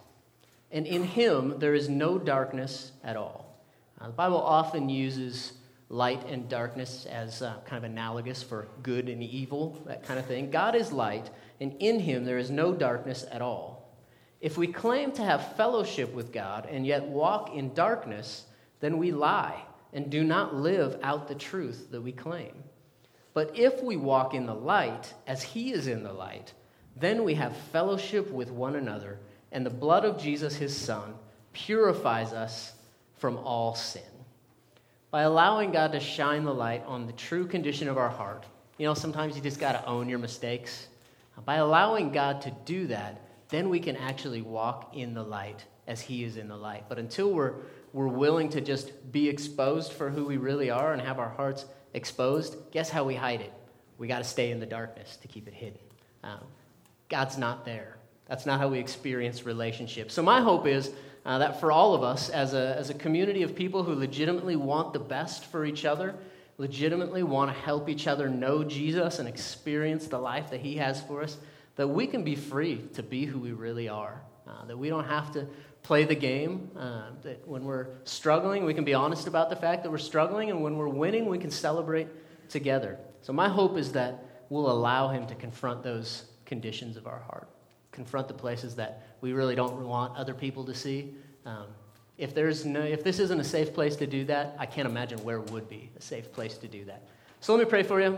and 0.74 0.88
in 0.88 1.04
him 1.04 1.60
there 1.60 1.76
is 1.76 1.88
no 1.88 2.18
darkness 2.18 2.92
at 3.04 3.16
all. 3.16 3.64
the 4.02 4.10
Bible 4.10 4.42
often 4.42 4.90
uses 4.90 5.54
light 5.88 6.28
and 6.28 6.50
darkness 6.50 7.06
as 7.06 7.44
uh, 7.44 7.54
kind 7.66 7.86
of 7.86 7.90
analogous 7.90 8.42
for 8.42 8.68
good 8.82 9.08
and 9.08 9.22
evil, 9.22 9.80
that 9.86 10.04
kind 10.04 10.20
of 10.20 10.26
thing. 10.26 10.50
God 10.50 10.76
is 10.76 10.92
light, 10.92 11.30
and 11.62 11.76
in 11.80 12.00
him 12.00 12.26
there 12.26 12.40
is 12.40 12.50
no 12.50 12.74
darkness 12.74 13.26
at 13.32 13.42
all. 13.42 13.96
If 14.42 14.58
we 14.58 14.68
claim 14.68 15.12
to 15.14 15.24
have 15.24 15.56
fellowship 15.56 16.12
with 16.14 16.34
God 16.34 16.68
and 16.70 16.86
yet 16.86 17.04
walk 17.04 17.54
in 17.56 17.74
darkness, 17.76 18.46
then 18.80 18.98
we 18.98 19.12
lie 19.12 19.64
and 19.94 20.10
do 20.10 20.24
not 20.24 20.56
live 20.56 21.00
out 21.04 21.28
the 21.28 21.36
truth 21.36 21.92
that 21.92 22.02
we 22.02 22.12
claim. 22.12 22.64
But 23.34 23.58
if 23.58 23.82
we 23.82 23.96
walk 23.96 24.34
in 24.34 24.48
the 24.48 24.56
light 24.56 25.14
as 25.28 25.44
he 25.44 25.72
is 25.72 25.88
in 25.88 26.04
the 26.04 26.12
light, 26.12 26.54
then 26.96 27.24
we 27.24 27.36
have 27.36 27.56
fellowship 27.72 28.30
with 28.32 28.52
one 28.52 28.76
another 28.76 29.20
and 29.54 29.66
the 29.66 29.70
blood 29.70 30.04
of 30.04 30.20
Jesus, 30.20 30.56
his 30.56 30.76
son, 30.76 31.14
purifies 31.54 32.34
us 32.34 32.74
from 33.16 33.38
all 33.38 33.76
sin. 33.76 34.02
By 35.12 35.22
allowing 35.22 35.72
God 35.72 35.92
to 35.92 36.00
shine 36.00 36.44
the 36.44 36.54
light 36.54 36.84
on 36.86 37.06
the 37.06 37.14
true 37.14 37.46
condition 37.48 37.88
of 37.88 37.98
our 37.98 38.10
heart, 38.10 38.46
you 38.78 38.88
know, 38.88 38.96
sometimes 38.96 39.36
you 39.36 39.42
just 39.44 39.60
got 39.60 39.74
to 39.74 39.86
own 39.86 40.10
your 40.10 40.18
mistakes. 40.18 40.88
By 41.46 41.56
allowing 41.58 42.12
God 42.12 42.42
to 42.42 42.52
do 42.66 42.88
that, 42.88 43.22
then 43.50 43.70
we 43.70 43.80
can 43.80 43.96
actually 43.96 44.42
walk 44.42 44.96
in 44.96 45.14
the 45.14 45.24
light 45.24 45.64
as 45.88 46.02
He 46.02 46.24
is 46.24 46.38
in 46.38 46.48
the 46.48 46.58
light. 46.58 46.86
But 46.90 46.98
until 46.98 47.32
we're, 47.32 47.54
we're 47.94 48.08
willing 48.08 48.50
to 48.50 48.62
just 48.62 49.12
be 49.12 49.30
exposed 49.30 49.94
for 49.94 50.10
who 50.10 50.26
we 50.26 50.38
really 50.38 50.72
are 50.72 50.94
and 50.94 51.02
have 51.02 51.20
our 51.20 51.30
hearts 51.30 51.66
exposed, 51.94 52.56
guess 52.72 52.90
how 52.90 53.04
we 53.04 53.14
hide 53.14 53.42
it? 53.42 53.54
We 54.00 54.08
got 54.08 54.18
to 54.18 54.24
stay 54.24 54.50
in 54.50 54.60
the 54.60 54.66
darkness 54.66 55.18
to 55.18 55.28
keep 55.28 55.48
it 55.48 55.54
hidden. 55.54 55.80
Um, 56.24 56.44
God's 57.10 57.38
not 57.38 57.66
there. 57.66 57.98
That's 58.28 58.46
not 58.46 58.60
how 58.60 58.70
we 58.70 58.80
experience 58.80 59.46
relationships. 59.46 60.14
So, 60.14 60.24
my 60.24 60.42
hope 60.42 60.66
is 60.66 60.92
uh, 61.26 61.40
that 61.40 61.60
for 61.60 61.72
all 61.72 61.94
of 61.94 62.04
us, 62.04 62.30
as 62.30 62.54
a, 62.54 62.76
as 62.78 62.90
a 62.90 62.94
community 62.94 63.44
of 63.44 63.56
people 63.56 63.84
who 63.84 63.96
legitimately 63.96 64.56
want 64.56 64.94
the 64.94 65.00
best 65.00 65.46
for 65.46 65.66
each 65.66 65.86
other, 65.86 66.16
legitimately 66.58 67.24
want 67.24 67.54
to 67.54 67.60
help 67.62 67.90
each 67.90 68.08
other 68.08 68.30
know 68.30 68.64
Jesus 68.64 69.20
and 69.20 69.28
experience 69.28 70.08
the 70.08 70.20
life 70.20 70.50
that 70.52 70.62
He 70.62 70.78
has 70.78 71.02
for 71.02 71.24
us, 71.24 71.38
that 71.76 71.88
we 71.88 72.08
can 72.08 72.24
be 72.24 72.36
free 72.36 72.78
to 72.94 73.04
be 73.04 73.26
who 73.26 73.40
we 73.40 73.52
really 73.52 73.90
are. 73.90 74.22
Uh, 74.48 74.66
that 74.66 74.78
we 74.78 74.90
don't 74.90 75.06
have 75.06 75.32
to 75.32 75.48
play 75.84 76.04
the 76.04 76.16
game. 76.16 76.70
Uh, 76.78 77.12
that 77.24 77.48
when 77.48 77.64
we're 77.64 77.88
struggling, 78.04 78.66
we 78.66 78.74
can 78.74 78.84
be 78.84 78.94
honest 78.94 79.28
about 79.28 79.50
the 79.50 79.56
fact 79.56 79.84
that 79.84 79.90
we're 79.90 79.98
struggling, 79.98 80.50
and 80.50 80.62
when 80.62 80.78
we're 80.78 80.90
winning, 80.90 81.26
we 81.26 81.38
can 81.38 81.52
celebrate 81.52 82.08
together. 82.50 83.00
So, 83.22 83.32
my 83.32 83.48
hope 83.48 83.78
is 83.78 83.94
that 83.94 84.26
we'll 84.50 84.70
allow 84.70 85.10
Him 85.10 85.26
to 85.28 85.36
confront 85.36 85.82
those 85.84 86.26
conditions 86.46 86.98
of 86.98 87.08
our 87.08 87.20
heart 87.20 87.48
confront 87.94 88.28
the 88.28 88.34
places 88.34 88.76
that 88.76 89.04
we 89.22 89.32
really 89.32 89.56
don't 89.56 89.88
want 89.88 90.18
other 90.18 90.34
people 90.34 90.66
to 90.66 90.76
see. 90.76 91.14
Um, 91.46 91.68
if, 92.18 92.36
there's 92.36 92.66
no, 92.66 92.82
if 92.82 93.04
this 93.04 93.20
isn't 93.20 93.40
a 93.40 93.44
safe 93.44 93.74
place 93.74 93.96
to 93.98 94.08
do 94.08 94.26
that, 94.26 94.56
I 94.60 94.66
can't 94.66 94.88
imagine 94.88 95.24
where 95.24 95.40
would 95.40 95.70
be 95.70 95.90
a 95.98 96.02
safe 96.02 96.32
place 96.34 96.58
to 96.58 96.68
do 96.68 96.84
that. 96.86 97.04
So 97.40 97.56
let 97.56 97.64
me 97.64 97.70
pray 97.70 97.84
for 97.84 98.02
you. 98.02 98.18